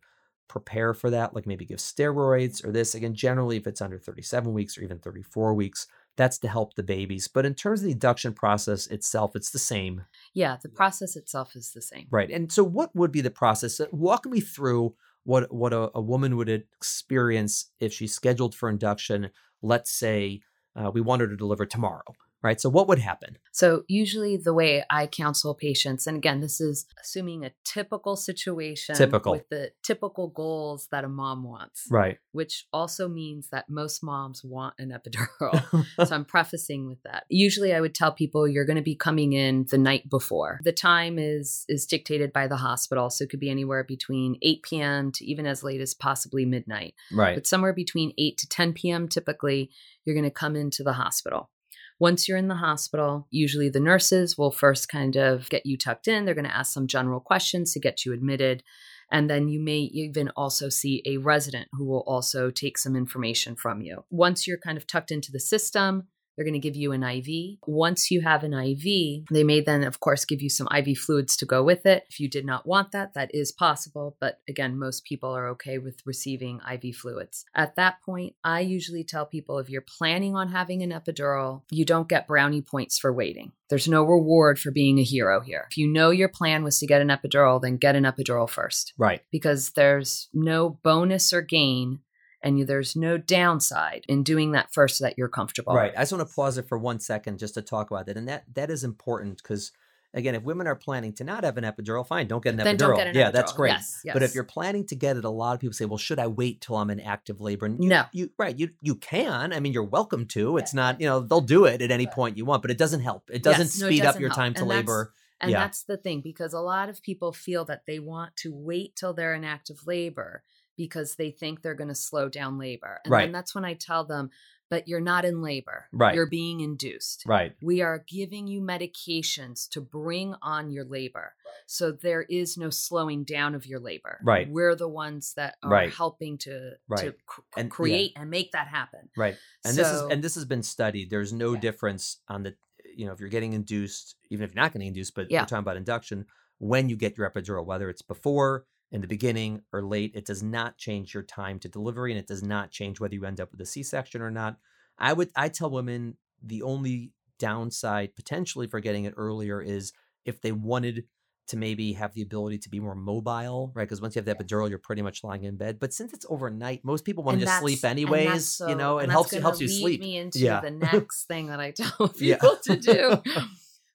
prepare 0.48 0.94
for 0.94 1.10
that, 1.10 1.34
like 1.34 1.46
maybe 1.46 1.66
give 1.66 1.78
steroids 1.78 2.64
or 2.64 2.72
this. 2.72 2.94
Again, 2.94 3.14
generally, 3.14 3.58
if 3.58 3.66
it's 3.66 3.82
under 3.82 3.98
37 3.98 4.52
weeks 4.52 4.78
or 4.78 4.82
even 4.82 4.98
34 4.98 5.54
weeks, 5.54 5.86
that's 6.18 6.36
to 6.38 6.48
help 6.48 6.74
the 6.74 6.82
babies. 6.82 7.28
But 7.28 7.46
in 7.46 7.54
terms 7.54 7.80
of 7.80 7.86
the 7.86 7.92
induction 7.92 8.34
process 8.34 8.88
itself, 8.88 9.34
it's 9.34 9.50
the 9.50 9.58
same. 9.58 10.04
Yeah, 10.34 10.58
the 10.60 10.68
process 10.68 11.16
itself 11.16 11.56
is 11.56 11.72
the 11.72 11.80
same. 11.80 12.08
Right. 12.10 12.28
And 12.30 12.52
so, 12.52 12.62
what 12.64 12.94
would 12.94 13.12
be 13.12 13.22
the 13.22 13.30
process? 13.30 13.80
Walk 13.92 14.26
me 14.26 14.40
through 14.40 14.94
what 15.24 15.50
what 15.52 15.72
a, 15.72 15.90
a 15.94 16.00
woman 16.02 16.36
would 16.36 16.50
experience 16.50 17.70
if 17.80 17.92
she's 17.94 18.14
scheduled 18.14 18.54
for 18.54 18.68
induction. 18.68 19.30
Let's 19.62 19.90
say 19.90 20.42
uh, 20.76 20.90
we 20.92 21.00
want 21.00 21.22
her 21.22 21.28
to 21.28 21.36
deliver 21.36 21.64
tomorrow 21.64 22.04
right? 22.42 22.60
So, 22.60 22.68
what 22.68 22.88
would 22.88 22.98
happen? 22.98 23.38
So, 23.52 23.82
usually 23.88 24.36
the 24.36 24.54
way 24.54 24.84
I 24.90 25.06
counsel 25.06 25.54
patients, 25.54 26.06
and 26.06 26.16
again, 26.16 26.40
this 26.40 26.60
is 26.60 26.86
assuming 27.00 27.44
a 27.44 27.52
typical 27.64 28.16
situation 28.16 28.94
typical. 28.94 29.32
with 29.32 29.48
the 29.48 29.72
typical 29.82 30.28
goals 30.28 30.88
that 30.90 31.04
a 31.04 31.08
mom 31.08 31.44
wants, 31.44 31.86
right? 31.90 32.18
Which 32.32 32.66
also 32.72 33.08
means 33.08 33.48
that 33.50 33.68
most 33.68 34.02
moms 34.02 34.42
want 34.44 34.74
an 34.78 34.90
epidural. 34.90 35.86
so, 36.06 36.14
I'm 36.14 36.24
prefacing 36.24 36.86
with 36.86 37.02
that. 37.02 37.24
Usually, 37.28 37.74
I 37.74 37.80
would 37.80 37.94
tell 37.94 38.12
people 38.12 38.46
you're 38.46 38.66
going 38.66 38.76
to 38.76 38.82
be 38.82 38.96
coming 38.96 39.32
in 39.32 39.66
the 39.70 39.78
night 39.78 40.08
before. 40.08 40.60
The 40.62 40.72
time 40.72 41.18
is 41.18 41.64
is 41.68 41.86
dictated 41.86 42.32
by 42.32 42.46
the 42.46 42.56
hospital, 42.56 43.10
so 43.10 43.24
it 43.24 43.30
could 43.30 43.40
be 43.40 43.50
anywhere 43.50 43.84
between 43.84 44.36
8 44.42 44.62
p.m. 44.62 45.12
to 45.12 45.24
even 45.24 45.46
as 45.46 45.62
late 45.62 45.80
as 45.80 45.94
possibly 45.94 46.44
midnight. 46.44 46.94
Right. 47.12 47.34
But 47.34 47.46
somewhere 47.46 47.72
between 47.72 48.12
8 48.18 48.38
to 48.38 48.48
10 48.48 48.72
p.m. 48.74 49.08
typically, 49.08 49.70
you're 50.04 50.14
going 50.14 50.24
to 50.24 50.30
come 50.30 50.56
into 50.56 50.82
the 50.82 50.92
hospital 50.94 51.50
Once 52.00 52.28
you're 52.28 52.38
in 52.38 52.48
the 52.48 52.54
hospital, 52.54 53.26
usually 53.30 53.68
the 53.68 53.80
nurses 53.80 54.38
will 54.38 54.52
first 54.52 54.88
kind 54.88 55.16
of 55.16 55.48
get 55.50 55.66
you 55.66 55.76
tucked 55.76 56.06
in. 56.06 56.24
They're 56.24 56.34
going 56.34 56.44
to 56.44 56.56
ask 56.56 56.72
some 56.72 56.86
general 56.86 57.18
questions 57.18 57.72
to 57.72 57.80
get 57.80 58.04
you 58.04 58.12
admitted. 58.12 58.62
And 59.10 59.28
then 59.28 59.48
you 59.48 59.58
may 59.58 59.78
even 59.78 60.30
also 60.36 60.68
see 60.68 61.02
a 61.06 61.16
resident 61.16 61.68
who 61.72 61.84
will 61.84 62.04
also 62.06 62.50
take 62.50 62.78
some 62.78 62.94
information 62.94 63.56
from 63.56 63.80
you. 63.80 64.04
Once 64.10 64.46
you're 64.46 64.58
kind 64.58 64.78
of 64.78 64.86
tucked 64.86 65.10
into 65.10 65.32
the 65.32 65.40
system, 65.40 66.08
they're 66.38 66.44
going 66.44 66.52
to 66.52 66.60
give 66.60 66.76
you 66.76 66.92
an 66.92 67.02
IV. 67.02 67.58
Once 67.66 68.12
you 68.12 68.20
have 68.20 68.44
an 68.44 68.54
IV, 68.54 69.24
they 69.28 69.42
may 69.42 69.60
then, 69.60 69.82
of 69.82 69.98
course, 69.98 70.24
give 70.24 70.40
you 70.40 70.48
some 70.48 70.68
IV 70.72 70.96
fluids 70.96 71.36
to 71.38 71.44
go 71.44 71.64
with 71.64 71.84
it. 71.84 72.04
If 72.08 72.20
you 72.20 72.28
did 72.28 72.46
not 72.46 72.64
want 72.64 72.92
that, 72.92 73.14
that 73.14 73.34
is 73.34 73.50
possible. 73.50 74.16
But 74.20 74.38
again, 74.48 74.78
most 74.78 75.04
people 75.04 75.30
are 75.30 75.48
okay 75.48 75.78
with 75.78 75.96
receiving 76.06 76.60
IV 76.72 76.94
fluids. 76.94 77.44
At 77.56 77.74
that 77.74 78.00
point, 78.06 78.36
I 78.44 78.60
usually 78.60 79.02
tell 79.02 79.26
people 79.26 79.58
if 79.58 79.68
you're 79.68 79.82
planning 79.98 80.36
on 80.36 80.50
having 80.50 80.80
an 80.80 80.92
epidural, 80.92 81.62
you 81.72 81.84
don't 81.84 82.08
get 82.08 82.28
brownie 82.28 82.62
points 82.62 83.00
for 83.00 83.12
waiting. 83.12 83.50
There's 83.68 83.88
no 83.88 84.04
reward 84.04 84.60
for 84.60 84.70
being 84.70 84.98
a 84.98 85.02
hero 85.02 85.40
here. 85.40 85.66
If 85.70 85.76
you 85.76 85.88
know 85.88 86.10
your 86.10 86.28
plan 86.28 86.62
was 86.62 86.78
to 86.78 86.86
get 86.86 87.02
an 87.02 87.08
epidural, 87.08 87.60
then 87.60 87.78
get 87.78 87.96
an 87.96 88.04
epidural 88.04 88.48
first. 88.48 88.94
Right. 88.96 89.22
Because 89.32 89.72
there's 89.72 90.28
no 90.32 90.78
bonus 90.84 91.32
or 91.32 91.42
gain 91.42 91.98
and 92.42 92.58
you, 92.58 92.64
there's 92.64 92.94
no 92.94 93.18
downside 93.18 94.04
in 94.08 94.22
doing 94.22 94.52
that 94.52 94.72
first 94.72 94.98
so 94.98 95.04
that 95.04 95.18
you're 95.18 95.28
comfortable. 95.28 95.74
Right. 95.74 95.92
I 95.96 96.02
just 96.02 96.12
want 96.12 96.28
to 96.28 96.34
pause 96.34 96.58
it 96.58 96.68
for 96.68 96.78
one 96.78 97.00
second 97.00 97.38
just 97.38 97.54
to 97.54 97.62
talk 97.62 97.90
about 97.90 98.06
that. 98.06 98.16
And 98.16 98.28
that 98.28 98.44
that 98.54 98.70
is 98.70 98.84
important 98.84 99.38
because 99.42 99.72
again, 100.14 100.34
if 100.34 100.42
women 100.42 100.66
are 100.66 100.74
planning 100.74 101.12
to 101.14 101.24
not 101.24 101.44
have 101.44 101.56
an 101.56 101.64
epidural, 101.64 102.06
fine, 102.06 102.26
don't 102.26 102.42
get 102.42 102.50
an 102.50 102.56
then 102.58 102.76
epidural. 102.76 102.96
Get 102.96 103.08
an 103.08 103.14
yeah, 103.14 103.28
epidural. 103.28 103.32
that's 103.32 103.52
great. 103.52 103.70
Yes, 103.70 104.00
yes. 104.04 104.12
But 104.12 104.22
if 104.22 104.34
you're 104.34 104.44
planning 104.44 104.86
to 104.86 104.94
get 104.94 105.16
it, 105.16 105.24
a 105.24 105.30
lot 105.30 105.54
of 105.54 105.60
people 105.60 105.74
say, 105.74 105.84
"Well, 105.84 105.98
should 105.98 106.18
I 106.18 106.26
wait 106.26 106.60
till 106.60 106.76
I'm 106.76 106.90
in 106.90 107.00
active 107.00 107.40
labor?" 107.40 107.66
And 107.66 107.82
you, 107.82 107.90
no, 107.90 108.04
you 108.12 108.30
right, 108.38 108.58
you 108.58 108.70
you 108.80 108.94
can. 108.94 109.52
I 109.52 109.60
mean, 109.60 109.72
you're 109.72 109.84
welcome 109.84 110.26
to. 110.26 110.56
It's 110.58 110.74
not, 110.74 111.00
you 111.00 111.06
know, 111.06 111.20
they'll 111.20 111.40
do 111.40 111.64
it 111.64 111.82
at 111.82 111.90
any 111.90 112.06
point 112.06 112.36
you 112.36 112.44
want, 112.44 112.62
but 112.62 112.70
it 112.70 112.78
doesn't 112.78 113.00
help. 113.00 113.30
It 113.32 113.42
doesn't 113.42 113.66
yes, 113.66 113.72
speed 113.74 113.82
no, 113.82 113.88
it 113.88 113.96
doesn't 113.98 114.16
up 114.16 114.20
your 114.20 114.30
help. 114.30 114.38
time 114.38 114.54
to 114.54 114.60
and 114.60 114.68
labor. 114.68 115.12
And 115.40 115.52
yeah. 115.52 115.60
that's 115.60 115.84
the 115.84 115.96
thing 115.96 116.20
because 116.20 116.52
a 116.52 116.60
lot 116.60 116.88
of 116.88 117.00
people 117.00 117.32
feel 117.32 117.64
that 117.66 117.86
they 117.86 118.00
want 118.00 118.34
to 118.38 118.52
wait 118.52 118.96
till 118.96 119.14
they're 119.14 119.34
in 119.34 119.44
active 119.44 119.86
labor 119.86 120.42
because 120.78 121.16
they 121.16 121.30
think 121.30 121.60
they're 121.60 121.74
going 121.74 121.88
to 121.88 121.94
slow 121.94 122.30
down 122.30 122.56
labor. 122.56 123.00
And 123.04 123.12
right. 123.12 123.24
then 123.24 123.32
that's 123.32 123.54
when 123.54 123.64
I 123.64 123.74
tell 123.74 124.04
them, 124.04 124.30
but 124.70 124.86
you're 124.86 125.00
not 125.00 125.24
in 125.24 125.42
labor. 125.42 125.86
Right. 125.92 126.14
You're 126.14 126.28
being 126.28 126.60
induced. 126.60 127.24
Right. 127.26 127.54
We 127.60 127.82
are 127.82 128.04
giving 128.08 128.46
you 128.46 128.60
medications 128.62 129.68
to 129.70 129.80
bring 129.80 130.34
on 130.40 130.70
your 130.70 130.84
labor. 130.84 131.34
So 131.66 131.90
there 131.90 132.22
is 132.22 132.56
no 132.56 132.70
slowing 132.70 133.24
down 133.24 133.54
of 133.54 133.66
your 133.66 133.80
labor. 133.80 134.20
Right. 134.22 134.48
We're 134.48 134.76
the 134.76 134.88
ones 134.88 135.34
that 135.34 135.56
are 135.62 135.70
right. 135.70 135.92
helping 135.92 136.38
to, 136.38 136.72
right. 136.88 137.00
to 137.00 137.14
cr- 137.26 137.40
and, 137.56 137.70
create 137.70 138.12
yeah. 138.14 138.22
and 138.22 138.30
make 138.30 138.52
that 138.52 138.68
happen. 138.68 139.08
Right. 139.16 139.36
And 139.64 139.74
so, 139.74 139.82
this 139.82 139.92
is 139.92 140.02
and 140.02 140.22
this 140.22 140.34
has 140.36 140.44
been 140.44 140.62
studied. 140.62 141.10
There's 141.10 141.32
no 141.32 141.54
yeah. 141.54 141.60
difference 141.60 142.18
on 142.28 142.44
the 142.44 142.54
you 142.94 143.06
know, 143.06 143.12
if 143.12 143.20
you're 143.20 143.28
getting 143.28 143.52
induced, 143.52 144.16
even 144.30 144.44
if 144.44 144.54
you're 144.54 144.62
not 144.62 144.72
getting 144.72 144.88
induced, 144.88 145.14
but 145.14 145.30
yeah. 145.30 145.42
we're 145.42 145.46
talking 145.46 145.58
about 145.62 145.76
induction, 145.76 146.26
when 146.58 146.88
you 146.88 146.96
get 146.96 147.16
your 147.16 147.30
epidural, 147.30 147.64
whether 147.64 147.88
it's 147.90 148.02
before, 148.02 148.64
in 148.90 149.00
the 149.00 149.06
beginning 149.06 149.62
or 149.72 149.82
late. 149.82 150.12
It 150.14 150.24
does 150.24 150.42
not 150.42 150.78
change 150.78 151.14
your 151.14 151.22
time 151.22 151.58
to 151.60 151.68
delivery 151.68 152.12
and 152.12 152.18
it 152.18 152.26
does 152.26 152.42
not 152.42 152.70
change 152.70 153.00
whether 153.00 153.14
you 153.14 153.24
end 153.24 153.40
up 153.40 153.50
with 153.50 153.60
a 153.60 153.66
C-section 153.66 154.22
or 154.22 154.30
not. 154.30 154.56
I 154.98 155.12
would 155.12 155.30
I 155.36 155.48
tell 155.48 155.70
women 155.70 156.16
the 156.42 156.62
only 156.62 157.12
downside 157.38 158.16
potentially 158.16 158.66
for 158.66 158.80
getting 158.80 159.04
it 159.04 159.14
earlier 159.16 159.60
is 159.60 159.92
if 160.24 160.40
they 160.40 160.52
wanted 160.52 161.04
to 161.48 161.56
maybe 161.56 161.94
have 161.94 162.12
the 162.12 162.20
ability 162.20 162.58
to 162.58 162.68
be 162.68 162.78
more 162.78 162.94
mobile, 162.94 163.72
right? 163.74 163.84
Because 163.84 164.02
once 164.02 164.14
you 164.14 164.22
have 164.22 164.26
the 164.26 164.34
epidural, 164.34 164.68
you're 164.68 164.78
pretty 164.78 165.00
much 165.00 165.24
lying 165.24 165.44
in 165.44 165.56
bed. 165.56 165.78
But 165.80 165.94
since 165.94 166.12
it's 166.12 166.26
overnight, 166.28 166.84
most 166.84 167.04
people 167.04 167.24
want 167.24 167.40
to 167.40 167.46
just 167.46 167.60
sleep 167.60 167.84
anyways. 167.84 168.48
So, 168.48 168.68
you 168.68 168.74
know, 168.74 168.98
it 168.98 169.10
helps 169.10 169.32
you 169.32 169.40
helps 169.40 169.60
you 169.60 169.68
sleep. 169.68 170.00
Me 170.00 170.18
into 170.18 170.40
yeah. 170.40 170.60
the 170.60 170.70
next 170.92 171.24
thing 171.24 171.46
that 171.46 171.58
I 171.58 171.70
tell 171.70 172.08
people 172.18 172.58
yeah. 172.66 172.74
to 172.74 172.76
do. 172.76 173.22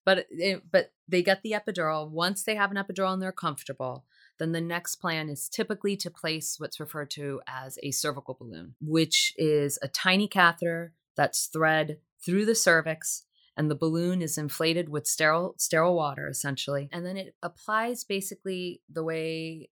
But 0.06 0.26
it, 0.32 0.64
but 0.70 0.92
they 1.08 1.24
get 1.24 1.44
the 1.44 1.54
epidural. 1.54 2.10
Once 2.10 2.44
they 2.44 2.56
have 2.56 2.72
an 2.72 2.76
epidural 2.76 3.14
and 3.14 3.22
they're 3.22 3.32
comfortable, 3.32 4.04
then 4.44 4.52
the 4.52 4.62
next 4.62 4.98
plan 4.98 5.30
is 5.30 5.48
typically 5.48 5.96
to 5.98 6.12
place 6.12 6.56
what's 6.60 6.80
referred 6.80 7.10
to 7.12 7.42
as 7.48 7.80
a 7.82 7.92
cervical 7.92 8.36
balloon, 8.36 8.76
which 8.82 9.34
is 9.38 9.80
a 9.82 9.88
tiny 9.88 10.28
catheter 10.28 10.94
that's 11.16 11.48
thread 11.48 12.00
through 12.24 12.46
the 12.46 12.56
cervix 12.56 13.24
and 13.56 13.72
the 13.72 13.76
balloon 13.76 14.22
is 14.22 14.38
inflated 14.38 14.90
with 14.90 15.08
sterile 15.08 15.56
sterile 15.58 15.96
water 15.96 16.28
essentially. 16.28 16.90
And 16.92 17.06
then 17.06 17.16
it 17.16 17.36
applies 17.42 18.04
basically 18.04 18.82
the 18.92 19.04
way 19.04 19.70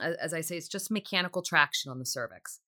as 0.00 0.32
i 0.32 0.40
say 0.40 0.56
it's 0.56 0.68
just 0.68 0.90
mechanical 0.90 1.42
traction 1.42 1.90
on 1.90 1.98
the 1.98 2.06
cervix 2.06 2.60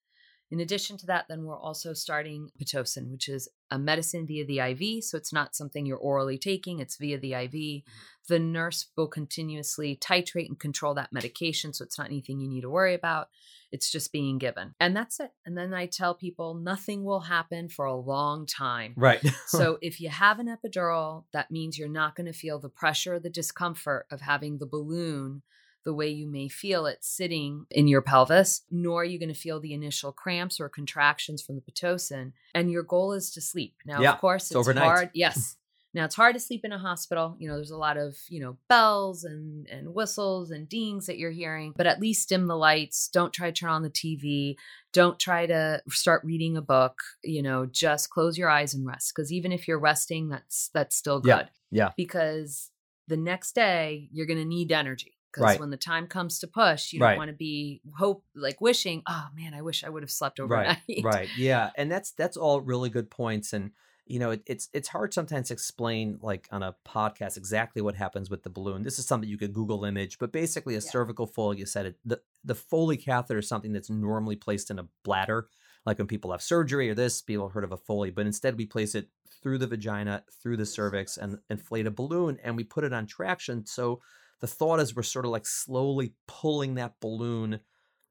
in 0.55 0.61
addition 0.61 0.97
to 0.99 1.07
that, 1.07 1.25
then 1.29 1.43
we're 1.43 1.59
also 1.59 1.95
starting 1.95 2.49
Pitocin, 2.63 3.11
which 3.11 3.29
is 3.29 3.49
a 3.73 3.79
medicine 3.79 4.25
via 4.25 4.47
the 4.47 4.61
IV. 4.61 5.03
So 5.03 5.19
it's 5.19 5.33
not 5.33 5.57
something 5.57 5.85
you're 5.85 5.97
orally 5.99 6.39
taking, 6.39 6.79
it's 6.79 6.97
via 6.97 7.19
the 7.19 7.33
IV. 7.33 7.51
Mm-hmm. 7.51 7.93
The 8.29 8.39
nurse 8.39 8.87
will 8.97 9.09
continuously 9.09 9.99
titrate 10.01 10.47
and 10.47 10.57
control 10.57 10.95
that 10.95 11.13
medication. 11.13 11.73
So 11.73 11.83
it's 11.83 11.99
not 11.99 12.07
anything 12.07 12.39
you 12.39 12.49
need 12.49 12.61
to 12.61 12.71
worry 12.71 12.95
about. 12.95 13.31
It's 13.73 13.91
just 13.91 14.13
being 14.13 14.39
given. 14.39 14.77
And 14.79 14.97
that's 14.97 15.19
it. 15.19 15.33
And 15.45 15.59
then 15.59 15.75
I 15.75 15.87
tell 15.87 16.15
people 16.15 16.55
nothing 16.55 17.03
will 17.03 17.23
happen 17.23 17.69
for 17.69 17.85
a 17.85 17.97
long 17.97 18.47
time. 18.47 18.95
Right. 18.97 19.21
so 19.49 19.79
if 19.83 20.01
you 20.01 20.09
have 20.09 20.39
an 20.39 20.47
epidural, 20.47 21.25
that 21.33 21.51
means 21.51 21.77
you're 21.77 21.89
not 21.89 22.15
going 22.15 22.33
to 22.33 22.33
feel 22.33 22.61
the 22.61 22.69
pressure, 22.69 23.19
the 23.19 23.29
discomfort 23.29 24.07
of 24.09 24.21
having 24.21 24.59
the 24.59 24.67
balloon 24.67 25.43
the 25.85 25.95
way 25.95 26.09
you 26.09 26.27
may 26.27 26.49
feel 26.49 26.87
it 26.87 26.99
sitting 27.03 27.67
in 27.71 27.87
your 27.87 28.03
pelvis, 28.03 28.63
nor 28.71 29.03
are 29.03 29.05
you 29.05 29.19
going 29.19 29.29
to 29.29 29.35
feel 29.35 29.61
the 29.61 29.75
initial 29.75 30.13
cramps 30.13 30.59
or 30.61 30.69
contractions 30.69 31.43
from 31.43 31.57
the 31.57 31.63
Pitocin. 31.63 32.33
And 32.55 32.71
your 32.71 32.83
goal 32.83 33.13
is 33.13 33.31
to 33.33 33.41
sleep. 33.41 33.75
Now, 33.85 34.01
yeah, 34.01 34.13
of 34.13 34.21
course, 34.21 34.45
it's, 34.45 34.53
it's 34.53 34.57
overnight. 34.57 34.85
hard. 34.85 35.11
Yes. 35.15 35.57
Now 35.95 36.05
it's 36.05 36.17
hard 36.17 36.35
to 36.35 36.41
sleep 36.41 36.65
in 36.65 36.73
a 36.73 36.79
hospital. 36.79 37.37
You 37.39 37.49
know, 37.49 37.55
there's 37.55 37.71
a 37.71 37.77
lot 37.77 37.97
of, 37.97 38.17
you 38.29 38.41
know, 38.41 38.57
bells 38.69 39.23
and 39.23 39.69
and 39.69 39.95
whistles 39.95 40.51
and 40.51 40.69
dings 40.69 41.07
that 41.07 41.19
you're 41.19 41.31
hearing, 41.31 41.73
but 41.77 41.87
at 41.87 42.01
least 42.01 42.29
dim 42.29 42.49
the 42.49 42.57
lights. 42.57 43.09
Don't 43.09 43.33
try 43.33 43.51
to 43.51 43.53
turn 43.53 43.71
on 43.71 43.85
the 43.85 43.91
TV. 43.91 44.57
Don't 44.93 45.21
try 45.21 45.47
to 45.47 45.81
start 45.89 46.25
reading 46.25 46.57
a 46.57 46.63
book, 46.63 46.99
you 47.23 47.43
know, 47.43 47.65
just 47.65 48.11
close 48.11 48.37
your 48.37 48.51
eyes 48.51 48.75
and 48.75 48.85
rest 48.85 49.13
because 49.15 49.33
even 49.33 49.53
if 49.53 49.69
you're 49.69 49.79
resting, 49.79 50.31
that's 50.31 50.69
that's 50.75 50.97
still 50.97 51.21
good. 51.21 51.49
Yeah. 51.71 51.85
yeah. 51.85 51.91
Because 51.97 52.71
the 53.07 53.17
next 53.17 53.55
day 53.55 54.09
you're 54.13 54.27
going 54.27 54.39
to 54.39 54.45
need 54.45 54.73
energy 54.73 55.14
because 55.35 55.53
right. 55.53 55.61
when 55.61 55.71
the 55.71 55.77
time 55.77 56.07
comes 56.07 56.39
to 56.39 56.47
push 56.47 56.93
you 56.93 57.01
right. 57.01 57.11
don't 57.11 57.19
want 57.19 57.29
to 57.29 57.37
be 57.37 57.81
hope 57.97 58.25
like 58.35 58.61
wishing 58.61 59.03
oh 59.09 59.27
man 59.35 59.55
i 59.55 59.63
wish 59.63 59.85
i 59.85 59.89
would 59.89 60.03
have 60.03 60.11
slept 60.11 60.39
overnight 60.39 60.79
right 60.89 61.01
right 61.05 61.29
yeah 61.37 61.71
and 61.77 61.91
that's 61.91 62.13
that's 62.13 62.37
all 62.37 62.61
really 62.61 62.91
good 62.91 63.11
points 63.11 63.53
and 63.53 63.71
you 64.07 64.19
know 64.19 64.31
it, 64.31 64.43
it's 64.47 64.69
it's 64.73 64.89
hard 64.89 65.13
sometimes 65.13 65.49
to 65.49 65.55
explain 65.55 66.19
like 66.23 66.47
on 66.51 66.63
a 66.63 66.75
podcast 66.87 67.37
exactly 67.37 67.83
what 67.83 67.95
happens 67.95 68.31
with 68.31 68.43
the 68.43 68.51
balloon 68.51 68.83
this 68.83 68.99
is 68.99 69.07
something 69.07 69.29
you 69.29 69.39
could 69.39 69.53
google 69.53 69.85
image 69.85 70.19
but 70.19 70.33
basically 70.33 70.75
a 70.75 70.77
yeah. 70.79 70.91
cervical 70.91 71.27
foley 71.27 71.59
you 71.59 71.67
said 71.67 71.87
it 71.87 71.97
the, 72.05 72.21
the 72.45 72.55
foley 72.55 72.97
catheter 72.97 73.39
is 73.39 73.49
something 73.49 73.73
that's 73.73 73.91
normally 73.91 74.37
placed 74.37 74.71
in 74.71 74.79
a 74.79 74.87
bladder 75.03 75.49
like 75.87 75.99
when 75.99 76.07
people 76.07 76.33
have 76.33 76.43
surgery 76.43 76.89
or 76.89 76.95
this 76.95 77.23
people 77.23 77.47
have 77.47 77.55
heard 77.55 77.65
of 77.65 77.73
a 77.73 77.77
foley 77.77 78.11
but 78.11 78.27
instead 78.27 78.57
we 78.57 78.67
place 78.67 78.95
it 78.95 79.09
through 79.43 79.59
the 79.59 79.67
vagina 79.67 80.23
through 80.43 80.57
the 80.57 80.67
cervix 80.67 81.17
and 81.17 81.39
inflate 81.51 81.87
a 81.87 81.91
balloon 81.91 82.39
and 82.45 82.57
we 82.57 82.65
put 82.65 82.85
it 82.85 82.93
on 82.93 83.07
traction 83.07 83.65
so 83.67 84.01
the 84.45 84.49
thought 84.49 84.79
is 84.79 84.95
we're 84.95 85.03
sort 85.03 85.25
of 85.25 85.31
like 85.31 85.47
slowly 85.47 86.13
pulling 86.27 86.75
that 86.75 87.01
balloon, 87.01 87.61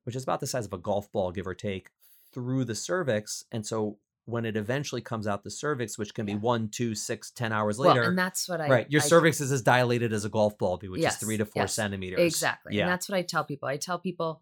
which 0.03 0.15
is 0.15 0.23
about 0.23 0.39
the 0.39 0.47
size 0.47 0.65
of 0.65 0.73
a 0.73 0.79
golf 0.79 1.11
ball, 1.11 1.31
give 1.31 1.45
or 1.45 1.53
take, 1.53 1.91
through 2.33 2.65
the 2.65 2.73
cervix. 2.73 3.45
And 3.51 3.63
so 3.63 3.99
when 4.25 4.43
it 4.43 4.57
eventually 4.57 4.99
comes 4.99 5.27
out 5.27 5.43
the 5.43 5.51
cervix, 5.51 5.95
which 5.95 6.15
can 6.15 6.25
be 6.25 6.33
one, 6.33 6.69
two, 6.69 6.95
six, 6.95 7.29
ten 7.29 7.53
hours 7.53 7.77
later. 7.77 7.99
Well, 7.99 8.09
and 8.09 8.17
that's 8.17 8.49
what 8.49 8.61
I 8.61 8.67
right. 8.67 8.87
Your 8.89 9.03
I, 9.03 9.05
cervix 9.05 9.41
is 9.41 9.51
as 9.51 9.61
dilated 9.61 10.11
as 10.11 10.25
a 10.25 10.29
golf 10.29 10.57
ball, 10.57 10.79
which 10.81 11.01
yes, 11.01 11.13
is 11.13 11.19
three 11.19 11.37
to 11.37 11.45
four 11.45 11.63
yes, 11.63 11.75
centimeters. 11.75 12.19
Exactly. 12.19 12.77
Yeah. 12.77 12.85
And 12.85 12.91
that's 12.91 13.07
what 13.07 13.15
I 13.15 13.21
tell 13.21 13.43
people. 13.43 13.69
I 13.69 13.77
tell 13.77 13.99
people 13.99 14.41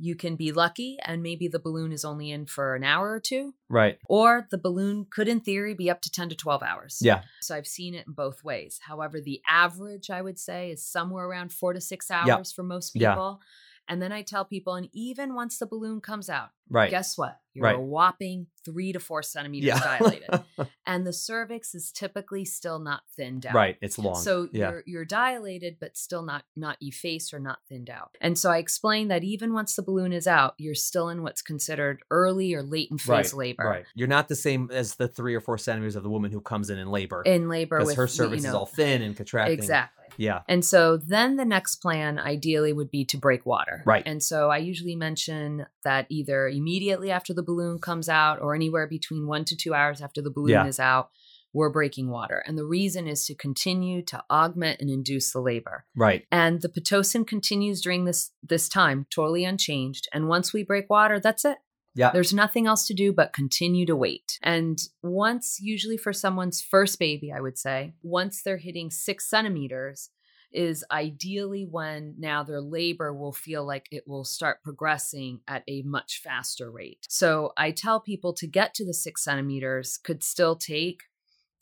you 0.00 0.14
can 0.14 0.34
be 0.34 0.50
lucky 0.50 0.98
and 1.04 1.22
maybe 1.22 1.46
the 1.46 1.58
balloon 1.58 1.92
is 1.92 2.04
only 2.04 2.30
in 2.30 2.46
for 2.46 2.74
an 2.74 2.82
hour 2.82 3.10
or 3.10 3.20
two. 3.20 3.54
Right. 3.68 3.98
Or 4.08 4.48
the 4.50 4.58
balloon 4.58 5.06
could, 5.08 5.28
in 5.28 5.40
theory, 5.40 5.74
be 5.74 5.90
up 5.90 6.00
to 6.02 6.10
10 6.10 6.30
to 6.30 6.34
12 6.34 6.62
hours. 6.62 6.98
Yeah. 7.02 7.22
So 7.42 7.54
I've 7.54 7.66
seen 7.66 7.94
it 7.94 8.06
in 8.06 8.14
both 8.14 8.42
ways. 8.42 8.80
However, 8.82 9.20
the 9.20 9.42
average, 9.48 10.10
I 10.10 10.22
would 10.22 10.38
say, 10.38 10.70
is 10.70 10.84
somewhere 10.84 11.26
around 11.26 11.52
four 11.52 11.74
to 11.74 11.80
six 11.80 12.10
hours 12.10 12.26
yeah. 12.26 12.42
for 12.56 12.62
most 12.62 12.92
people. 12.94 13.40
Yeah. 13.40 13.46
And 13.90 14.00
then 14.00 14.12
I 14.12 14.22
tell 14.22 14.44
people, 14.44 14.74
and 14.76 14.88
even 14.92 15.34
once 15.34 15.58
the 15.58 15.66
balloon 15.66 16.00
comes 16.00 16.30
out, 16.30 16.50
Right. 16.70 16.88
guess 16.88 17.18
what? 17.18 17.40
You're 17.52 17.64
Right. 17.64 17.74
a 17.74 17.80
whopping 17.80 18.46
three 18.64 18.92
to 18.92 19.00
four 19.00 19.24
centimeters 19.24 19.66
Yeah. 19.66 19.98
dilated. 19.98 20.28
and 20.86 21.04
the 21.04 21.12
cervix 21.12 21.74
is 21.74 21.90
typically 21.90 22.44
still 22.44 22.78
not 22.78 23.02
thinned 23.16 23.44
out. 23.44 23.54
right. 23.54 23.76
It's 23.82 23.98
long. 23.98 24.14
So 24.14 24.48
yeah. 24.52 24.70
you're 24.70 24.82
you're 24.86 25.04
dilated, 25.04 25.78
but 25.80 25.96
still 25.96 26.22
not 26.22 26.44
not 26.54 26.76
effaced 26.80 27.34
or 27.34 27.40
not 27.40 27.58
thinned 27.68 27.90
out. 27.90 28.16
And 28.20 28.38
so 28.38 28.52
I 28.52 28.58
explain 28.58 29.08
that 29.08 29.24
even 29.24 29.52
once 29.52 29.74
the 29.74 29.82
balloon 29.82 30.12
is 30.12 30.28
out, 30.28 30.54
you're 30.58 30.76
still 30.76 31.08
in 31.08 31.24
what's 31.24 31.42
considered 31.42 32.04
early 32.12 32.54
or 32.54 32.62
latent 32.62 33.00
phase 33.00 33.32
right. 33.32 33.34
labor. 33.34 33.64
Right. 33.64 33.84
You're 33.96 34.06
not 34.06 34.28
the 34.28 34.36
same 34.36 34.70
as 34.72 34.94
the 34.94 35.08
three 35.08 35.34
or 35.34 35.40
four 35.40 35.58
centimeters 35.58 35.96
of 35.96 36.04
the 36.04 36.10
woman 36.10 36.30
who 36.30 36.40
comes 36.40 36.70
in 36.70 36.78
in 36.78 36.88
labor. 36.92 37.22
In 37.26 37.48
labor 37.48 37.80
because 37.80 37.96
her 37.96 38.06
cervix 38.06 38.42
you 38.44 38.48
know, 38.48 38.50
is 38.50 38.54
all 38.54 38.66
thin 38.66 39.02
and 39.02 39.16
contracting. 39.16 39.58
Exactly. 39.58 39.99
Yeah. 40.20 40.42
And 40.48 40.62
so 40.64 40.98
then 40.98 41.36
the 41.36 41.46
next 41.46 41.76
plan 41.76 42.18
ideally 42.18 42.74
would 42.74 42.90
be 42.90 43.06
to 43.06 43.16
break 43.16 43.46
water. 43.46 43.82
Right. 43.86 44.02
And 44.04 44.22
so 44.22 44.50
I 44.50 44.58
usually 44.58 44.94
mention 44.94 45.66
that 45.82 46.04
either 46.10 46.46
immediately 46.46 47.10
after 47.10 47.32
the 47.32 47.42
balloon 47.42 47.78
comes 47.78 48.06
out 48.08 48.38
or 48.42 48.54
anywhere 48.54 48.86
between 48.86 49.26
one 49.26 49.46
to 49.46 49.56
two 49.56 49.72
hours 49.72 50.02
after 50.02 50.20
the 50.20 50.30
balloon 50.30 50.50
Yeah. 50.50 50.66
is 50.66 50.78
out, 50.78 51.08
we're 51.54 51.70
breaking 51.70 52.10
water. 52.10 52.44
And 52.46 52.58
the 52.58 52.66
reason 52.66 53.08
is 53.08 53.24
to 53.24 53.34
continue 53.34 54.02
to 54.02 54.22
augment 54.30 54.80
and 54.80 54.90
induce 54.90 55.32
the 55.32 55.40
labor. 55.40 55.86
Right. 55.96 56.26
And 56.30 56.60
the 56.60 56.68
Pitocin 56.68 57.26
continues 57.26 57.80
during 57.80 58.04
this 58.04 58.30
this 58.42 58.68
time, 58.68 59.06
totally 59.10 59.44
unchanged. 59.44 60.06
And 60.12 60.28
once 60.28 60.52
we 60.52 60.62
break 60.62 60.90
water, 60.90 61.18
that's 61.18 61.44
it. 61.46 61.58
Yeah. 61.94 62.10
There's 62.12 62.32
nothing 62.32 62.66
else 62.66 62.86
to 62.86 62.94
do 62.94 63.12
but 63.12 63.32
continue 63.32 63.86
to 63.86 63.96
wait. 63.96 64.38
And 64.42 64.80
once, 65.02 65.58
usually 65.60 65.96
for 65.96 66.12
someone's 66.12 66.60
first 66.60 66.98
baby, 66.98 67.32
I 67.32 67.40
would 67.40 67.58
say, 67.58 67.94
once 68.02 68.42
they're 68.42 68.58
hitting 68.58 68.90
six 68.90 69.28
centimeters, 69.28 70.10
is 70.52 70.84
ideally 70.90 71.66
when 71.68 72.14
now 72.18 72.42
their 72.42 72.60
labor 72.60 73.14
will 73.14 73.32
feel 73.32 73.64
like 73.64 73.86
it 73.90 74.04
will 74.06 74.24
start 74.24 74.62
progressing 74.62 75.40
at 75.46 75.62
a 75.68 75.82
much 75.82 76.20
faster 76.22 76.70
rate. 76.70 77.06
So 77.08 77.52
I 77.56 77.70
tell 77.70 78.00
people 78.00 78.32
to 78.34 78.46
get 78.46 78.74
to 78.74 78.84
the 78.84 78.94
six 78.94 79.22
centimeters 79.22 79.96
could 79.96 80.22
still 80.22 80.56
take 80.56 81.02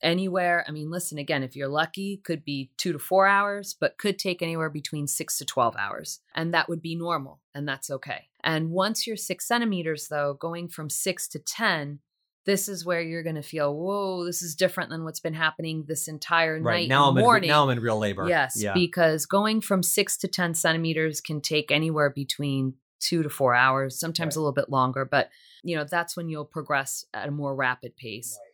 anywhere. 0.03 0.65
I 0.67 0.71
mean, 0.71 0.91
listen, 0.91 1.19
again, 1.19 1.43
if 1.43 1.57
you're 1.57 1.69
lucky, 1.69 2.21
could 2.25 2.45
be 2.45 2.71
two 2.77 2.93
to 2.93 2.99
four 2.99 3.27
hours, 3.27 3.75
but 3.79 3.99
could 3.99 4.19
take 4.19 4.43
anywhere 4.43 4.71
between 4.71 5.07
six 5.07 5.39
to 5.39 5.45
12 5.45 5.77
hours. 5.77 6.21
And 6.35 6.55
that 6.55 6.69
would 6.69 6.83
be 6.83 6.95
normal, 6.95 7.41
and 7.55 7.69
that's 7.69 7.91
okay. 7.91 8.29
And 8.43 8.71
once 8.71 9.07
you're 9.07 9.17
six 9.17 9.47
centimeters, 9.47 10.09
though, 10.09 10.35
going 10.35 10.69
from 10.69 10.91
six 10.91 11.29
to 11.29 11.39
10 11.39 12.01
this 12.49 12.67
is 12.67 12.83
where 12.83 13.03
you're 13.03 13.23
going 13.23 13.35
to 13.35 13.43
feel, 13.43 13.77
whoa, 13.77 14.25
this 14.25 14.41
is 14.41 14.55
different 14.55 14.89
than 14.89 15.05
what's 15.05 15.21
been 15.21 15.35
happening 15.35 15.85
this 15.87 16.09
entire 16.09 16.55
right. 16.55 16.81
night. 16.81 16.89
Now 16.89 17.11
I'm 17.11 17.15
morning. 17.15 17.51
In, 17.51 17.53
now 17.53 17.65
I'm 17.65 17.69
in 17.69 17.81
real 17.81 17.99
labor. 17.99 18.27
Yes, 18.27 18.55
yeah. 18.57 18.73
because 18.73 19.27
going 19.27 19.61
from 19.61 19.83
six 19.83 20.17
to 20.19 20.29
ten 20.29 20.55
centimeters 20.55 21.21
can 21.21 21.43
take 21.43 21.71
anywhere 21.71 22.09
between 22.09 22.73
two 23.01 23.23
to 23.23 23.29
four 23.29 23.55
hours, 23.55 24.01
sometimes 24.01 24.35
right. 24.35 24.41
a 24.41 24.41
little 24.41 24.55
bit 24.55 24.71
longer. 24.71 25.05
But 25.05 25.29
you 25.63 25.77
know 25.77 25.85
that's 25.85 26.17
when 26.17 26.31
you'll 26.31 26.47
progress 26.47 27.05
at 27.13 27.29
a 27.29 27.31
more 27.31 27.55
rapid 27.55 27.97
pace. 27.97 28.39
Right. 28.41 28.48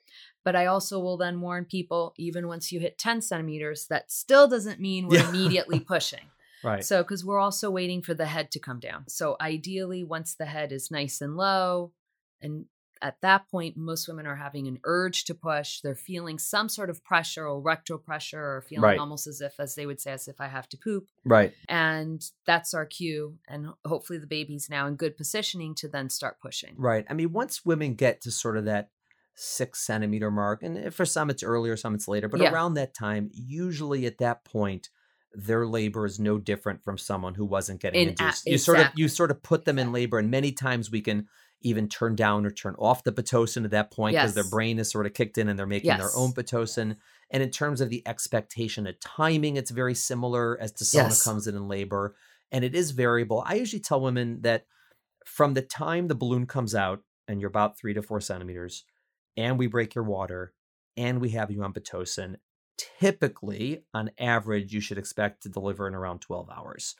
But 0.44 0.56
I 0.56 0.66
also 0.66 1.00
will 1.00 1.16
then 1.16 1.40
warn 1.40 1.64
people, 1.64 2.14
even 2.18 2.48
once 2.48 2.70
you 2.70 2.80
hit 2.80 2.98
10 2.98 3.22
centimeters, 3.22 3.86
that 3.88 4.10
still 4.10 4.46
doesn't 4.46 4.80
mean 4.80 5.08
we're 5.08 5.20
yeah. 5.20 5.28
immediately 5.30 5.80
pushing. 5.80 6.30
Right. 6.62 6.84
So, 6.84 7.02
because 7.02 7.24
we're 7.24 7.38
also 7.38 7.70
waiting 7.70 8.02
for 8.02 8.14
the 8.14 8.26
head 8.26 8.50
to 8.52 8.58
come 8.58 8.80
down. 8.80 9.04
So, 9.08 9.36
ideally, 9.40 10.02
once 10.04 10.34
the 10.34 10.46
head 10.46 10.72
is 10.72 10.90
nice 10.90 11.20
and 11.20 11.36
low 11.36 11.92
and 12.40 12.66
at 13.04 13.20
that 13.20 13.48
point, 13.50 13.76
most 13.76 14.08
women 14.08 14.26
are 14.26 14.34
having 14.34 14.66
an 14.66 14.78
urge 14.84 15.24
to 15.24 15.34
push. 15.34 15.80
They're 15.80 15.94
feeling 15.94 16.38
some 16.38 16.70
sort 16.70 16.88
of 16.88 17.04
pressure 17.04 17.46
or 17.46 17.60
rectal 17.60 17.98
pressure 17.98 18.40
or 18.40 18.64
feeling 18.66 18.82
right. 18.82 18.98
almost 18.98 19.26
as 19.26 19.42
if, 19.42 19.60
as 19.60 19.74
they 19.74 19.84
would 19.84 20.00
say, 20.00 20.12
as 20.12 20.26
if 20.26 20.40
I 20.40 20.48
have 20.48 20.70
to 20.70 20.78
poop. 20.78 21.08
Right. 21.22 21.52
And 21.68 22.24
that's 22.46 22.72
our 22.72 22.86
cue. 22.86 23.36
And 23.46 23.68
hopefully 23.84 24.18
the 24.18 24.26
baby's 24.26 24.70
now 24.70 24.86
in 24.86 24.96
good 24.96 25.18
positioning 25.18 25.74
to 25.76 25.88
then 25.88 26.08
start 26.08 26.40
pushing. 26.40 26.74
Right. 26.78 27.04
I 27.10 27.12
mean, 27.12 27.32
once 27.32 27.64
women 27.64 27.94
get 27.94 28.22
to 28.22 28.30
sort 28.30 28.56
of 28.56 28.64
that 28.64 28.88
six 29.34 29.80
centimeter 29.80 30.30
mark, 30.30 30.62
and 30.62 30.78
eh, 30.78 30.90
for 30.90 31.04
some 31.04 31.30
it's 31.30 31.42
earlier, 31.42 31.76
some 31.76 31.94
it's 31.94 32.08
later, 32.08 32.28
but 32.28 32.40
yeah. 32.40 32.52
around 32.52 32.74
that 32.74 32.94
time, 32.94 33.30
usually 33.32 34.06
at 34.06 34.18
that 34.18 34.44
point, 34.44 34.88
their 35.32 35.66
labor 35.66 36.06
is 36.06 36.20
no 36.20 36.38
different 36.38 36.82
from 36.84 36.96
someone 36.96 37.34
who 37.34 37.44
wasn't 37.44 37.80
getting 37.80 38.00
in, 38.00 38.08
induced. 38.10 38.46
A- 38.46 38.50
you 38.50 38.54
exactly. 38.54 38.58
sort 38.58 38.80
of 38.80 38.92
you 38.96 39.08
sort 39.08 39.30
of 39.30 39.42
put 39.42 39.64
them 39.64 39.78
in 39.78 39.92
labor, 39.92 40.18
and 40.18 40.30
many 40.30 40.52
times 40.52 40.90
we 40.90 41.00
can 41.00 41.28
even 41.64 41.88
turn 41.88 42.14
down 42.14 42.44
or 42.44 42.50
turn 42.50 42.74
off 42.78 43.02
the 43.04 43.12
pitocin 43.12 43.64
at 43.64 43.70
that 43.70 43.90
point 43.90 44.14
because 44.14 44.28
yes. 44.28 44.34
their 44.34 44.50
brain 44.50 44.78
is 44.78 44.90
sort 44.90 45.06
of 45.06 45.14
kicked 45.14 45.38
in 45.38 45.48
and 45.48 45.58
they're 45.58 45.66
making 45.66 45.88
yes. 45.88 45.98
their 45.98 46.10
own 46.14 46.30
pitocin. 46.32 46.96
And 47.30 47.42
in 47.42 47.50
terms 47.50 47.80
of 47.80 47.88
the 47.88 48.06
expectation 48.06 48.86
of 48.86 49.00
timing, 49.00 49.56
it's 49.56 49.70
very 49.70 49.94
similar 49.94 50.60
as 50.60 50.72
to 50.72 50.84
someone 50.84 51.10
yes. 51.10 51.24
who 51.24 51.30
comes 51.30 51.46
in 51.46 51.56
in 51.56 51.66
labor, 51.66 52.14
and 52.52 52.64
it 52.64 52.74
is 52.74 52.90
variable. 52.92 53.42
I 53.46 53.54
usually 53.54 53.80
tell 53.80 54.00
women 54.00 54.42
that 54.42 54.66
from 55.24 55.54
the 55.54 55.62
time 55.62 56.06
the 56.06 56.14
balloon 56.14 56.46
comes 56.46 56.74
out 56.74 57.02
and 57.26 57.40
you're 57.40 57.48
about 57.48 57.78
three 57.78 57.94
to 57.94 58.02
four 58.02 58.20
centimeters, 58.20 58.84
and 59.36 59.58
we 59.58 59.66
break 59.66 59.94
your 59.94 60.04
water, 60.04 60.52
and 60.96 61.20
we 61.20 61.30
have 61.30 61.50
you 61.50 61.62
on 61.62 61.72
pitocin, 61.72 62.36
typically 63.00 63.84
on 63.92 64.10
average 64.18 64.72
you 64.72 64.80
should 64.80 64.98
expect 64.98 65.42
to 65.42 65.48
deliver 65.48 65.86
in 65.88 65.94
around 65.94 66.20
12 66.20 66.48
hours. 66.50 66.94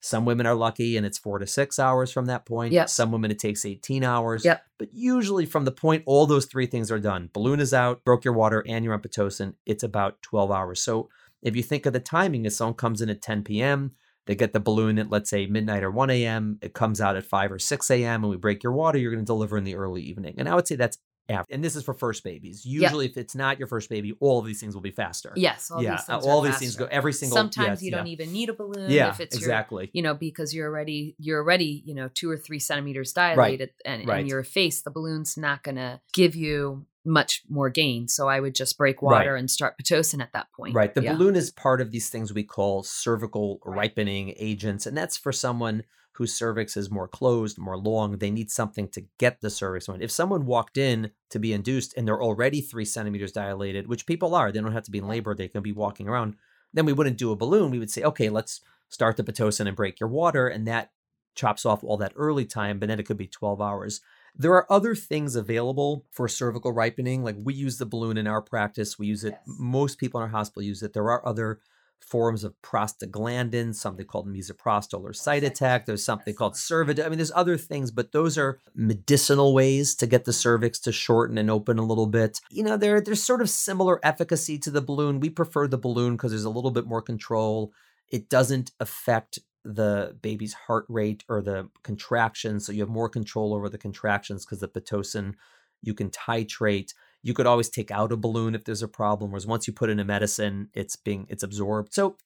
Some 0.00 0.24
women 0.24 0.46
are 0.46 0.54
lucky 0.54 0.96
and 0.96 1.04
it's 1.04 1.18
four 1.18 1.38
to 1.38 1.46
six 1.46 1.78
hours 1.78 2.10
from 2.10 2.24
that 2.26 2.46
point. 2.46 2.72
Yep. 2.72 2.88
Some 2.88 3.12
women 3.12 3.30
it 3.30 3.38
takes 3.38 3.66
18 3.66 4.02
hours. 4.02 4.44
Yep. 4.44 4.64
But 4.78 4.88
usually 4.92 5.44
from 5.44 5.66
the 5.66 5.72
point 5.72 6.04
all 6.06 6.26
those 6.26 6.46
three 6.46 6.66
things 6.66 6.90
are 6.90 6.98
done, 6.98 7.28
balloon 7.34 7.60
is 7.60 7.74
out, 7.74 8.02
broke 8.02 8.24
your 8.24 8.34
water, 8.34 8.64
and 8.66 8.82
you're 8.82 8.94
on 8.94 9.02
Pitocin, 9.02 9.54
it's 9.66 9.82
about 9.82 10.22
12 10.22 10.50
hours. 10.50 10.82
So 10.82 11.10
if 11.42 11.54
you 11.54 11.62
think 11.62 11.84
of 11.84 11.92
the 11.92 12.00
timing, 12.00 12.46
if 12.46 12.54
someone 12.54 12.74
comes 12.74 13.02
in 13.02 13.10
at 13.10 13.22
10 13.22 13.44
p.m., 13.44 13.92
they 14.26 14.34
get 14.34 14.52
the 14.52 14.60
balloon 14.60 14.98
at 14.98 15.10
let's 15.10 15.28
say 15.28 15.46
midnight 15.46 15.82
or 15.82 15.90
1 15.90 16.10
a.m., 16.10 16.58
it 16.62 16.72
comes 16.72 17.00
out 17.00 17.16
at 17.16 17.24
5 17.24 17.52
or 17.52 17.58
6 17.58 17.90
a.m., 17.90 18.22
and 18.22 18.30
we 18.30 18.36
break 18.36 18.62
your 18.62 18.72
water, 18.72 18.98
you're 18.98 19.12
going 19.12 19.24
to 19.24 19.26
deliver 19.26 19.58
in 19.58 19.64
the 19.64 19.74
early 19.74 20.02
evening. 20.02 20.34
And 20.38 20.48
I 20.48 20.54
would 20.54 20.66
say 20.66 20.76
that's 20.76 20.98
after. 21.30 21.54
And 21.54 21.64
this 21.64 21.76
is 21.76 21.84
for 21.84 21.94
first 21.94 22.24
babies. 22.24 22.64
Usually, 22.64 23.06
yep. 23.06 23.12
if 23.12 23.16
it's 23.16 23.34
not 23.34 23.58
your 23.58 23.68
first 23.68 23.88
baby, 23.88 24.14
all 24.20 24.38
of 24.38 24.46
these 24.46 24.60
things 24.60 24.74
will 24.74 24.82
be 24.82 24.90
faster. 24.90 25.32
Yes, 25.36 25.70
all 25.70 25.82
yeah, 25.82 25.96
these 25.96 26.04
things 26.04 26.26
all 26.26 26.40
these 26.40 26.52
faster. 26.52 26.64
things 26.64 26.76
go 26.76 26.88
every 26.90 27.12
single. 27.12 27.36
Sometimes 27.36 27.80
yes, 27.80 27.82
you 27.82 27.90
don't 27.90 28.06
even 28.06 28.32
need 28.32 28.48
a 28.48 28.54
balloon. 28.54 28.90
Yeah, 28.90 29.10
if 29.10 29.20
it's 29.20 29.36
exactly. 29.36 29.84
Your, 29.84 29.90
you 29.94 30.02
know, 30.02 30.14
because 30.14 30.54
you're 30.54 30.68
already 30.68 31.14
you're 31.18 31.40
already 31.40 31.82
you 31.84 31.94
know 31.94 32.08
two 32.12 32.30
or 32.30 32.36
three 32.36 32.58
centimeters 32.58 33.12
dilated, 33.12 33.70
right. 33.86 33.92
and, 33.92 34.08
right. 34.08 34.20
and 34.20 34.28
your 34.28 34.42
face, 34.44 34.82
the 34.82 34.90
balloon's 34.90 35.36
not 35.36 35.62
going 35.62 35.76
to 35.76 36.00
give 36.12 36.34
you 36.34 36.86
much 37.04 37.42
more 37.48 37.70
gain. 37.70 38.08
So 38.08 38.28
I 38.28 38.40
would 38.40 38.54
just 38.54 38.76
break 38.76 39.00
water 39.00 39.32
right. 39.32 39.38
and 39.38 39.50
start 39.50 39.76
pitocin 39.78 40.20
at 40.20 40.32
that 40.32 40.48
point. 40.52 40.74
Right. 40.74 40.94
The 40.94 41.02
yeah. 41.02 41.14
balloon 41.14 41.34
is 41.34 41.50
part 41.50 41.80
of 41.80 41.90
these 41.90 42.10
things 42.10 42.32
we 42.32 42.44
call 42.44 42.82
cervical 42.82 43.60
ripening 43.64 44.34
agents, 44.36 44.86
and 44.86 44.96
that's 44.96 45.16
for 45.16 45.32
someone 45.32 45.84
whose 46.20 46.34
cervix 46.34 46.76
is 46.76 46.90
more 46.90 47.08
closed, 47.08 47.56
more 47.56 47.78
long, 47.78 48.18
they 48.18 48.30
need 48.30 48.50
something 48.50 48.86
to 48.86 49.02
get 49.16 49.40
the 49.40 49.48
cervix 49.48 49.88
on. 49.88 50.02
If 50.02 50.10
someone 50.10 50.44
walked 50.44 50.76
in 50.76 51.12
to 51.30 51.38
be 51.38 51.54
induced 51.54 51.96
and 51.96 52.06
they're 52.06 52.22
already 52.22 52.60
three 52.60 52.84
centimeters 52.84 53.32
dilated, 53.32 53.86
which 53.86 54.04
people 54.04 54.34
are, 54.34 54.52
they 54.52 54.60
don't 54.60 54.74
have 54.74 54.82
to 54.82 54.90
be 54.90 54.98
in 54.98 55.08
labor, 55.08 55.34
they 55.34 55.48
can 55.48 55.62
be 55.62 55.72
walking 55.72 56.08
around, 56.08 56.36
then 56.74 56.84
we 56.84 56.92
wouldn't 56.92 57.16
do 57.16 57.32
a 57.32 57.36
balloon. 57.36 57.70
We 57.70 57.78
would 57.78 57.90
say, 57.90 58.02
okay, 58.02 58.28
let's 58.28 58.60
start 58.90 59.16
the 59.16 59.24
Pitocin 59.24 59.66
and 59.66 59.74
break 59.74 59.98
your 59.98 60.10
water. 60.10 60.46
And 60.46 60.68
that 60.68 60.90
chops 61.34 61.64
off 61.64 61.82
all 61.82 61.96
that 61.96 62.12
early 62.16 62.44
time, 62.44 62.78
but 62.78 62.90
then 62.90 63.00
it 63.00 63.06
could 63.06 63.16
be 63.16 63.26
12 63.26 63.62
hours. 63.62 64.02
There 64.36 64.52
are 64.52 64.70
other 64.70 64.94
things 64.94 65.36
available 65.36 66.04
for 66.10 66.28
cervical 66.28 66.72
ripening. 66.72 67.24
Like 67.24 67.36
we 67.42 67.54
use 67.54 67.78
the 67.78 67.86
balloon 67.86 68.18
in 68.18 68.26
our 68.26 68.42
practice. 68.42 68.98
We 68.98 69.06
use 69.06 69.24
it. 69.24 69.30
Yes. 69.30 69.40
Most 69.46 69.96
people 69.96 70.20
in 70.20 70.24
our 70.24 70.28
hospital 70.28 70.64
use 70.64 70.82
it. 70.82 70.92
There 70.92 71.10
are 71.10 71.26
other 71.26 71.60
forms 72.00 72.44
of 72.44 72.60
prostaglandins, 72.62 73.76
something 73.76 74.06
called 74.06 74.26
misoprostol 74.26 75.02
or 75.02 75.12
Cytotec. 75.12 75.86
There's 75.86 76.04
something 76.04 76.34
called 76.34 76.54
Cervidil. 76.54 77.04
I 77.04 77.08
mean, 77.08 77.18
there's 77.18 77.32
other 77.34 77.56
things, 77.56 77.90
but 77.90 78.12
those 78.12 78.36
are 78.36 78.58
medicinal 78.74 79.54
ways 79.54 79.94
to 79.96 80.06
get 80.06 80.24
the 80.24 80.32
cervix 80.32 80.78
to 80.80 80.92
shorten 80.92 81.38
and 81.38 81.50
open 81.50 81.78
a 81.78 81.84
little 81.84 82.06
bit. 82.06 82.40
You 82.50 82.64
know, 82.64 82.76
they're, 82.76 83.00
they're 83.00 83.14
sort 83.14 83.40
of 83.40 83.50
similar 83.50 84.00
efficacy 84.02 84.58
to 84.58 84.70
the 84.70 84.82
balloon. 84.82 85.20
We 85.20 85.30
prefer 85.30 85.68
the 85.68 85.78
balloon 85.78 86.16
because 86.16 86.32
there's 86.32 86.44
a 86.44 86.50
little 86.50 86.70
bit 86.70 86.86
more 86.86 87.02
control. 87.02 87.72
It 88.08 88.28
doesn't 88.28 88.72
affect 88.80 89.38
the 89.64 90.16
baby's 90.22 90.54
heart 90.54 90.86
rate 90.88 91.22
or 91.28 91.42
the 91.42 91.68
contractions, 91.82 92.66
so 92.66 92.72
you 92.72 92.80
have 92.80 92.88
more 92.88 93.08
control 93.08 93.54
over 93.54 93.68
the 93.68 93.78
contractions 93.78 94.44
because 94.44 94.60
the 94.60 94.68
pitocin 94.68 95.34
you 95.82 95.94
can 95.94 96.10
titrate 96.10 96.94
you 97.22 97.34
could 97.34 97.46
always 97.46 97.68
take 97.68 97.90
out 97.90 98.12
a 98.12 98.16
balloon 98.16 98.54
if 98.54 98.64
there's 98.64 98.82
a 98.82 98.88
problem. 98.88 99.30
Whereas 99.30 99.46
once 99.46 99.66
you 99.66 99.72
put 99.72 99.90
in 99.90 100.00
a 100.00 100.04
medicine, 100.04 100.68
it's 100.74 100.96
being 100.96 101.26
it's 101.28 101.42
absorbed. 101.42 101.92
So 101.92 102.16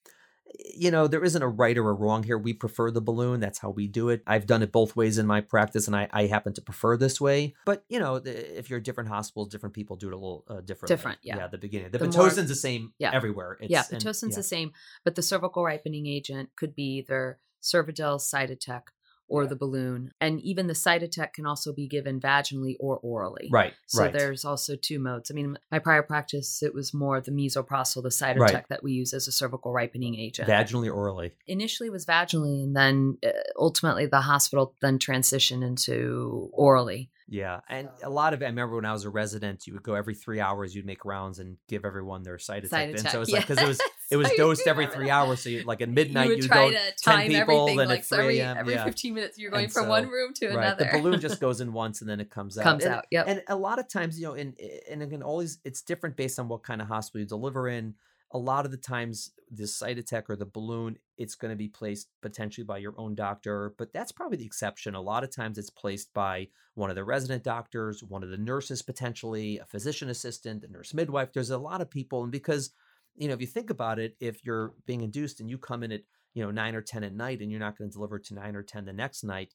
you 0.75 0.91
know, 0.91 1.09
there 1.09 1.25
isn't 1.25 1.43
a 1.43 1.49
right 1.49 1.77
or 1.77 1.91
a 1.91 1.93
wrong 1.93 2.23
here. 2.23 2.39
We 2.39 2.53
prefer 2.53 2.91
the 2.91 3.01
balloon. 3.01 3.41
That's 3.41 3.59
how 3.59 3.71
we 3.71 3.89
do 3.89 4.09
it. 4.11 4.23
I've 4.27 4.47
done 4.47 4.63
it 4.63 4.73
both 4.73 4.95
ways 4.95 5.19
in 5.19 5.27
my 5.27 5.41
practice, 5.41 5.87
and 5.87 5.97
I, 5.97 6.09
I 6.13 6.27
happen 6.27 6.53
to 6.55 6.63
prefer 6.63 6.97
this 6.97 7.21
way. 7.21 7.55
But, 7.65 7.85
you 7.89 7.99
know, 7.99 8.19
the, 8.19 8.59
if 8.59 8.71
you're 8.71 8.79
at 8.79 8.85
different 8.85 9.09
hospitals, 9.09 9.49
different 9.49 9.75
people 9.75 9.97
do 9.97 10.09
it 10.09 10.13
a 10.13 10.17
little 10.17 10.45
uh, 10.49 10.61
different. 10.61 10.89
Different, 10.89 11.19
yeah. 11.23 11.39
Yeah, 11.39 11.47
the 11.49 11.59
beginning. 11.59 11.91
The, 11.91 11.99
the 11.99 12.07
Pitocin's 12.07 12.49
the 12.49 12.55
same 12.55 12.93
yeah. 12.99 13.11
everywhere. 13.13 13.57
It's, 13.61 13.71
yeah, 13.71 13.83
Pitocin's 13.83 14.23
and, 14.23 14.33
yeah. 14.33 14.37
the 14.37 14.43
same, 14.43 14.73
but 15.05 15.15
the 15.15 15.23
cervical 15.23 15.65
ripening 15.65 16.07
agent 16.07 16.51
could 16.57 16.75
be 16.75 16.99
either 16.99 17.39
Cervidil, 17.63 18.21
Cytotec, 18.21 18.83
or 19.29 19.47
the 19.47 19.57
balloon. 19.57 20.13
And 20.21 20.41
even 20.41 20.67
the 20.67 20.75
Cytotec 20.75 21.33
can 21.35 21.47
also 21.47 21.73
be 21.73 21.89
given 21.89 22.21
vaginally 22.21 22.77
or 22.79 22.99
orally. 22.99 23.49
Right. 23.51 23.73
So 23.87 24.03
right. 24.03 24.13
there's 24.13 24.45
also 24.45 24.77
two 24.77 24.99
modes. 24.99 25.31
I 25.31 25.35
mean, 25.35 25.59
my 25.71 25.79
prior 25.79 26.03
practice, 26.03 26.63
it 26.63 26.75
was 26.75 26.93
more 26.93 27.21
the 27.21 27.31
misoprostol, 27.31 28.03
the 28.03 28.11
Cytotec 28.11 28.39
right. 28.39 28.69
that 28.69 28.83
we 28.83 28.93
use 28.93 29.13
as 29.15 29.27
a 29.29 29.33
cervical 29.33 29.73
ripening 29.73 30.19
agent. 30.19 30.49
Vaginally 30.49 30.89
or 30.89 30.95
orally? 30.95 31.33
Initially 31.47 31.91
was 31.91 32.07
vaginally, 32.07 32.63
and 32.63 32.77
then 32.77 33.19
uh, 33.25 33.31
ultimately 33.59 34.07
the 34.07 34.21
hospital 34.21 34.75
then 34.81 34.99
transitioned 34.99 35.65
into 35.65 36.51
orally. 36.53 37.11
Yeah, 37.29 37.61
and 37.69 37.89
a 38.03 38.11
lot 38.11 38.35
of 38.35 38.43
it. 38.43 38.45
I 38.45 38.49
remember 38.49 38.77
when 38.77 38.85
I 38.85 38.93
was 38.93 39.05
a 39.05 39.11
resident, 39.11 39.67
you 39.67 39.73
would 39.73 39.83
go 39.83 39.95
every 39.95 40.15
three 40.15 40.41
hours. 40.41 40.75
You'd 40.75 40.85
make 40.85 41.05
rounds 41.05 41.39
and 41.39 41.57
give 41.69 41.85
everyone 41.85 42.23
their 42.23 42.37
cytotec. 42.37 42.65
effect. 42.65 43.01
And 43.01 43.09
so 43.09 43.23
it's 43.23 43.31
yeah. 43.31 43.39
like 43.39 43.47
because 43.47 43.63
it 43.63 43.69
was 43.69 43.81
it 44.11 44.17
was 44.17 44.31
dosed 44.37 44.67
every 44.67 44.87
three 44.87 45.11
hours. 45.11 45.41
So 45.41 45.49
you 45.49 45.63
like 45.63 45.81
at 45.81 45.89
midnight 45.89 46.29
you 46.29 46.37
would 46.37 46.45
try 46.45 46.71
go 46.71 46.73
to 46.73 46.93
10 46.97 47.29
people, 47.29 47.67
then 47.67 47.89
like 47.89 48.01
at 48.01 48.05
three 48.05 48.41
a.m. 48.41 48.57
Every, 48.57 48.75
yeah. 48.75 48.85
fifteen 48.85 49.15
minutes, 49.15 49.39
you're 49.39 49.51
going 49.51 49.65
and 49.65 49.73
from 49.73 49.85
so, 49.85 49.89
one 49.89 50.09
room 50.09 50.33
to 50.35 50.49
right, 50.49 50.59
another. 50.59 50.89
The 50.93 50.99
balloon 50.99 51.21
just 51.21 51.41
goes 51.41 51.61
in 51.61 51.73
once 51.73 52.01
and 52.01 52.09
then 52.09 52.21
it 52.21 52.31
comes 52.31 52.59
out. 52.59 52.65
Comes 52.65 52.85
and, 52.85 52.95
out. 52.95 53.07
Yep. 53.11 53.25
And 53.29 53.43
a 53.49 53.57
lot 53.57 53.79
of 53.79 53.89
times, 53.89 54.19
you 54.19 54.27
know, 54.27 54.35
and 54.35 54.59
and 54.91 55.03
again, 55.03 55.23
always 55.23 55.59
it's 55.65 55.83
different 55.83 56.17
based 56.17 56.39
on 56.39 56.49
what 56.49 56.63
kind 56.63 56.81
of 56.81 56.89
hospital 56.89 57.21
you 57.21 57.27
deliver 57.27 57.69
in 57.69 57.95
a 58.35 58.39
lot 58.39 58.65
of 58.65 58.73
the 58.73 58.77
times 58.77 59.31
the 59.51 59.63
Cytotec 59.63 60.25
or 60.29 60.35
the 60.35 60.45
balloon, 60.45 60.99
it's 61.17 61.37
going 61.37 61.53
to 61.53 61.57
be 61.57 61.69
placed 61.69 62.09
potentially 62.21 62.65
by 62.65 62.79
your 62.79 62.95
own 62.99 63.15
doctor, 63.15 63.73
but 63.79 63.93
that's 63.93 64.11
probably 64.11 64.37
the 64.37 64.45
exception. 64.45 64.97
A 64.97 65.01
lot 65.01 65.23
of 65.23 65.31
times 65.31 65.57
it's 65.57 65.71
placed 65.71 66.13
by 66.13 66.49
one 66.75 66.91
of 66.91 66.97
the 66.97 67.05
resident 67.05 67.45
doctors, 67.45 68.03
one 68.03 68.25
of 68.25 68.31
the 68.31 68.37
nurses 68.37 68.83
potentially, 68.83 69.59
a 69.59 69.65
physician 69.65 70.09
assistant, 70.09 70.65
a 70.65 70.69
nurse 70.73 70.93
midwife. 70.93 71.33
There's 71.33 71.51
a 71.51 71.59
lot 71.59 71.81
of 71.81 71.89
people, 71.89 72.25
and 72.25 72.33
because 72.33 72.71
you 73.17 73.29
know, 73.29 73.35
if 73.35 73.41
you 73.41 73.47
think 73.47 73.71
about 73.71 73.99
it, 73.99 74.17
if 74.21 74.45
you're 74.45 74.73
being 74.87 75.03
induced 75.03 75.41
and 75.41 75.49
you 75.49 75.59
come 75.59 75.83
in 75.83 75.93
at 75.93 76.03
you 76.35 76.43
know 76.43 76.51
nine 76.51 76.75
or 76.75 76.83
ten 76.83 77.05
at 77.05 77.15
night, 77.15 77.41
and 77.41 77.51
you're 77.51 77.61
not 77.61 77.79
going 77.79 77.91
to 77.91 77.95
deliver 77.95 78.19
to 78.19 78.35
nine 78.35 78.57
or 78.57 78.63
ten 78.63 78.85
the 78.85 78.93
next 78.93 79.25
night, 79.25 79.55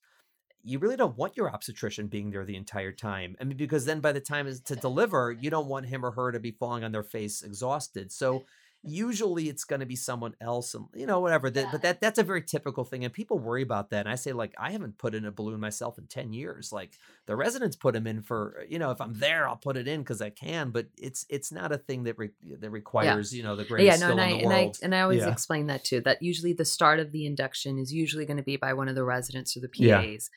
you 0.63 0.79
really 0.79 0.95
don't 0.95 1.17
want 1.17 1.37
your 1.37 1.53
obstetrician 1.53 2.07
being 2.07 2.31
there 2.31 2.45
the 2.45 2.55
entire 2.55 2.91
time. 2.91 3.35
I 3.39 3.43
mean, 3.43 3.57
because 3.57 3.85
then 3.85 3.99
by 3.99 4.11
the 4.11 4.19
time 4.19 4.51
to 4.65 4.75
deliver, 4.75 5.31
you 5.31 5.49
don't 5.49 5.67
want 5.67 5.87
him 5.87 6.05
or 6.05 6.11
her 6.11 6.31
to 6.31 6.39
be 6.39 6.51
falling 6.51 6.83
on 6.83 6.91
their 6.91 7.03
face 7.03 7.41
exhausted. 7.41 8.11
So 8.11 8.45
usually 8.81 9.49
it's 9.49 9.65
going 9.65 9.81
to 9.81 9.85
be 9.85 9.95
someone 9.95 10.33
else 10.39 10.73
and 10.73 10.85
you 10.95 11.05
know 11.05 11.19
whatever 11.19 11.49
that, 11.49 11.65
yeah. 11.65 11.69
but 11.71 11.81
that 11.81 11.99
that's 11.99 12.17
a 12.17 12.23
very 12.23 12.41
typical 12.41 12.85
thing 12.85 13.03
and 13.03 13.13
people 13.13 13.37
worry 13.37 13.61
about 13.61 13.89
that 13.89 14.01
and 14.05 14.09
i 14.09 14.15
say 14.15 14.31
like 14.31 14.53
i 14.57 14.71
haven't 14.71 14.97
put 14.97 15.13
in 15.13 15.25
a 15.25 15.31
balloon 15.31 15.59
myself 15.59 15.97
in 15.97 16.07
10 16.07 16.31
years 16.31 16.71
like 16.71 16.97
the 17.25 17.35
residents 17.35 17.75
put 17.75 17.93
them 17.93 18.07
in 18.07 18.21
for 18.21 18.59
uh, 18.61 18.63
you 18.69 18.79
know 18.79 18.91
if 18.91 19.01
i'm 19.01 19.13
there 19.15 19.49
i'll 19.49 19.57
put 19.57 19.75
it 19.75 19.87
in 19.87 19.99
because 19.99 20.21
i 20.21 20.29
can 20.29 20.69
but 20.69 20.87
it's 20.97 21.25
it's 21.29 21.51
not 21.51 21.73
a 21.73 21.77
thing 21.77 22.03
that 22.03 22.17
re- 22.17 22.29
that 22.59 22.69
requires 22.69 23.33
yeah. 23.33 23.37
you 23.37 23.43
know 23.43 23.57
the 23.57 23.65
greatest 23.65 23.99
yeah 23.99 24.07
no 24.07 24.13
and 24.13 24.21
I, 24.21 24.29
and 24.29 24.53
I 24.53 24.71
and 24.81 24.95
i 24.95 25.01
always 25.01 25.23
yeah. 25.23 25.31
explain 25.31 25.67
that 25.67 25.83
too 25.83 25.99
that 26.01 26.21
usually 26.21 26.53
the 26.53 26.65
start 26.65 27.01
of 27.01 27.11
the 27.11 27.25
induction 27.25 27.79
is 27.79 27.91
usually 27.91 28.25
going 28.25 28.37
to 28.37 28.43
be 28.43 28.55
by 28.55 28.73
one 28.73 28.87
of 28.87 28.95
the 28.95 29.03
residents 29.03 29.57
or 29.57 29.59
the 29.59 29.67
pas 29.67 30.29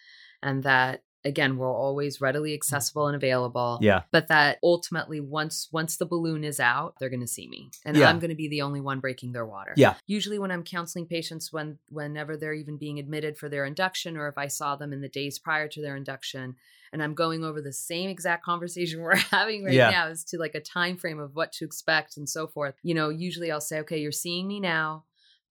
and 0.43 0.65
that 0.65 1.05
again 1.25 1.57
we're 1.57 1.73
always 1.73 2.21
readily 2.21 2.55
accessible 2.55 3.07
and 3.07 3.17
available 3.17 3.79
yeah 3.81 4.03
but 4.11 4.29
that 4.29 4.59
ultimately 4.63 5.21
once 5.21 5.69
once 5.73 5.97
the 5.97 6.07
balloon 6.07 6.45
is 6.45 6.59
out 6.61 6.95
they're 6.99 7.09
going 7.09 7.21
to 7.21 7.27
see 7.27 7.49
me 7.49 7.71
and 7.85 7.97
yeah. 7.97 8.09
i'm 8.09 8.19
going 8.19 8.31
to 8.31 8.37
be 8.37 8.49
the 8.49 8.63
only 8.63 8.81
one 8.81 9.01
breaking 9.01 9.33
their 9.33 9.47
water 9.47 9.73
yeah 9.77 9.95
usually 10.07 10.39
when 10.39 10.51
i'm 10.51 10.63
counseling 10.63 11.07
patients 11.07 11.53
when 11.53 11.79
whenever 11.89 12.37
they're 12.37 12.53
even 12.53 12.77
being 12.77 12.99
admitted 12.99 13.37
for 13.37 13.49
their 13.49 13.65
induction 13.65 14.17
or 14.17 14.29
if 14.29 14.39
i 14.39 14.47
saw 14.47 14.77
them 14.77 14.93
in 14.93 15.01
the 15.01 15.09
days 15.09 15.39
prior 15.39 15.69
to 15.69 15.81
their 15.81 15.97
induction 15.97 16.57
and 16.93 17.03
i'm 17.03 17.15
going 17.15 17.45
over 17.45 17.61
the 17.61 17.73
same 17.73 18.11
exact 18.11 18.45
conversation 18.45 19.01
we're 19.01 19.17
having 19.17 19.65
right 19.65 19.75
yeah. 19.75 19.91
now 19.91 20.07
as 20.09 20.25
to 20.25 20.39
like 20.39 20.55
a 20.55 20.61
time 20.61 20.97
frame 20.97 21.21
of 21.21 21.35
what 21.35 21.53
to 21.53 21.65
expect 21.65 22.17
and 22.17 22.29
so 22.29 22.47
forth 22.47 22.75
you 22.83 22.95
know 22.95 23.09
usually 23.09 23.51
i'll 23.51 23.61
say 23.61 23.81
okay 23.81 23.99
you're 23.99 24.13
seeing 24.13 24.49
me 24.49 24.61
now 24.61 25.05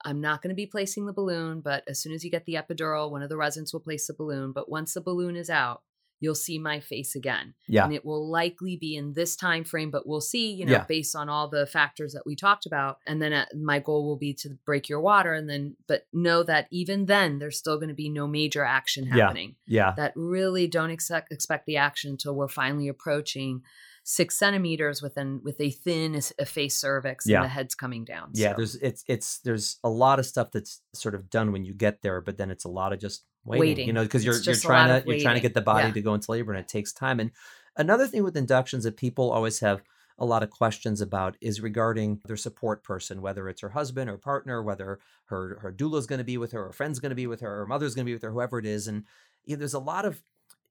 I'm 0.05 0.21
not 0.21 0.41
going 0.41 0.49
to 0.49 0.55
be 0.55 0.65
placing 0.65 1.05
the 1.05 1.13
balloon, 1.13 1.61
but 1.61 1.83
as 1.87 2.01
soon 2.01 2.13
as 2.13 2.23
you 2.23 2.31
get 2.31 2.45
the 2.45 2.55
epidural, 2.55 3.11
one 3.11 3.21
of 3.21 3.29
the 3.29 3.37
residents 3.37 3.73
will 3.73 3.79
place 3.79 4.07
the 4.07 4.13
balloon. 4.13 4.51
But 4.51 4.69
once 4.69 4.93
the 4.93 5.01
balloon 5.01 5.35
is 5.35 5.49
out, 5.49 5.81
you'll 6.21 6.35
see 6.35 6.59
my 6.59 6.79
face 6.79 7.15
again. 7.15 7.55
Yeah. 7.67 7.83
And 7.83 7.93
it 7.93 8.05
will 8.05 8.29
likely 8.29 8.77
be 8.77 8.95
in 8.95 9.13
this 9.13 9.35
time 9.35 9.63
frame, 9.63 9.89
but 9.89 10.07
we'll 10.07 10.21
see, 10.21 10.51
you 10.53 10.65
know, 10.65 10.73
yeah. 10.73 10.85
based 10.87 11.15
on 11.15 11.27
all 11.27 11.49
the 11.49 11.65
factors 11.65 12.13
that 12.13 12.25
we 12.25 12.35
talked 12.35 12.65
about. 12.65 12.99
And 13.07 13.21
then 13.21 13.33
uh, 13.33 13.45
my 13.55 13.79
goal 13.79 14.05
will 14.05 14.17
be 14.17 14.33
to 14.35 14.51
break 14.63 14.87
your 14.87 15.01
water 15.01 15.33
and 15.33 15.49
then 15.49 15.75
but 15.87 16.05
know 16.13 16.43
that 16.43 16.67
even 16.71 17.07
then 17.07 17.39
there's 17.39 17.57
still 17.57 17.77
going 17.77 17.89
to 17.89 17.95
be 17.95 18.07
no 18.07 18.27
major 18.27 18.63
action 18.63 19.07
happening. 19.07 19.55
Yeah. 19.65 19.87
yeah. 19.87 19.93
That 19.97 20.13
really 20.15 20.67
don't 20.67 20.91
expect 20.91 21.33
expect 21.33 21.65
the 21.65 21.77
action 21.77 22.11
until 22.11 22.35
we're 22.35 22.47
finally 22.47 22.87
approaching 22.87 23.63
six 24.03 24.37
centimeters 24.37 25.01
within 25.01 25.41
with 25.43 25.59
a 25.61 25.69
thin 25.69 26.19
face 26.45 26.75
cervix 26.75 27.27
yeah. 27.27 27.37
and 27.37 27.45
the 27.45 27.49
head's 27.49 27.75
coming 27.75 28.03
down. 28.03 28.29
Yeah, 28.33 28.51
so. 28.51 28.55
there's 28.57 28.75
it's 28.75 29.03
it's 29.07 29.39
there's 29.39 29.77
a 29.83 29.89
lot 29.89 30.19
of 30.19 30.25
stuff 30.25 30.51
that's 30.51 30.81
sort 30.93 31.15
of 31.15 31.29
done 31.29 31.51
when 31.51 31.63
you 31.63 31.73
get 31.73 32.01
there, 32.01 32.21
but 32.21 32.37
then 32.37 32.51
it's 32.51 32.65
a 32.65 32.69
lot 32.69 32.93
of 32.93 32.99
just 32.99 33.25
waiting. 33.45 33.59
waiting. 33.61 33.87
You 33.87 33.93
know, 33.93 34.03
because 34.03 34.25
you're 34.25 34.39
you're 34.41 34.55
trying 34.55 35.01
to 35.01 35.07
you're 35.07 35.19
trying 35.19 35.35
to 35.35 35.41
get 35.41 35.53
the 35.53 35.61
body 35.61 35.87
yeah. 35.87 35.93
to 35.93 36.01
go 36.01 36.13
into 36.13 36.31
labor 36.31 36.51
and 36.51 36.59
it 36.59 36.67
takes 36.67 36.93
time. 36.93 37.19
And 37.19 37.31
another 37.77 38.07
thing 38.07 38.23
with 38.23 38.37
inductions 38.37 38.83
that 38.83 38.97
people 38.97 39.31
always 39.31 39.59
have 39.59 39.81
a 40.17 40.25
lot 40.25 40.43
of 40.43 40.49
questions 40.51 41.01
about 41.01 41.35
is 41.41 41.61
regarding 41.61 42.21
their 42.25 42.37
support 42.37 42.83
person, 42.83 43.21
whether 43.21 43.49
it's 43.49 43.61
her 43.61 43.69
husband 43.69 44.09
or 44.09 44.17
partner, 44.17 44.61
whether 44.61 44.99
her 45.25 45.59
her 45.61 45.71
doula 45.71 45.97
is 45.97 46.07
going 46.07 46.19
to 46.19 46.25
be 46.25 46.37
with 46.37 46.51
her, 46.51 46.67
or 46.67 46.71
friend's 46.71 46.99
going 46.99 47.09
to 47.09 47.15
be 47.15 47.27
with 47.27 47.41
her, 47.41 47.61
or 47.61 47.65
mother's 47.65 47.95
going 47.95 48.05
to 48.05 48.09
be 48.09 48.13
with 48.13 48.23
her, 48.23 48.31
whoever 48.31 48.59
it 48.59 48.65
is. 48.65 48.87
And 48.87 49.05
you 49.45 49.55
know, 49.55 49.59
there's 49.59 49.73
a 49.73 49.79
lot 49.79 50.05
of 50.05 50.21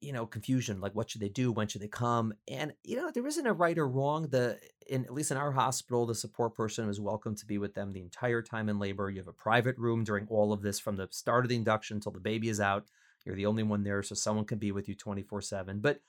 you 0.00 0.12
know 0.12 0.26
confusion 0.26 0.80
like 0.80 0.94
what 0.94 1.10
should 1.10 1.20
they 1.20 1.28
do 1.28 1.52
when 1.52 1.68
should 1.68 1.82
they 1.82 1.88
come 1.88 2.32
and 2.48 2.72
you 2.84 2.96
know 2.96 3.10
there 3.12 3.26
isn't 3.26 3.46
a 3.46 3.52
right 3.52 3.78
or 3.78 3.86
wrong 3.86 4.26
the 4.30 4.58
in 4.88 5.04
at 5.04 5.12
least 5.12 5.30
in 5.30 5.36
our 5.36 5.52
hospital 5.52 6.06
the 6.06 6.14
support 6.14 6.54
person 6.54 6.88
is 6.88 7.00
welcome 7.00 7.34
to 7.34 7.46
be 7.46 7.58
with 7.58 7.74
them 7.74 7.92
the 7.92 8.00
entire 8.00 8.42
time 8.42 8.68
in 8.68 8.78
labor 8.78 9.10
you 9.10 9.18
have 9.18 9.28
a 9.28 9.32
private 9.32 9.76
room 9.76 10.02
during 10.02 10.26
all 10.28 10.52
of 10.52 10.62
this 10.62 10.80
from 10.80 10.96
the 10.96 11.08
start 11.10 11.44
of 11.44 11.48
the 11.48 11.56
induction 11.56 11.98
until 11.98 12.12
the 12.12 12.20
baby 12.20 12.48
is 12.48 12.60
out 12.60 12.84
you're 13.24 13.36
the 13.36 13.46
only 13.46 13.62
one 13.62 13.82
there 13.82 14.02
so 14.02 14.14
someone 14.14 14.44
can 14.44 14.58
be 14.58 14.72
with 14.72 14.88
you 14.88 14.94
24 14.94 15.42
7 15.42 15.80
but 15.80 16.00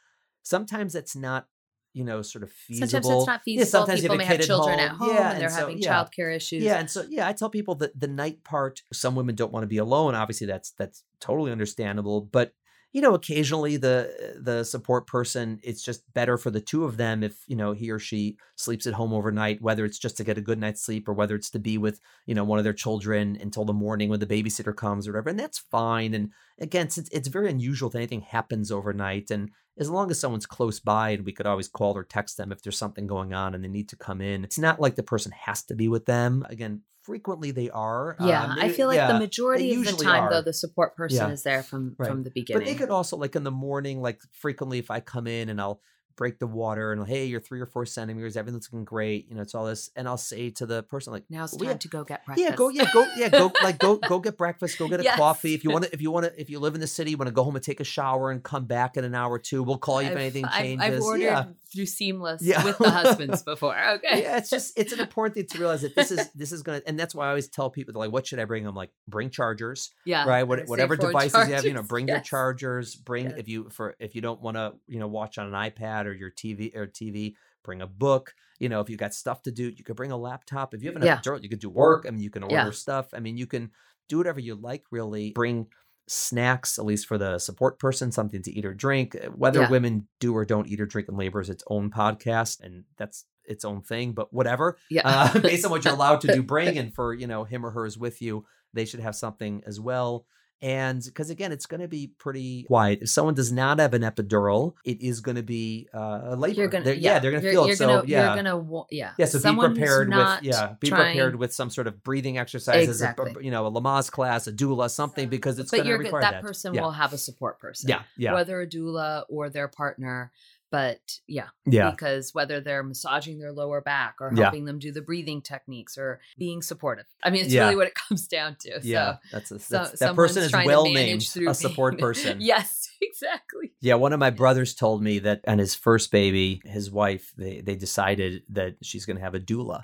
sometimes 0.42 0.94
that's 0.94 1.16
not 1.16 1.48
you 1.94 2.04
know, 2.04 2.22
sort 2.22 2.44
of 2.44 2.52
feasible. 2.52 2.88
Sometimes 2.88 3.18
it's 3.18 3.28
not 3.28 3.44
feasible. 3.44 3.66
Yeah, 3.66 3.70
sometimes 3.70 4.02
people 4.02 4.16
may 4.18 4.26
have 4.26 4.42
children 4.42 4.80
at 4.80 4.92
home, 4.92 5.10
yeah, 5.10 5.32
and 5.32 5.39
they're 5.39 5.48
and 5.48 5.54
so, 5.54 5.60
having 5.60 5.82
yeah. 5.82 5.94
childcare 5.94 6.36
issues. 6.36 6.64
Yeah, 6.64 6.80
and 6.80 6.89
so 6.89 7.06
yeah, 7.10 7.28
I 7.28 7.34
tell 7.34 7.50
people 7.50 7.76
that 7.76 8.00
the 8.00 8.08
night 8.08 8.44
part. 8.44 8.82
Some 8.94 9.16
women 9.16 9.36
don't 9.36 9.52
want 9.52 9.64
to 9.64 9.68
be 9.68 9.78
alone. 9.78 10.16
Obviously, 10.16 10.48
that's 10.48 10.72
that's 10.72 11.04
totally 11.20 11.52
understandable. 11.52 12.22
But 12.22 12.54
you 12.94 13.02
know 13.02 13.14
occasionally 13.14 13.78
the 13.78 14.38
the 14.42 14.64
support 14.64 15.08
person 15.08 15.60
it's 15.64 15.84
just 15.84 16.02
better 16.14 16.38
for 16.38 16.52
the 16.52 16.60
two 16.62 16.84
of 16.84 16.98
them 16.98 17.24
if 17.24 17.38
you 17.48 17.56
know 17.56 17.72
he 17.72 17.89
or 17.89 18.00
she 18.00 18.38
sleeps 18.56 18.86
at 18.86 18.94
home 18.94 19.14
overnight 19.14 19.62
whether 19.62 19.86
it's 19.86 20.00
just 20.00 20.18
to 20.18 20.24
get 20.24 20.38
a 20.38 20.42
good 20.42 20.60
night's 20.60 20.82
sleep 20.82 21.08
or 21.08 21.14
whether 21.14 21.36
it's 21.36 21.50
to 21.50 21.60
be 21.60 21.78
with 21.78 22.00
you 22.26 22.36
know 22.36 22.44
one 22.44 22.60
of 22.60 22.64
their 22.64 22.74
children 22.74 23.38
until 23.42 23.66
the 23.66 23.74
morning 23.74 24.10
when 24.10 24.20
the 24.20 24.26
babysitter 24.26 24.76
comes 24.76 25.08
or 25.08 25.12
whatever 25.12 25.30
and 25.30 25.39
that's 25.39 25.60
fine 25.60 26.14
and 26.14 26.32
again 26.60 26.89
since 26.89 27.10
it's 27.10 27.28
very 27.28 27.50
unusual 27.50 27.89
that 27.89 28.00
anything 28.00 28.22
happens 28.22 28.72
overnight 28.72 29.32
and 29.32 29.50
as 29.80 29.89
long 29.89 30.12
as 30.12 30.20
someone's 30.20 30.46
close 30.46 30.80
by 30.80 31.12
and 31.12 31.26
we 31.26 31.32
could 31.32 31.48
always 31.48 31.68
call 31.68 31.98
or 31.98 32.04
text 32.04 32.38
them 32.38 32.52
if 32.52 32.62
there's 32.62 32.78
something 32.78 33.08
going 33.08 33.34
on 33.34 33.56
and 33.56 33.64
they 33.64 33.70
need 33.70 33.89
to 33.89 33.96
come 33.96 34.22
in 34.22 34.44
it's 34.44 34.60
not 34.60 34.80
like 34.80 34.96
the 34.96 35.04
person 35.04 35.32
has 35.32 35.64
to 35.64 35.76
be 35.76 35.88
with 35.88 36.06
them 36.06 36.46
again 36.50 36.82
frequently 37.04 37.52
they 37.52 37.70
are. 37.70 38.16
Yeah, 38.20 38.43
um, 38.43 38.56
they, 38.56 38.66
I 38.66 38.70
feel 38.70 38.88
like 38.88 38.97
yeah, 38.97 39.12
the 39.12 39.20
majority 39.20 39.74
of 39.74 39.86
the 39.86 40.04
time, 40.04 40.24
are. 40.24 40.30
though, 40.30 40.41
the 40.41 40.54
support 40.54 40.95
person 40.95 41.28
yeah. 41.28 41.34
is 41.34 41.43
there 41.43 41.64
from 41.64 41.95
right. 41.97 42.10
from 42.10 42.24
the 42.24 42.32
beginning. 42.32 42.62
But 42.62 42.66
they 42.68 42.76
could 42.76 42.89
also, 42.89 43.18
like 43.18 43.36
in 43.36 43.43
the 43.43 43.52
morning, 43.52 44.02
like 44.02 44.22
frequently, 44.32 44.80
if 44.80 44.91
I 44.91 44.99
come 44.99 45.28
in 45.28 45.49
and 45.49 45.60
I'll 45.60 45.82
break 46.16 46.39
the 46.39 46.47
water 46.47 46.91
and 46.91 47.08
hey, 47.08 47.26
you're 47.26 47.39
three 47.39 47.60
or 47.60 47.66
four 47.66 47.86
centimeters, 47.86 48.38
everything's 48.38 48.70
looking 48.72 48.86
great, 48.86 49.28
you 49.28 49.36
know, 49.36 49.41
it's 49.41 49.56
all 49.56 49.66
this. 49.66 49.89
And 49.95 50.08
I'll 50.08 50.18
say 50.18 50.49
to 50.52 50.66
the 50.66 50.84
person 50.84 51.14
like, 51.14 51.24
now's 51.30 51.56
time 51.56 51.78
to 51.78 51.88
go 51.88 52.04
get 52.04 52.26
breakfast. 52.26 52.49
Yeah, 52.49 52.56
go, 52.56 52.70
yeah, 52.70 52.86
go, 52.93 53.06
yeah, 53.18 53.30
go, 53.30 53.52
like 53.64 53.80
go, 53.80 53.97
go 53.97 54.20
get 54.20 54.38
breakfast, 54.38 54.78
go 54.78 54.88
get 54.88 54.99
a 54.99 55.10
coffee. 55.16 55.54
If 55.54 55.64
you 55.64 55.72
want 55.72 55.86
to, 55.86 55.93
if 55.93 56.02
you 56.02 56.12
want 56.12 56.26
to, 56.26 56.39
if 56.39 56.49
you 56.49 56.60
live 56.60 56.76
in 56.76 56.82
the 56.82 56.88
city, 56.88 57.12
you 57.12 57.18
want 57.18 57.28
to 57.28 57.34
go 57.34 57.43
home 57.43 57.56
and 57.56 57.64
take 57.64 57.80
a 57.80 57.86
shower 57.86 58.32
and 58.32 58.43
come 58.43 58.66
back 58.66 58.97
in 58.97 59.04
an 59.04 59.16
hour 59.16 59.34
or 59.34 59.39
two. 59.39 59.64
We'll 59.64 59.78
call 59.78 60.02
you 60.02 60.10
I've, 60.10 60.14
if 60.14 60.20
anything 60.20 60.45
changes. 60.56 60.86
I've, 60.86 60.93
I've 60.93 61.02
ordered 61.02 61.24
yeah. 61.24 61.45
Through 61.72 61.86
Seamless 61.86 62.41
yeah. 62.43 62.63
with 62.63 62.78
the 62.78 62.89
husbands 62.89 63.43
before. 63.43 63.78
Okay. 63.78 64.24
Yeah, 64.24 64.38
it's 64.38 64.49
just 64.49 64.78
it's 64.78 64.91
an 64.93 64.99
important 64.99 65.36
thing 65.36 65.45
to 65.47 65.57
realize 65.57 65.82
that 65.82 65.95
this 65.95 66.11
is 66.11 66.30
this 66.34 66.51
is 66.51 66.63
gonna, 66.63 66.82
and 66.86 66.99
that's 66.99 67.15
why 67.15 67.26
I 67.26 67.30
always 67.30 67.47
tell 67.47 67.69
people 67.69 67.93
like, 67.99 68.11
what 68.11 68.28
should 68.28 68.39
I 68.39 68.45
bring? 68.45 68.65
I'm 68.65 68.76
like, 68.76 68.91
bring 69.07 69.30
chargers. 69.30 69.89
Yeah. 70.03 70.26
Right. 70.26 70.43
What, 70.43 70.67
whatever 70.67 70.97
devices 70.97 71.32
chargers. 71.34 71.49
you 71.49 71.55
have, 71.55 71.65
you 71.65 71.74
know, 71.74 71.84
bring 71.84 72.07
yes. 72.07 72.15
your 72.15 72.22
chargers. 72.22 72.95
Bring 72.95 73.26
yes. 73.26 73.36
if 73.38 73.47
you 73.47 73.69
for 73.69 73.95
if 73.99 74.15
you 74.15 74.22
don't 74.22 74.41
want 74.41 74.57
to, 74.57 74.74
you 74.88 74.99
know, 74.99 75.07
watch 75.07 75.38
on 75.38 75.47
an 75.47 75.53
iPad 75.53 76.05
or 76.05 76.11
your 76.11 76.32
TV 76.32 76.76
or 76.76 76.88
TV, 76.88 77.36
bring 77.63 77.82
a 77.82 77.88
book. 77.88 78.34
You 78.59 78.67
know, 78.67 78.82
if 78.82 78.89
you 78.89 78.97
got 78.97 79.13
stuff 79.13 79.43
to 79.43 79.51
do, 79.51 79.69
you 79.69 79.84
could 79.84 79.95
bring 79.95 80.11
a 80.11 80.17
laptop. 80.17 80.74
If 80.74 80.82
you 80.82 80.89
have 80.89 81.01
enough 81.01 81.22
yeah. 81.26 81.38
you 81.41 81.49
could 81.49 81.59
do 81.59 81.69
work. 81.69 82.05
I 82.07 82.11
mean, 82.11 82.22
you 82.22 82.30
can 82.30 82.43
order 82.43 82.55
yeah. 82.55 82.72
stuff. 82.72 83.07
I 83.13 83.19
mean, 83.19 83.38
you 83.38 83.45
can 83.47 83.72
do 84.09 84.17
whatever 84.17 84.39
you 84.39 84.55
like, 84.55 84.84
really. 84.91 85.32
Bring 85.32 85.67
snacks, 86.12 86.78
at 86.78 86.86
least 86.86 87.07
for 87.07 87.18
the 87.18 87.39
support 87.39 87.80
person, 87.80 88.12
something 88.12 88.41
to 88.43 88.51
eat 88.51 88.66
or 88.66 88.74
drink. 88.74 89.16
Uh, 89.16 89.30
whether 89.30 89.62
yeah. 89.62 89.70
women 89.70 90.07
do 90.20 90.36
or 90.36 90.45
don't 90.45 90.68
eat 90.68 90.82
or 90.82 90.86
drink 90.86 91.07
in 91.07 91.16
labor 91.16 91.39
is 91.39 91.49
its 91.49 91.64
own 91.68 91.89
podcast, 91.89 92.62
and 92.62 92.84
that's 92.97 93.26
its 93.45 93.64
own 93.64 93.82
thing. 93.82 94.12
But 94.12 94.34
whatever, 94.34 94.78
yeah. 94.89 95.01
uh, 95.05 95.39
based 95.39 95.64
on 95.66 95.72
what 95.72 95.86
you're 95.86 95.93
allowed 95.93 96.22
to 96.22 96.34
do, 96.34 96.43
bring, 96.53 96.78
and 96.78 96.93
for 96.93 97.14
you 97.14 97.28
know 97.28 97.45
him 97.45 97.66
or 97.66 97.72
her 97.72 97.86
is 97.86 97.97
with 97.97 98.22
you, 98.22 98.45
they 98.74 98.86
should 98.86 98.99
have 98.99 99.16
something 99.16 99.64
as 99.66 99.80
well. 99.80 100.26
And 100.64 101.03
because 101.03 101.32
again, 101.32 101.51
it's 101.51 101.66
going 101.66 101.82
to 101.82 101.88
be 101.88 102.07
pretty 102.07 102.64
quiet. 102.64 102.99
If 103.01 103.09
someone 103.09 103.34
does 103.34 103.51
not 103.51 103.80
have 103.80 103.95
an 103.95 104.03
epidural, 104.03 104.76
it 104.86 105.01
is 105.01 105.20
going 105.20 105.38
to 105.38 105.43
be 105.43 105.88
uh, 105.91 106.22
a 106.24 106.36
labor. 106.36 106.59
You're 106.59 106.68
gonna, 106.68 106.86
they're, 106.86 106.93
yeah, 106.93 107.14
yeah, 107.14 107.20
they're 107.20 107.32
going 107.32 107.43
to 107.43 107.51
feel 107.51 107.66
it. 107.66 107.78
So 107.78 107.88
gonna, 107.88 108.03
yeah, 108.05 108.36
you're 108.36 108.43
going 108.43 108.68
to 108.68 108.86
yeah. 108.91 109.14
Yeah, 109.18 109.26
so 109.26 109.39
Someone 109.39 109.74
be 109.74 109.80
prepared 109.80 110.14
with 110.14 110.43
yeah, 110.43 110.76
be 110.80 110.89
trying... 110.89 111.14
prepared 111.14 111.36
with 111.38 111.51
some 111.51 111.72
sort 111.72 111.88
of 111.88 112.03
breathing 112.03 112.38
exercises, 112.38 113.01
exactly. 113.01 113.34
a, 113.39 113.43
you 113.43 113.49
know, 113.49 113.66
a 113.66 113.72
Lamaze 113.72 114.12
class, 114.12 114.45
a 114.45 114.53
doula, 114.53 114.89
something 114.91 115.30
because 115.30 115.57
it's 115.57 115.72
going 115.72 115.84
to 115.84 115.93
require 115.93 116.22
that. 116.22 116.32
But 116.32 116.32
that 116.32 116.43
person 116.43 116.76
yeah. 116.76 116.82
will 116.82 116.91
have 116.91 117.14
a 117.14 117.18
support 117.18 117.59
person. 117.59 117.89
Yeah, 117.89 118.03
yeah. 118.16 118.34
Whether 118.34 118.62
a 118.62 118.68
doula 118.68 119.24
or 119.30 119.49
their 119.49 119.68
partner 119.68 120.32
but 120.72 121.19
yeah 121.28 121.47
yeah. 121.65 121.91
because 121.91 122.34
whether 122.34 122.61
they're 122.61 122.82
massaging 122.82 123.38
their 123.38 123.51
lower 123.51 123.82
back 123.82 124.15
or 124.22 124.32
helping 124.32 124.61
yeah. 124.61 124.65
them 124.65 124.80
do 124.80 124.91
the 124.91 125.01
breathing 125.01 125.41
techniques 125.41 125.97
or 125.97 126.22
being 126.38 126.61
supportive. 126.61 127.05
I 127.24 127.30
mean 127.30 127.43
it's 127.43 127.53
yeah. 127.53 127.63
really 127.63 127.76
what 127.76 127.88
it 127.88 127.93
comes 128.07 128.28
down 128.28 128.55
to 128.61 128.80
yeah 128.82 129.13
so, 129.13 129.19
that's, 129.32 129.51
a, 129.51 129.53
that's 129.55 129.99
so, 129.99 130.05
that 130.05 130.15
person 130.15 130.43
is 130.43 130.53
well 130.53 130.86
named 130.86 131.28
a 131.47 131.53
support 131.53 131.99
person. 131.99 132.39
Yes 132.51 132.89
exactly. 133.01 133.74
Yeah 133.82 133.95
one 133.95 134.13
of 134.13 134.19
my 134.19 134.30
brothers 134.30 134.74
told 134.74 135.03
me 135.03 135.19
that 135.19 135.41
on 135.45 135.59
his 135.59 135.76
first 135.76 136.11
baby 136.11 136.61
his 136.65 136.89
wife 136.89 137.34
they, 137.38 137.61
they 137.61 137.76
decided 137.76 138.43
that 138.49 138.78
she's 138.82 139.05
going 139.05 139.17
to 139.17 139.24
have 139.24 139.36
a 139.36 139.39
doula. 139.39 139.84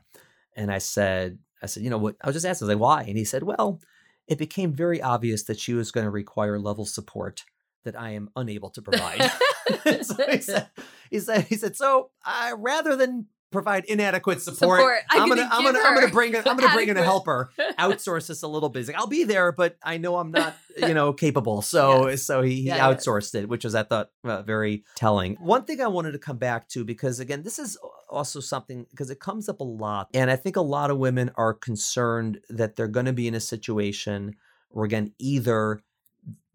And 0.55 0.71
i 0.71 0.77
said 0.77 1.37
i 1.61 1.65
said 1.65 1.83
you 1.83 1.89
know 1.89 1.97
what? 1.97 2.15
I 2.21 2.27
was 2.27 2.35
just 2.35 2.45
asking 2.45 2.65
I 2.65 2.67
was 2.69 2.75
like 2.75 2.81
why? 2.81 3.03
And 3.03 3.17
he 3.17 3.25
said 3.25 3.43
well 3.43 3.81
it 4.27 4.37
became 4.37 4.73
very 4.73 5.01
obvious 5.01 5.43
that 5.43 5.59
she 5.59 5.73
was 5.73 5.91
going 5.91 6.05
to 6.05 6.11
require 6.11 6.59
level 6.59 6.85
support 6.85 7.43
that 7.87 7.99
I 7.99 8.11
am 8.11 8.29
unable 8.35 8.69
to 8.71 8.81
provide. 8.81 9.19
so 10.01 10.15
he 10.29 10.41
said, 10.41 10.67
he 11.09 11.19
said, 11.19 11.45
he 11.45 11.55
said, 11.55 11.75
so 11.75 12.11
uh, 12.25 12.51
rather 12.57 12.95
than 12.95 13.27
provide 13.51 13.85
inadequate 13.85 14.41
support. 14.41 14.79
support. 14.79 14.99
I'm, 15.09 15.23
I'm, 15.23 15.29
gonna, 15.29 15.49
I'm 15.49 15.63
gonna, 15.63 15.79
I'm 15.79 15.95
gonna 15.95 16.11
bring, 16.11 16.35
a, 16.35 16.39
I'm 16.39 16.57
gonna 16.57 16.73
bring 16.73 16.89
in 16.89 16.97
a 16.97 17.03
helper. 17.03 17.49
Outsource 17.79 18.27
this 18.27 18.43
a 18.43 18.47
little 18.47 18.69
bit. 18.69 18.89
I'll 18.93 19.07
be 19.07 19.23
there, 19.23 19.51
but 19.51 19.77
I 19.81 19.97
know 19.97 20.17
I'm 20.17 20.31
not, 20.31 20.55
you 20.75 20.93
know, 20.93 21.13
capable. 21.13 21.61
So, 21.61 22.09
yes. 22.09 22.23
so 22.23 22.41
he, 22.41 22.67
outsourced 22.67 23.35
it, 23.35 23.47
which 23.47 23.63
was 23.63 23.73
I 23.73 23.83
thought 23.83 24.09
uh, 24.23 24.41
very 24.41 24.83
telling. 24.95 25.35
One 25.35 25.63
thing 25.63 25.81
I 25.81 25.87
wanted 25.87 26.11
to 26.11 26.19
come 26.19 26.37
back 26.37 26.67
to 26.69 26.83
because 26.83 27.19
again, 27.19 27.43
this 27.43 27.57
is 27.57 27.77
also 28.09 28.39
something 28.39 28.85
because 28.89 29.09
it 29.09 29.19
comes 29.19 29.47
up 29.47 29.61
a 29.61 29.65
lot, 29.65 30.09
and 30.13 30.29
I 30.29 30.35
think 30.35 30.57
a 30.57 30.61
lot 30.61 30.91
of 30.91 30.97
women 30.97 31.31
are 31.35 31.53
concerned 31.53 32.39
that 32.49 32.75
they're 32.75 32.87
going 32.87 33.05
to 33.05 33.13
be 33.13 33.27
in 33.27 33.35
a 33.35 33.39
situation 33.39 34.35
where 34.69 34.85
again, 34.85 35.13
either 35.19 35.81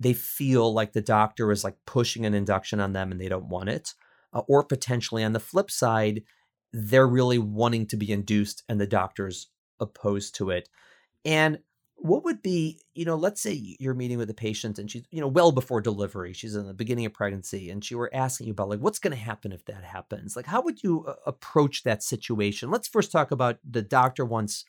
they 0.02 0.12
feel 0.12 0.72
like 0.72 0.92
the 0.92 1.00
doctor 1.00 1.50
is 1.52 1.64
like 1.64 1.76
pushing 1.86 2.26
an 2.26 2.34
induction 2.34 2.80
on 2.80 2.92
them 2.92 3.12
and 3.12 3.20
they 3.20 3.28
don't 3.28 3.48
want 3.48 3.68
it, 3.68 3.94
uh, 4.32 4.42
or 4.48 4.64
potentially 4.64 5.22
on 5.24 5.32
the 5.32 5.40
flip 5.40 5.70
side 5.70 6.22
they're 6.72 7.06
really 7.06 7.38
wanting 7.38 7.86
to 7.86 7.96
be 7.96 8.10
induced 8.12 8.62
and 8.68 8.80
the 8.80 8.86
doctor's 8.86 9.48
opposed 9.78 10.34
to 10.36 10.50
it. 10.50 10.68
And 11.24 11.58
what 11.96 12.24
would 12.24 12.42
be, 12.42 12.80
you 12.94 13.04
know, 13.04 13.14
let's 13.14 13.40
say 13.40 13.52
you're 13.78 13.94
meeting 13.94 14.18
with 14.18 14.28
a 14.30 14.34
patient 14.34 14.78
and 14.78 14.90
she's, 14.90 15.04
you 15.10 15.20
know, 15.20 15.28
well 15.28 15.52
before 15.52 15.80
delivery, 15.80 16.32
she's 16.32 16.56
in 16.56 16.66
the 16.66 16.74
beginning 16.74 17.06
of 17.06 17.12
pregnancy 17.12 17.70
and 17.70 17.84
she 17.84 17.94
were 17.94 18.10
asking 18.12 18.48
you 18.48 18.52
about 18.52 18.70
like 18.70 18.80
what's 18.80 18.98
going 18.98 19.12
to 19.12 19.22
happen 19.22 19.52
if 19.52 19.64
that 19.66 19.84
happens? 19.84 20.34
Like 20.34 20.46
how 20.46 20.62
would 20.62 20.82
you 20.82 21.04
uh, 21.06 21.14
approach 21.26 21.84
that 21.84 22.02
situation? 22.02 22.70
Let's 22.70 22.88
first 22.88 23.12
talk 23.12 23.30
about 23.30 23.58
the 23.68 23.82
doctor 23.82 24.24
wants 24.24 24.64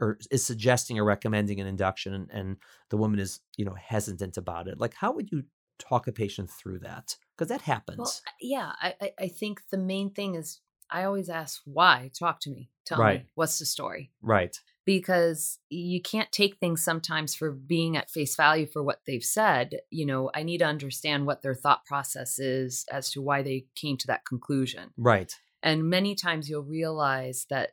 or 0.00 0.18
is 0.30 0.44
suggesting 0.44 0.98
or 0.98 1.04
recommending 1.04 1.60
an 1.60 1.66
induction 1.66 2.14
and, 2.14 2.30
and 2.30 2.56
the 2.90 2.96
woman 2.96 3.18
is, 3.18 3.40
you 3.56 3.64
know, 3.64 3.74
hesitant 3.74 4.36
about 4.36 4.68
it. 4.68 4.78
Like 4.78 4.94
how 4.94 5.12
would 5.12 5.30
you 5.30 5.44
talk 5.78 6.06
a 6.06 6.12
patient 6.12 6.50
through 6.50 6.80
that? 6.80 7.16
Because 7.36 7.48
that 7.48 7.62
happens. 7.62 7.98
Well, 7.98 8.12
yeah, 8.40 8.72
I, 8.80 9.12
I 9.18 9.28
think 9.28 9.62
the 9.70 9.78
main 9.78 10.10
thing 10.10 10.34
is 10.34 10.60
I 10.90 11.04
always 11.04 11.28
ask 11.28 11.60
why. 11.64 12.10
Talk 12.18 12.40
to 12.40 12.50
me. 12.50 12.70
Tell 12.84 12.98
right. 12.98 13.20
me 13.20 13.26
what's 13.34 13.58
the 13.58 13.66
story. 13.66 14.12
Right. 14.22 14.56
Because 14.84 15.58
you 15.68 16.00
can't 16.00 16.30
take 16.30 16.58
things 16.58 16.82
sometimes 16.82 17.34
for 17.34 17.50
being 17.50 17.96
at 17.96 18.10
face 18.10 18.36
value 18.36 18.66
for 18.66 18.82
what 18.82 19.00
they've 19.06 19.24
said. 19.24 19.80
You 19.90 20.06
know, 20.06 20.30
I 20.32 20.44
need 20.44 20.58
to 20.58 20.64
understand 20.64 21.26
what 21.26 21.42
their 21.42 21.56
thought 21.56 21.84
process 21.84 22.38
is 22.38 22.84
as 22.90 23.10
to 23.10 23.20
why 23.20 23.42
they 23.42 23.66
came 23.74 23.96
to 23.98 24.06
that 24.06 24.24
conclusion. 24.24 24.90
Right. 24.96 25.34
And 25.62 25.90
many 25.90 26.14
times 26.14 26.48
you'll 26.48 26.62
realize 26.62 27.46
that 27.50 27.70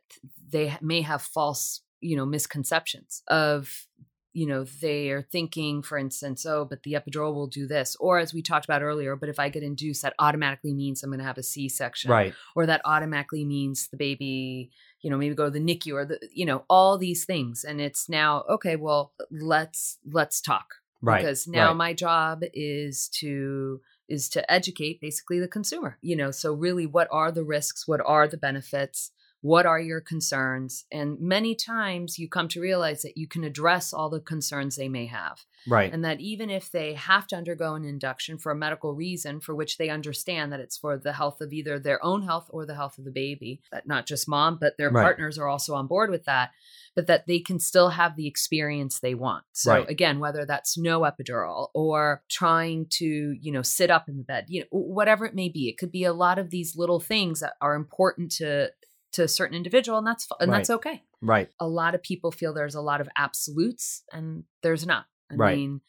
they 0.50 0.76
may 0.80 1.02
have 1.02 1.22
false, 1.22 1.82
you 2.00 2.16
know, 2.16 2.26
misconceptions 2.26 3.22
of 3.28 3.86
you 4.34 4.46
know, 4.46 4.64
they 4.64 5.10
are 5.10 5.22
thinking, 5.22 5.80
for 5.80 5.96
instance, 5.96 6.44
oh, 6.44 6.64
but 6.64 6.82
the 6.82 6.94
epidural 6.94 7.32
will 7.32 7.46
do 7.46 7.68
this. 7.68 7.96
Or 8.00 8.18
as 8.18 8.34
we 8.34 8.42
talked 8.42 8.64
about 8.64 8.82
earlier, 8.82 9.14
but 9.14 9.28
if 9.28 9.38
I 9.38 9.48
get 9.48 9.62
induced, 9.62 10.02
that 10.02 10.14
automatically 10.18 10.74
means 10.74 11.02
I'm 11.02 11.10
going 11.10 11.20
to 11.20 11.24
have 11.24 11.38
a 11.38 11.42
C 11.42 11.68
section. 11.68 12.10
Right. 12.10 12.34
Or 12.56 12.66
that 12.66 12.80
automatically 12.84 13.44
means 13.44 13.86
the 13.88 13.96
baby, 13.96 14.72
you 15.02 15.08
know, 15.08 15.16
maybe 15.16 15.36
go 15.36 15.44
to 15.44 15.50
the 15.52 15.60
NICU 15.60 15.92
or 15.92 16.04
the, 16.04 16.18
you 16.32 16.44
know, 16.44 16.64
all 16.68 16.98
these 16.98 17.24
things. 17.24 17.62
And 17.62 17.80
it's 17.80 18.08
now, 18.08 18.42
okay, 18.50 18.74
well, 18.74 19.12
let's, 19.30 19.98
let's 20.04 20.40
talk. 20.40 20.66
Right. 21.00 21.20
Because 21.20 21.46
now 21.46 21.68
right. 21.68 21.76
my 21.76 21.92
job 21.92 22.42
is 22.52 23.08
to, 23.20 23.80
is 24.08 24.28
to 24.30 24.52
educate 24.52 25.00
basically 25.00 25.38
the 25.38 25.46
consumer, 25.46 25.96
you 26.02 26.16
know, 26.16 26.32
so 26.32 26.52
really 26.52 26.86
what 26.86 27.06
are 27.12 27.30
the 27.30 27.44
risks? 27.44 27.86
What 27.86 28.00
are 28.04 28.26
the 28.26 28.36
benefits? 28.36 29.12
What 29.44 29.66
are 29.66 29.78
your 29.78 30.00
concerns? 30.00 30.86
And 30.90 31.20
many 31.20 31.54
times 31.54 32.18
you 32.18 32.30
come 32.30 32.48
to 32.48 32.62
realize 32.62 33.02
that 33.02 33.18
you 33.18 33.28
can 33.28 33.44
address 33.44 33.92
all 33.92 34.08
the 34.08 34.18
concerns 34.18 34.74
they 34.74 34.88
may 34.88 35.04
have. 35.04 35.44
Right. 35.68 35.92
And 35.92 36.02
that 36.02 36.18
even 36.20 36.48
if 36.48 36.70
they 36.70 36.94
have 36.94 37.26
to 37.26 37.36
undergo 37.36 37.74
an 37.74 37.84
induction 37.84 38.38
for 38.38 38.52
a 38.52 38.56
medical 38.56 38.94
reason 38.94 39.40
for 39.40 39.54
which 39.54 39.76
they 39.76 39.90
understand 39.90 40.50
that 40.52 40.60
it's 40.60 40.78
for 40.78 40.96
the 40.96 41.12
health 41.12 41.42
of 41.42 41.52
either 41.52 41.78
their 41.78 42.02
own 42.02 42.22
health 42.22 42.46
or 42.48 42.64
the 42.64 42.74
health 42.74 42.96
of 42.96 43.04
the 43.04 43.10
baby, 43.10 43.60
that 43.70 43.86
not 43.86 44.06
just 44.06 44.26
mom, 44.26 44.56
but 44.58 44.78
their 44.78 44.88
right. 44.88 45.02
partners 45.02 45.36
are 45.36 45.46
also 45.46 45.74
on 45.74 45.88
board 45.88 46.08
with 46.08 46.24
that, 46.24 46.52
but 46.96 47.06
that 47.06 47.26
they 47.26 47.38
can 47.38 47.58
still 47.58 47.90
have 47.90 48.16
the 48.16 48.26
experience 48.26 48.98
they 48.98 49.14
want. 49.14 49.44
So 49.52 49.72
right. 49.72 49.90
again, 49.90 50.20
whether 50.20 50.46
that's 50.46 50.78
no 50.78 51.00
epidural 51.00 51.68
or 51.74 52.22
trying 52.30 52.86
to, 52.92 53.36
you 53.38 53.52
know, 53.52 53.62
sit 53.62 53.90
up 53.90 54.08
in 54.08 54.16
the 54.16 54.24
bed, 54.24 54.46
you 54.48 54.60
know, 54.60 54.66
whatever 54.70 55.26
it 55.26 55.34
may 55.34 55.50
be, 55.50 55.68
it 55.68 55.76
could 55.76 55.92
be 55.92 56.04
a 56.04 56.14
lot 56.14 56.38
of 56.38 56.48
these 56.48 56.78
little 56.78 57.00
things 57.00 57.40
that 57.40 57.54
are 57.60 57.74
important 57.74 58.32
to 58.32 58.70
to 59.14 59.22
a 59.22 59.28
certain 59.28 59.56
individual 59.56 59.96
and 59.96 60.06
that's 60.06 60.28
and 60.40 60.50
right. 60.50 60.58
that's 60.58 60.70
okay. 60.70 61.02
Right. 61.22 61.48
A 61.60 61.66
lot 61.66 61.94
of 61.94 62.02
people 62.02 62.30
feel 62.30 62.52
there's 62.52 62.74
a 62.74 62.80
lot 62.80 63.00
of 63.00 63.08
absolutes 63.16 64.02
and 64.12 64.44
there's 64.62 64.86
not. 64.86 65.06
I 65.30 65.36
right. 65.36 65.56
mean 65.56 65.80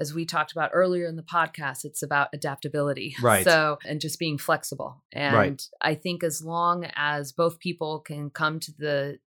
as 0.00 0.12
we 0.12 0.24
talked 0.24 0.52
about 0.52 0.70
earlier 0.72 1.06
in 1.06 1.16
the 1.16 1.22
podcast 1.22 1.84
it's 1.84 2.02
about 2.02 2.28
adaptability. 2.34 3.14
Right. 3.22 3.44
So 3.44 3.78
and 3.86 4.00
just 4.00 4.18
being 4.18 4.36
flexible. 4.36 5.02
And 5.12 5.34
right. 5.34 5.62
i 5.80 5.94
think 5.94 6.22
as 6.22 6.42
long 6.42 6.86
as 6.96 7.32
both 7.32 7.58
people 7.58 8.00
can 8.00 8.30
come 8.30 8.60
to 8.60 8.72
the 8.76 9.18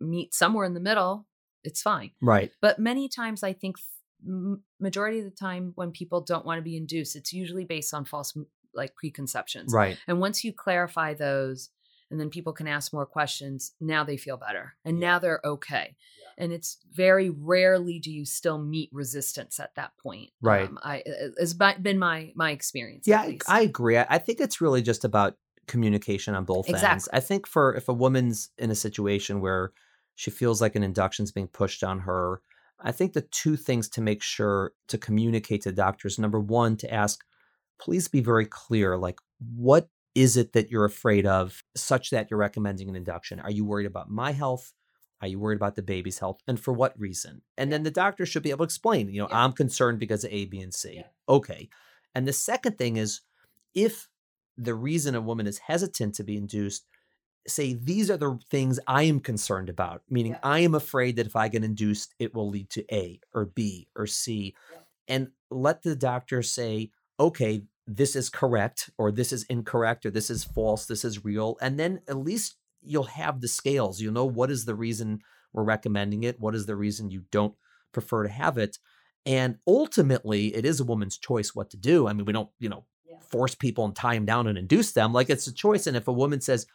meet 0.00 0.34
somewhere 0.34 0.64
in 0.64 0.74
the 0.74 0.80
middle 0.80 1.26
it's 1.64 1.82
fine. 1.82 2.12
Right. 2.22 2.50
But 2.60 2.78
many 2.78 3.08
times 3.08 3.42
i 3.42 3.52
think 3.52 3.76
majority 4.80 5.18
of 5.18 5.26
the 5.26 5.30
time 5.30 5.72
when 5.74 5.90
people 5.90 6.22
don't 6.22 6.46
want 6.46 6.58
to 6.58 6.62
be 6.62 6.74
induced 6.74 7.14
it's 7.16 7.34
usually 7.34 7.66
based 7.66 7.92
on 7.92 8.06
false 8.06 8.34
like 8.74 8.94
preconceptions. 8.94 9.72
Right. 9.72 9.98
And 10.06 10.20
once 10.20 10.44
you 10.44 10.52
clarify 10.52 11.14
those 11.14 11.70
and 12.10 12.20
then 12.20 12.30
people 12.30 12.52
can 12.52 12.68
ask 12.68 12.92
more 12.92 13.06
questions 13.06 13.72
now 13.80 14.04
they 14.04 14.16
feel 14.16 14.36
better 14.36 14.74
and 14.84 14.98
now 15.00 15.18
they're 15.18 15.40
okay. 15.44 15.96
Yeah. 16.20 16.44
and 16.44 16.52
it's 16.52 16.78
very 16.92 17.30
rarely 17.30 17.98
do 17.98 18.10
you 18.10 18.24
still 18.24 18.58
meet 18.58 18.90
resistance 18.92 19.58
at 19.60 19.74
that 19.74 19.96
point 19.98 20.30
right. 20.40 20.68
um, 20.68 20.78
i 20.82 21.02
it's 21.06 21.54
been 21.54 21.98
my 21.98 22.32
my 22.34 22.50
experience 22.50 23.06
yeah 23.06 23.30
i 23.48 23.60
agree 23.60 23.98
i 23.98 24.18
think 24.18 24.40
it's 24.40 24.60
really 24.60 24.82
just 24.82 25.04
about 25.04 25.36
communication 25.66 26.34
on 26.34 26.44
both 26.44 26.68
exactly. 26.68 26.92
ends 26.92 27.08
i 27.12 27.20
think 27.20 27.46
for 27.46 27.74
if 27.74 27.88
a 27.88 27.92
woman's 27.92 28.50
in 28.58 28.70
a 28.70 28.74
situation 28.74 29.40
where 29.40 29.72
she 30.14 30.30
feels 30.30 30.60
like 30.60 30.76
an 30.76 30.82
induction 30.82 31.24
is 31.24 31.32
being 31.32 31.48
pushed 31.48 31.82
on 31.82 32.00
her 32.00 32.40
i 32.80 32.92
think 32.92 33.12
the 33.12 33.22
two 33.22 33.56
things 33.56 33.88
to 33.88 34.00
make 34.00 34.22
sure 34.22 34.72
to 34.86 34.96
communicate 34.96 35.62
to 35.62 35.72
doctors 35.72 36.18
number 36.18 36.38
one 36.38 36.76
to 36.76 36.92
ask 36.92 37.24
please 37.78 38.08
be 38.08 38.20
very 38.20 38.46
clear 38.46 38.96
like 38.96 39.18
what 39.56 39.88
is 40.16 40.38
it 40.38 40.54
that 40.54 40.70
you're 40.70 40.86
afraid 40.86 41.26
of 41.26 41.62
such 41.76 42.08
that 42.10 42.30
you're 42.30 42.40
recommending 42.40 42.88
an 42.88 42.96
induction? 42.96 43.38
Are 43.38 43.50
you 43.50 43.66
worried 43.66 43.86
about 43.86 44.10
my 44.10 44.32
health? 44.32 44.72
Are 45.20 45.28
you 45.28 45.38
worried 45.38 45.56
about 45.56 45.76
the 45.76 45.82
baby's 45.82 46.18
health? 46.18 46.40
And 46.48 46.58
for 46.58 46.72
what 46.72 46.98
reason? 46.98 47.42
And 47.58 47.70
then 47.70 47.82
the 47.82 47.90
doctor 47.90 48.24
should 48.24 48.42
be 48.42 48.50
able 48.50 48.60
to 48.60 48.64
explain, 48.64 49.10
you 49.10 49.20
know, 49.20 49.28
yeah. 49.30 49.44
I'm 49.44 49.52
concerned 49.52 49.98
because 49.98 50.24
of 50.24 50.32
A, 50.32 50.46
B, 50.46 50.60
and 50.60 50.72
C. 50.72 50.94
Yeah. 50.96 51.02
Okay. 51.28 51.68
And 52.14 52.26
the 52.26 52.32
second 52.32 52.78
thing 52.78 52.96
is 52.96 53.20
if 53.74 54.08
the 54.56 54.74
reason 54.74 55.14
a 55.14 55.20
woman 55.20 55.46
is 55.46 55.58
hesitant 55.58 56.14
to 56.14 56.24
be 56.24 56.38
induced, 56.38 56.86
say, 57.46 57.74
these 57.74 58.10
are 58.10 58.16
the 58.16 58.38
things 58.50 58.80
I 58.86 59.02
am 59.02 59.20
concerned 59.20 59.68
about, 59.68 60.02
meaning 60.08 60.32
yeah. 60.32 60.38
I 60.42 60.60
am 60.60 60.74
afraid 60.74 61.16
that 61.16 61.26
if 61.26 61.36
I 61.36 61.48
get 61.48 61.62
induced, 61.62 62.14
it 62.18 62.34
will 62.34 62.48
lead 62.48 62.70
to 62.70 62.84
A 62.90 63.20
or 63.34 63.44
B 63.44 63.86
or 63.94 64.06
C. 64.06 64.54
And 65.08 65.28
let 65.50 65.82
the 65.82 65.94
doctor 65.94 66.42
say, 66.42 66.90
okay, 67.20 67.64
this 67.86 68.16
is 68.16 68.28
correct 68.28 68.90
or 68.98 69.12
this 69.12 69.32
is 69.32 69.44
incorrect 69.44 70.04
or 70.04 70.10
this 70.10 70.30
is 70.30 70.44
false, 70.44 70.86
this 70.86 71.04
is 71.04 71.24
real. 71.24 71.56
And 71.60 71.78
then 71.78 72.00
at 72.08 72.16
least 72.16 72.56
you'll 72.82 73.04
have 73.04 73.40
the 73.40 73.48
scales. 73.48 74.00
You'll 74.00 74.12
know 74.12 74.24
what 74.24 74.50
is 74.50 74.64
the 74.64 74.74
reason 74.74 75.20
we're 75.52 75.64
recommending 75.64 76.24
it, 76.24 76.40
what 76.40 76.54
is 76.54 76.66
the 76.66 76.76
reason 76.76 77.10
you 77.10 77.22
don't 77.30 77.54
prefer 77.92 78.24
to 78.24 78.28
have 78.28 78.58
it. 78.58 78.78
And 79.24 79.56
ultimately, 79.66 80.54
it 80.54 80.64
is 80.64 80.78
a 80.78 80.84
woman's 80.84 81.18
choice 81.18 81.54
what 81.54 81.70
to 81.70 81.76
do. 81.76 82.06
I 82.06 82.12
mean, 82.12 82.26
we 82.26 82.32
don't, 82.32 82.50
you 82.60 82.68
know, 82.68 82.84
yeah. 83.08 83.18
force 83.20 83.54
people 83.54 83.84
and 83.84 83.94
tie 83.94 84.14
them 84.14 84.24
down 84.24 84.46
and 84.46 84.58
induce 84.58 84.92
them. 84.92 85.12
Like 85.12 85.30
it's 85.30 85.46
a 85.46 85.54
choice. 85.54 85.86
And 85.86 85.96
if 85.96 86.06
a 86.06 86.12
woman 86.12 86.40
says, 86.40 86.66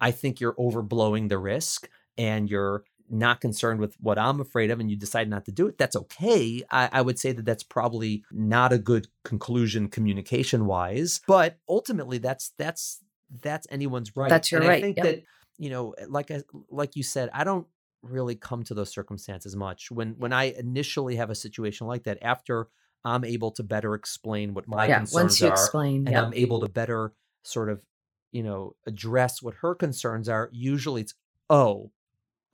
I 0.00 0.10
think 0.10 0.40
you're 0.40 0.54
overblowing 0.54 1.28
the 1.28 1.38
risk 1.38 1.88
and 2.16 2.48
you're 2.48 2.84
not 3.10 3.40
concerned 3.40 3.80
with 3.80 3.94
what 4.00 4.18
I'm 4.18 4.40
afraid 4.40 4.70
of 4.70 4.80
and 4.80 4.90
you 4.90 4.96
decide 4.96 5.28
not 5.28 5.44
to 5.46 5.52
do 5.52 5.66
it, 5.66 5.78
that's 5.78 5.96
okay. 5.96 6.62
I, 6.70 6.88
I 6.92 7.02
would 7.02 7.18
say 7.18 7.32
that 7.32 7.44
that's 7.44 7.62
probably 7.62 8.24
not 8.30 8.72
a 8.72 8.78
good 8.78 9.08
conclusion 9.24 9.88
communication 9.88 10.66
wise, 10.66 11.20
but 11.26 11.58
ultimately 11.68 12.18
that's 12.18 12.52
that's 12.58 13.02
that's 13.42 13.66
anyone's 13.70 14.16
right. 14.16 14.30
That's 14.30 14.50
your 14.50 14.60
and 14.60 14.68
right. 14.68 14.78
I 14.78 14.80
think 14.80 14.96
yep. 14.96 15.06
that 15.06 15.22
you 15.58 15.70
know, 15.70 15.94
like 16.08 16.30
I, 16.30 16.42
like 16.70 16.96
you 16.96 17.02
said, 17.02 17.30
I 17.32 17.44
don't 17.44 17.66
really 18.02 18.36
come 18.36 18.62
to 18.64 18.74
those 18.74 18.90
circumstances 18.90 19.56
much. 19.56 19.90
When 19.90 20.14
when 20.18 20.32
I 20.32 20.54
initially 20.58 21.16
have 21.16 21.30
a 21.30 21.34
situation 21.34 21.86
like 21.86 22.04
that, 22.04 22.18
after 22.22 22.68
I'm 23.04 23.24
able 23.24 23.50
to 23.52 23.62
better 23.62 23.94
explain 23.94 24.54
what 24.54 24.68
my 24.68 24.86
yeah, 24.86 24.98
concerns 24.98 25.14
once 25.14 25.40
you 25.40 25.48
are, 25.48 25.52
explain, 25.52 26.06
and 26.06 26.10
yeah. 26.10 26.22
I'm 26.22 26.34
able 26.34 26.60
to 26.60 26.68
better 26.68 27.12
sort 27.42 27.70
of 27.70 27.84
you 28.32 28.42
know 28.42 28.74
address 28.86 29.42
what 29.42 29.54
her 29.54 29.74
concerns 29.74 30.28
are. 30.28 30.48
Usually, 30.52 31.02
it's 31.02 31.14
oh 31.50 31.90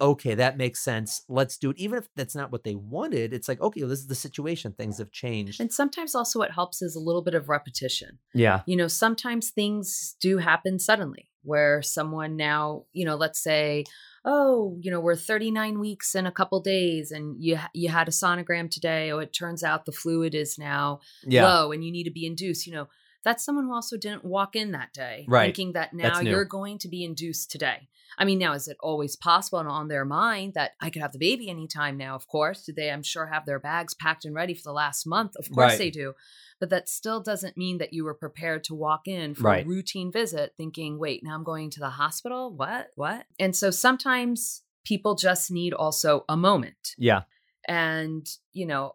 okay, 0.00 0.34
that 0.34 0.56
makes 0.56 0.80
sense. 0.80 1.22
Let's 1.28 1.56
do 1.56 1.70
it. 1.70 1.78
Even 1.78 1.98
if 1.98 2.08
that's 2.16 2.34
not 2.34 2.50
what 2.50 2.64
they 2.64 2.74
wanted, 2.74 3.32
it's 3.32 3.48
like, 3.48 3.60
okay, 3.60 3.80
well, 3.80 3.90
this 3.90 4.00
is 4.00 4.06
the 4.06 4.14
situation. 4.14 4.72
Things 4.72 4.98
have 4.98 5.12
changed. 5.12 5.60
And 5.60 5.72
sometimes 5.72 6.14
also 6.14 6.38
what 6.38 6.52
helps 6.52 6.82
is 6.82 6.96
a 6.96 7.00
little 7.00 7.22
bit 7.22 7.34
of 7.34 7.48
repetition. 7.48 8.18
Yeah. 8.34 8.62
You 8.66 8.76
know, 8.76 8.88
sometimes 8.88 9.50
things 9.50 10.16
do 10.20 10.38
happen 10.38 10.78
suddenly 10.78 11.30
where 11.42 11.82
someone 11.82 12.36
now, 12.36 12.84
you 12.92 13.04
know, 13.04 13.16
let's 13.16 13.42
say, 13.42 13.84
oh, 14.24 14.78
you 14.80 14.90
know, 14.90 15.00
we're 15.00 15.14
39 15.14 15.78
weeks 15.78 16.14
in 16.14 16.26
a 16.26 16.32
couple 16.32 16.60
days 16.60 17.10
and 17.10 17.36
you 17.38 17.58
you 17.74 17.90
had 17.90 18.08
a 18.08 18.12
sonogram 18.12 18.70
today. 18.70 19.10
Oh, 19.10 19.18
it 19.18 19.32
turns 19.32 19.62
out 19.62 19.84
the 19.84 19.92
fluid 19.92 20.34
is 20.34 20.58
now 20.58 21.00
yeah. 21.24 21.46
low 21.46 21.72
and 21.72 21.84
you 21.84 21.92
need 21.92 22.04
to 22.04 22.10
be 22.10 22.26
induced, 22.26 22.66
you 22.66 22.72
know. 22.72 22.88
That's 23.24 23.42
someone 23.42 23.64
who 23.64 23.74
also 23.74 23.96
didn't 23.96 24.22
walk 24.22 24.54
in 24.54 24.72
that 24.72 24.92
day 24.92 25.24
right. 25.26 25.46
thinking 25.46 25.72
that 25.72 25.94
now 25.94 26.20
you're 26.20 26.44
going 26.44 26.78
to 26.80 26.88
be 26.88 27.04
induced 27.04 27.50
today. 27.50 27.88
I 28.18 28.24
mean, 28.24 28.38
now 28.38 28.52
is 28.52 28.68
it 28.68 28.76
always 28.80 29.16
possible 29.16 29.58
and 29.58 29.68
on 29.68 29.88
their 29.88 30.04
mind 30.04 30.54
that 30.54 30.72
I 30.80 30.90
could 30.90 31.02
have 31.02 31.12
the 31.12 31.18
baby 31.18 31.48
anytime 31.48 31.96
now? 31.96 32.14
Of 32.14 32.26
course. 32.26 32.64
Do 32.64 32.72
they, 32.72 32.90
I'm 32.90 33.02
sure, 33.02 33.26
have 33.26 33.46
their 33.46 33.58
bags 33.58 33.94
packed 33.94 34.24
and 34.24 34.34
ready 34.34 34.54
for 34.54 34.62
the 34.64 34.72
last 34.72 35.06
month? 35.06 35.36
Of 35.36 35.50
course 35.50 35.72
right. 35.72 35.78
they 35.78 35.90
do. 35.90 36.14
But 36.60 36.70
that 36.70 36.88
still 36.88 37.20
doesn't 37.20 37.56
mean 37.56 37.78
that 37.78 37.92
you 37.92 38.04
were 38.04 38.14
prepared 38.14 38.64
to 38.64 38.74
walk 38.74 39.06
in 39.06 39.34
for 39.34 39.44
right. 39.44 39.64
a 39.64 39.68
routine 39.68 40.12
visit 40.12 40.52
thinking, 40.56 40.98
wait, 40.98 41.22
now 41.24 41.34
I'm 41.34 41.44
going 41.44 41.70
to 41.70 41.80
the 41.80 41.90
hospital? 41.90 42.54
What? 42.54 42.88
What? 42.94 43.26
And 43.38 43.54
so 43.54 43.70
sometimes 43.70 44.62
people 44.84 45.14
just 45.14 45.50
need 45.50 45.72
also 45.72 46.24
a 46.28 46.36
moment. 46.36 46.94
Yeah. 46.96 47.22
And, 47.66 48.26
you 48.52 48.66
know, 48.66 48.94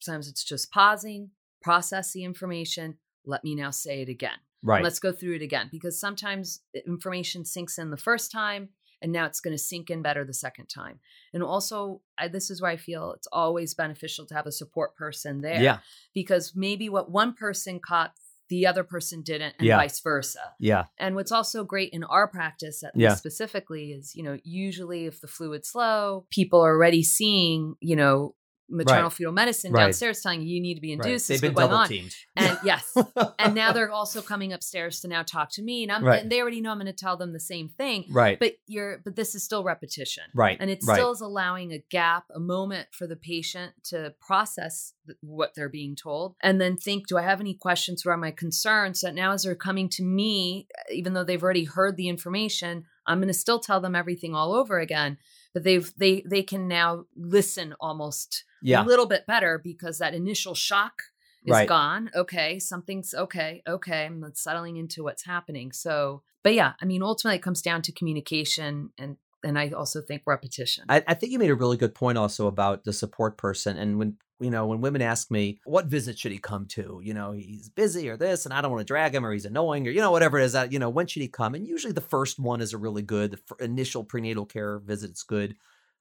sometimes 0.00 0.28
it's 0.28 0.44
just 0.44 0.70
pausing, 0.70 1.30
process 1.62 2.12
the 2.12 2.24
information. 2.24 2.98
Let 3.24 3.44
me 3.44 3.54
now 3.54 3.70
say 3.70 4.02
it 4.02 4.08
again. 4.08 4.38
Right. 4.62 4.82
Let's 4.82 4.98
go 4.98 5.12
through 5.12 5.36
it 5.36 5.42
again 5.42 5.68
because 5.70 6.00
sometimes 6.00 6.62
information 6.86 7.44
sinks 7.44 7.78
in 7.78 7.90
the 7.90 7.96
first 7.96 8.32
time 8.32 8.70
and 9.00 9.12
now 9.12 9.26
it's 9.26 9.40
going 9.40 9.54
to 9.54 9.62
sink 9.62 9.90
in 9.90 10.02
better 10.02 10.24
the 10.24 10.34
second 10.34 10.66
time. 10.66 10.98
And 11.32 11.42
also, 11.42 12.00
I, 12.18 12.28
this 12.28 12.50
is 12.50 12.60
where 12.60 12.70
I 12.70 12.76
feel 12.76 13.12
it's 13.12 13.28
always 13.32 13.74
beneficial 13.74 14.26
to 14.26 14.34
have 14.34 14.46
a 14.46 14.52
support 14.52 14.96
person 14.96 15.40
there. 15.40 15.62
Yeah. 15.62 15.78
Because 16.14 16.52
maybe 16.56 16.88
what 16.88 17.10
one 17.10 17.34
person 17.34 17.80
caught 17.80 18.12
the 18.48 18.66
other 18.66 18.82
person 18.82 19.22
didn't 19.22 19.54
and 19.58 19.68
yeah. 19.68 19.76
vice 19.76 20.00
versa. 20.00 20.40
Yeah. 20.58 20.84
And 20.98 21.14
what's 21.14 21.32
also 21.32 21.64
great 21.64 21.90
in 21.92 22.02
our 22.04 22.26
practice 22.26 22.82
at 22.82 22.92
yeah. 22.94 23.14
specifically 23.14 23.92
is, 23.92 24.14
you 24.14 24.22
know, 24.22 24.38
usually 24.42 25.06
if 25.06 25.20
the 25.20 25.26
fluid's 25.26 25.74
low, 25.74 26.26
people 26.30 26.60
are 26.60 26.74
already 26.74 27.02
seeing, 27.02 27.74
you 27.80 27.94
know, 27.94 28.34
maternal 28.68 29.04
right. 29.04 29.12
fetal 29.12 29.32
medicine 29.32 29.72
right. 29.72 29.84
downstairs 29.84 30.20
telling 30.20 30.42
you 30.42 30.48
you 30.48 30.60
need 30.60 30.74
to 30.74 30.80
be 30.80 30.92
induced. 30.92 31.28
Right. 31.28 31.40
They've 31.40 31.54
been 31.54 31.68
double 31.68 31.86
teamed. 31.86 32.14
And 32.36 32.58
yes. 32.64 32.96
and 33.38 33.54
now 33.54 33.72
they're 33.72 33.90
also 33.90 34.22
coming 34.22 34.52
upstairs 34.52 35.00
to 35.00 35.08
now 35.08 35.22
talk 35.22 35.50
to 35.52 35.62
me. 35.62 35.82
And 35.82 35.92
I'm 35.92 36.06
and 36.06 36.30
they 36.30 36.40
already 36.40 36.60
know 36.60 36.70
I'm 36.70 36.78
going 36.78 36.86
to 36.86 36.92
tell 36.92 37.16
them 37.16 37.32
the 37.32 37.40
same 37.40 37.68
thing. 37.68 38.04
Right. 38.10 38.38
But 38.38 38.54
you're 38.66 38.98
but 39.04 39.16
this 39.16 39.34
is 39.34 39.44
still 39.44 39.64
repetition. 39.64 40.24
Right. 40.34 40.56
And 40.60 40.70
it 40.70 40.82
still 40.82 41.12
is 41.12 41.20
allowing 41.20 41.72
a 41.72 41.78
gap, 41.90 42.24
a 42.34 42.40
moment 42.40 42.88
for 42.92 43.06
the 43.06 43.16
patient 43.16 43.72
to 43.84 44.14
process 44.20 44.92
what 45.20 45.54
they're 45.54 45.70
being 45.70 45.96
told 45.96 46.36
and 46.42 46.60
then 46.60 46.76
think, 46.76 47.06
do 47.06 47.16
I 47.16 47.22
have 47.22 47.40
any 47.40 47.54
questions? 47.54 48.04
What 48.04 48.12
are 48.12 48.18
my 48.18 48.30
concerns? 48.30 49.00
So 49.00 49.10
now 49.10 49.32
as 49.32 49.44
they're 49.44 49.54
coming 49.54 49.88
to 49.90 50.02
me, 50.02 50.68
even 50.92 51.14
though 51.14 51.24
they've 51.24 51.42
already 51.42 51.64
heard 51.64 51.96
the 51.96 52.08
information, 52.08 52.84
I'm 53.06 53.18
going 53.18 53.28
to 53.28 53.34
still 53.34 53.58
tell 53.58 53.80
them 53.80 53.94
everything 53.94 54.34
all 54.34 54.54
over 54.54 54.78
again 54.78 55.18
but 55.54 55.64
they've 55.64 55.92
they 55.96 56.22
they 56.28 56.42
can 56.42 56.68
now 56.68 57.04
listen 57.16 57.74
almost 57.80 58.44
yeah. 58.62 58.82
a 58.82 58.86
little 58.86 59.06
bit 59.06 59.26
better 59.26 59.58
because 59.62 59.98
that 59.98 60.14
initial 60.14 60.54
shock 60.54 61.02
is 61.44 61.52
right. 61.52 61.68
gone. 61.68 62.10
Okay, 62.14 62.58
something's 62.58 63.14
okay. 63.14 63.62
Okay, 63.68 64.06
I'm 64.06 64.24
settling 64.34 64.76
into 64.76 65.02
what's 65.02 65.24
happening. 65.24 65.72
So, 65.72 66.22
but 66.42 66.54
yeah, 66.54 66.72
I 66.80 66.84
mean, 66.84 67.02
ultimately, 67.02 67.36
it 67.36 67.42
comes 67.42 67.62
down 67.62 67.82
to 67.82 67.92
communication 67.92 68.90
and 68.98 69.16
and 69.44 69.58
I 69.58 69.70
also 69.70 70.00
think 70.00 70.22
repetition. 70.26 70.84
I, 70.88 71.02
I, 71.06 71.14
think 71.14 71.32
you 71.32 71.38
made 71.38 71.50
a 71.50 71.54
really 71.54 71.76
good 71.76 71.94
point 71.94 72.18
also 72.18 72.48
about 72.48 72.84
the 72.84 72.92
support 72.92 73.36
person. 73.36 73.78
And 73.78 73.98
when 73.98 74.16
you 74.40 74.50
know 74.50 74.66
when 74.66 74.80
women 74.80 75.02
ask 75.02 75.30
me 75.30 75.60
what 75.64 75.86
visit 75.86 76.18
should 76.18 76.32
he 76.32 76.38
come 76.38 76.66
to, 76.66 77.00
you 77.02 77.14
know 77.14 77.32
he's 77.32 77.68
busy 77.68 78.08
or 78.08 78.16
this, 78.16 78.44
and 78.44 78.54
I 78.54 78.60
don't 78.60 78.70
want 78.70 78.80
to 78.80 78.92
drag 78.92 79.14
him 79.14 79.24
or 79.24 79.32
he's 79.32 79.44
annoying 79.44 79.86
or 79.86 79.90
you 79.90 80.00
know 80.00 80.10
whatever 80.10 80.38
it 80.38 80.44
is. 80.44 80.52
That 80.52 80.72
you 80.72 80.78
know 80.78 80.90
when 80.90 81.06
should 81.06 81.22
he 81.22 81.28
come? 81.28 81.54
And 81.54 81.66
usually 81.66 81.92
the 81.92 82.00
first 82.00 82.38
one 82.38 82.60
is 82.60 82.72
a 82.72 82.78
really 82.78 83.02
good. 83.02 83.32
The 83.32 83.64
initial 83.64 84.04
prenatal 84.04 84.46
care 84.46 84.78
visit 84.78 85.12
is 85.12 85.22
good 85.22 85.56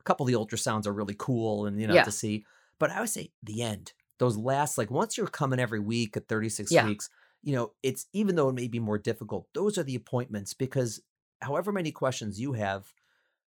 couple 0.08 0.26
of 0.26 0.32
the 0.32 0.38
ultrasounds 0.38 0.88
are 0.88 0.94
really 0.94 1.16
cool 1.18 1.66
and 1.66 1.80
you 1.80 1.88
know 1.88 1.94
yeah. 1.94 2.04
to 2.04 2.12
see. 2.12 2.46
But 2.80 2.92
I 2.92 3.00
would 3.02 3.10
say 3.10 3.32
the 3.44 3.62
end, 3.62 3.94
those 4.20 4.38
last 4.38 4.78
like 4.78 4.90
once 4.90 5.18
you're 5.18 5.28
coming 5.28 5.60
every 5.60 5.80
week 5.80 6.16
at 6.16 6.28
36 6.28 6.72
yeah. 6.72 6.86
weeks, 6.86 7.10
you 7.44 7.56
know, 7.56 7.74
it's 7.84 8.08
even 8.14 8.36
though 8.36 8.50
it 8.50 8.56
may 8.56 8.68
be 8.68 8.80
more 8.80 8.98
difficult, 8.98 9.48
those 9.54 9.78
are 9.78 9.84
the 9.84 9.96
appointments 9.96 10.54
because 10.54 11.02
however 11.42 11.72
many 11.72 11.92
questions 11.92 12.40
you 12.40 12.54
have, 12.54 12.86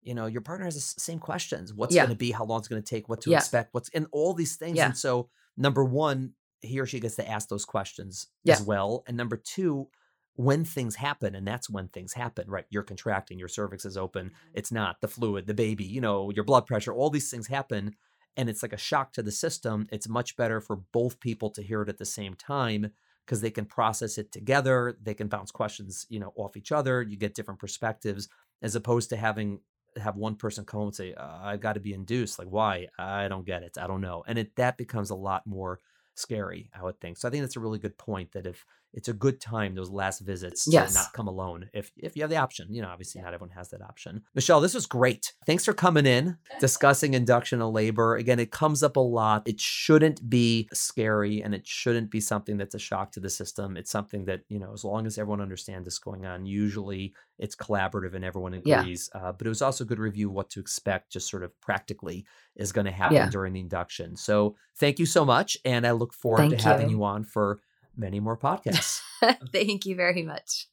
you 0.02 0.14
know, 0.14 0.26
your 0.26 0.42
partner 0.42 0.64
has 0.64 0.74
the 0.74 1.00
same 1.00 1.18
questions. 1.18 1.72
What's 1.72 1.94
yeah. 1.94 2.02
going 2.02 2.14
to 2.14 2.18
be? 2.18 2.30
How 2.30 2.44
long 2.44 2.60
it's 2.60 2.68
going 2.68 2.82
to 2.82 2.88
take? 2.88 3.08
What 3.08 3.22
to 3.22 3.32
expect? 3.32 3.72
What's 3.72 3.88
and 3.90 4.06
all 4.12 4.34
these 4.34 4.56
things. 4.56 4.78
And 4.78 4.96
so 4.96 5.28
number 5.56 5.84
one, 5.84 6.34
he 6.60 6.80
or 6.80 6.86
she 6.86 7.00
gets 7.00 7.16
to 7.16 7.28
ask 7.28 7.48
those 7.48 7.64
questions 7.64 8.28
as 8.46 8.62
well. 8.62 9.02
And 9.06 9.16
number 9.16 9.36
two, 9.36 9.88
when 10.36 10.64
things 10.64 10.96
happen 10.96 11.34
and 11.34 11.46
that's 11.46 11.70
when 11.70 11.88
things 11.88 12.12
happen 12.12 12.48
right? 12.48 12.66
You're 12.70 12.82
contracting 12.82 13.38
your 13.38 13.48
cervix 13.48 13.84
is 13.84 13.96
open 13.96 14.26
mm-hmm. 14.26 14.50
it's 14.54 14.72
not 14.72 15.00
the 15.00 15.08
fluid 15.08 15.46
the 15.46 15.54
baby 15.54 15.84
you 15.84 16.00
know 16.00 16.30
your 16.30 16.44
blood 16.44 16.66
pressure 16.66 16.92
all 16.92 17.10
these 17.10 17.30
things 17.30 17.46
happen 17.46 17.94
and 18.36 18.48
it's 18.48 18.62
like 18.62 18.72
a 18.72 18.78
shock 18.78 19.12
to 19.12 19.22
the 19.22 19.32
system. 19.32 19.86
It's 19.92 20.08
much 20.08 20.36
better 20.36 20.60
for 20.60 20.76
both 20.76 21.20
people 21.20 21.50
to 21.50 21.62
hear 21.62 21.82
it 21.82 21.88
at 21.88 21.98
the 21.98 22.04
same 22.04 22.34
time 22.34 22.90
because 23.24 23.40
they 23.40 23.50
can 23.50 23.64
process 23.64 24.18
it 24.18 24.30
together 24.32 24.98
they 25.02 25.14
can 25.14 25.28
bounce 25.28 25.50
questions 25.50 26.06
you 26.10 26.20
know 26.20 26.34
off 26.36 26.58
each 26.58 26.70
other 26.70 27.00
you 27.00 27.16
get 27.16 27.34
different 27.34 27.58
perspectives 27.58 28.28
as 28.60 28.74
opposed 28.74 29.08
to 29.08 29.16
having 29.16 29.60
have 29.96 30.16
one 30.16 30.36
person 30.36 30.62
come 30.64 30.80
home 30.80 30.88
and 30.88 30.94
say 30.94 31.14
uh, 31.14 31.38
i've 31.42 31.60
got 31.60 31.72
to 31.72 31.80
be 31.80 31.94
induced 31.94 32.38
like 32.38 32.48
why? 32.48 32.86
I 32.98 33.28
don't 33.28 33.46
get 33.46 33.62
it 33.62 33.78
i 33.80 33.86
don't 33.86 34.02
know 34.02 34.24
and 34.26 34.38
it 34.38 34.54
that 34.56 34.76
becomes 34.76 35.08
a 35.08 35.14
lot 35.14 35.46
more 35.46 35.80
scary 36.14 36.68
i 36.78 36.82
would 36.82 37.00
think. 37.00 37.16
So 37.16 37.26
i 37.26 37.30
think 37.30 37.42
that's 37.42 37.56
a 37.56 37.60
really 37.60 37.78
good 37.78 37.96
point 37.96 38.32
that 38.32 38.46
if 38.46 38.66
it's 38.94 39.08
a 39.08 39.12
good 39.12 39.40
time 39.40 39.74
those 39.74 39.90
last 39.90 40.20
visits 40.20 40.68
yes. 40.70 40.92
to 40.92 40.98
not 41.00 41.12
come 41.12 41.26
alone 41.26 41.68
if 41.74 41.90
if 41.96 42.16
you 42.16 42.22
have 42.22 42.30
the 42.30 42.36
option. 42.36 42.68
You 42.70 42.82
know, 42.82 42.88
obviously 42.88 43.20
not 43.20 43.34
everyone 43.34 43.54
has 43.54 43.68
that 43.70 43.82
option. 43.82 44.22
Michelle, 44.34 44.60
this 44.60 44.72
was 44.72 44.86
great. 44.86 45.32
Thanks 45.46 45.64
for 45.64 45.72
coming 45.72 46.06
in, 46.06 46.38
discussing 46.60 47.14
induction 47.14 47.60
of 47.60 47.72
labor. 47.72 48.16
Again, 48.16 48.38
it 48.38 48.52
comes 48.52 48.82
up 48.82 48.96
a 48.96 49.00
lot. 49.00 49.42
It 49.46 49.60
shouldn't 49.60 50.30
be 50.30 50.68
scary 50.72 51.42
and 51.42 51.54
it 51.54 51.66
shouldn't 51.66 52.10
be 52.10 52.20
something 52.20 52.56
that's 52.56 52.74
a 52.74 52.78
shock 52.78 53.10
to 53.12 53.20
the 53.20 53.30
system. 53.30 53.76
It's 53.76 53.90
something 53.90 54.24
that, 54.26 54.42
you 54.48 54.60
know, 54.60 54.72
as 54.72 54.84
long 54.84 55.06
as 55.06 55.18
everyone 55.18 55.40
understands 55.40 55.84
this 55.86 55.98
going 55.98 56.24
on, 56.24 56.46
usually 56.46 57.14
it's 57.38 57.56
collaborative 57.56 58.14
and 58.14 58.24
everyone 58.24 58.54
agrees. 58.54 59.10
Yeah. 59.12 59.20
Uh, 59.20 59.32
but 59.32 59.46
it 59.46 59.50
was 59.50 59.62
also 59.62 59.82
a 59.82 59.86
good 59.86 59.98
review 59.98 60.30
what 60.30 60.50
to 60.50 60.60
expect 60.60 61.12
just 61.12 61.28
sort 61.28 61.42
of 61.42 61.58
practically 61.60 62.24
is 62.54 62.70
going 62.70 62.86
to 62.86 62.92
happen 62.92 63.16
yeah. 63.16 63.28
during 63.28 63.54
the 63.54 63.60
induction. 63.60 64.16
So 64.16 64.54
thank 64.76 65.00
you 65.00 65.06
so 65.06 65.24
much. 65.24 65.56
And 65.64 65.84
I 65.84 65.90
look 65.90 66.14
forward 66.14 66.38
thank 66.38 66.50
to 66.52 66.58
you. 66.58 66.62
having 66.62 66.90
you 66.90 67.02
on 67.02 67.24
for 67.24 67.58
many 67.96 68.20
more 68.20 68.36
podcasts. 68.36 69.00
Thank 69.52 69.86
you 69.86 69.96
very 69.96 70.22
much. 70.22 70.68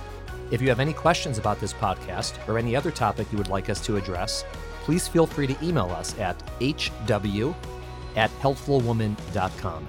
If 0.51 0.61
you 0.63 0.69
have 0.69 0.81
any 0.81 0.93
questions 0.93 1.39
about 1.39 1.61
this 1.61 1.73
podcast 1.73 2.37
or 2.49 2.59
any 2.59 2.75
other 2.77 2.91
topic 2.91 3.31
you 3.33 3.39
would 3.39 3.49
like 3.49 3.71
us 3.71 3.81
to 3.87 3.97
address, 3.97 4.45
please 4.83 5.09
feel 5.09 5.27
free 5.27 5.49
to 5.49 5.57
email 5.65 5.91
us 5.91 6.17
at 6.19 6.37
hw 6.61 7.55
at 8.17 8.31
healthfulwoman.com. 8.41 9.89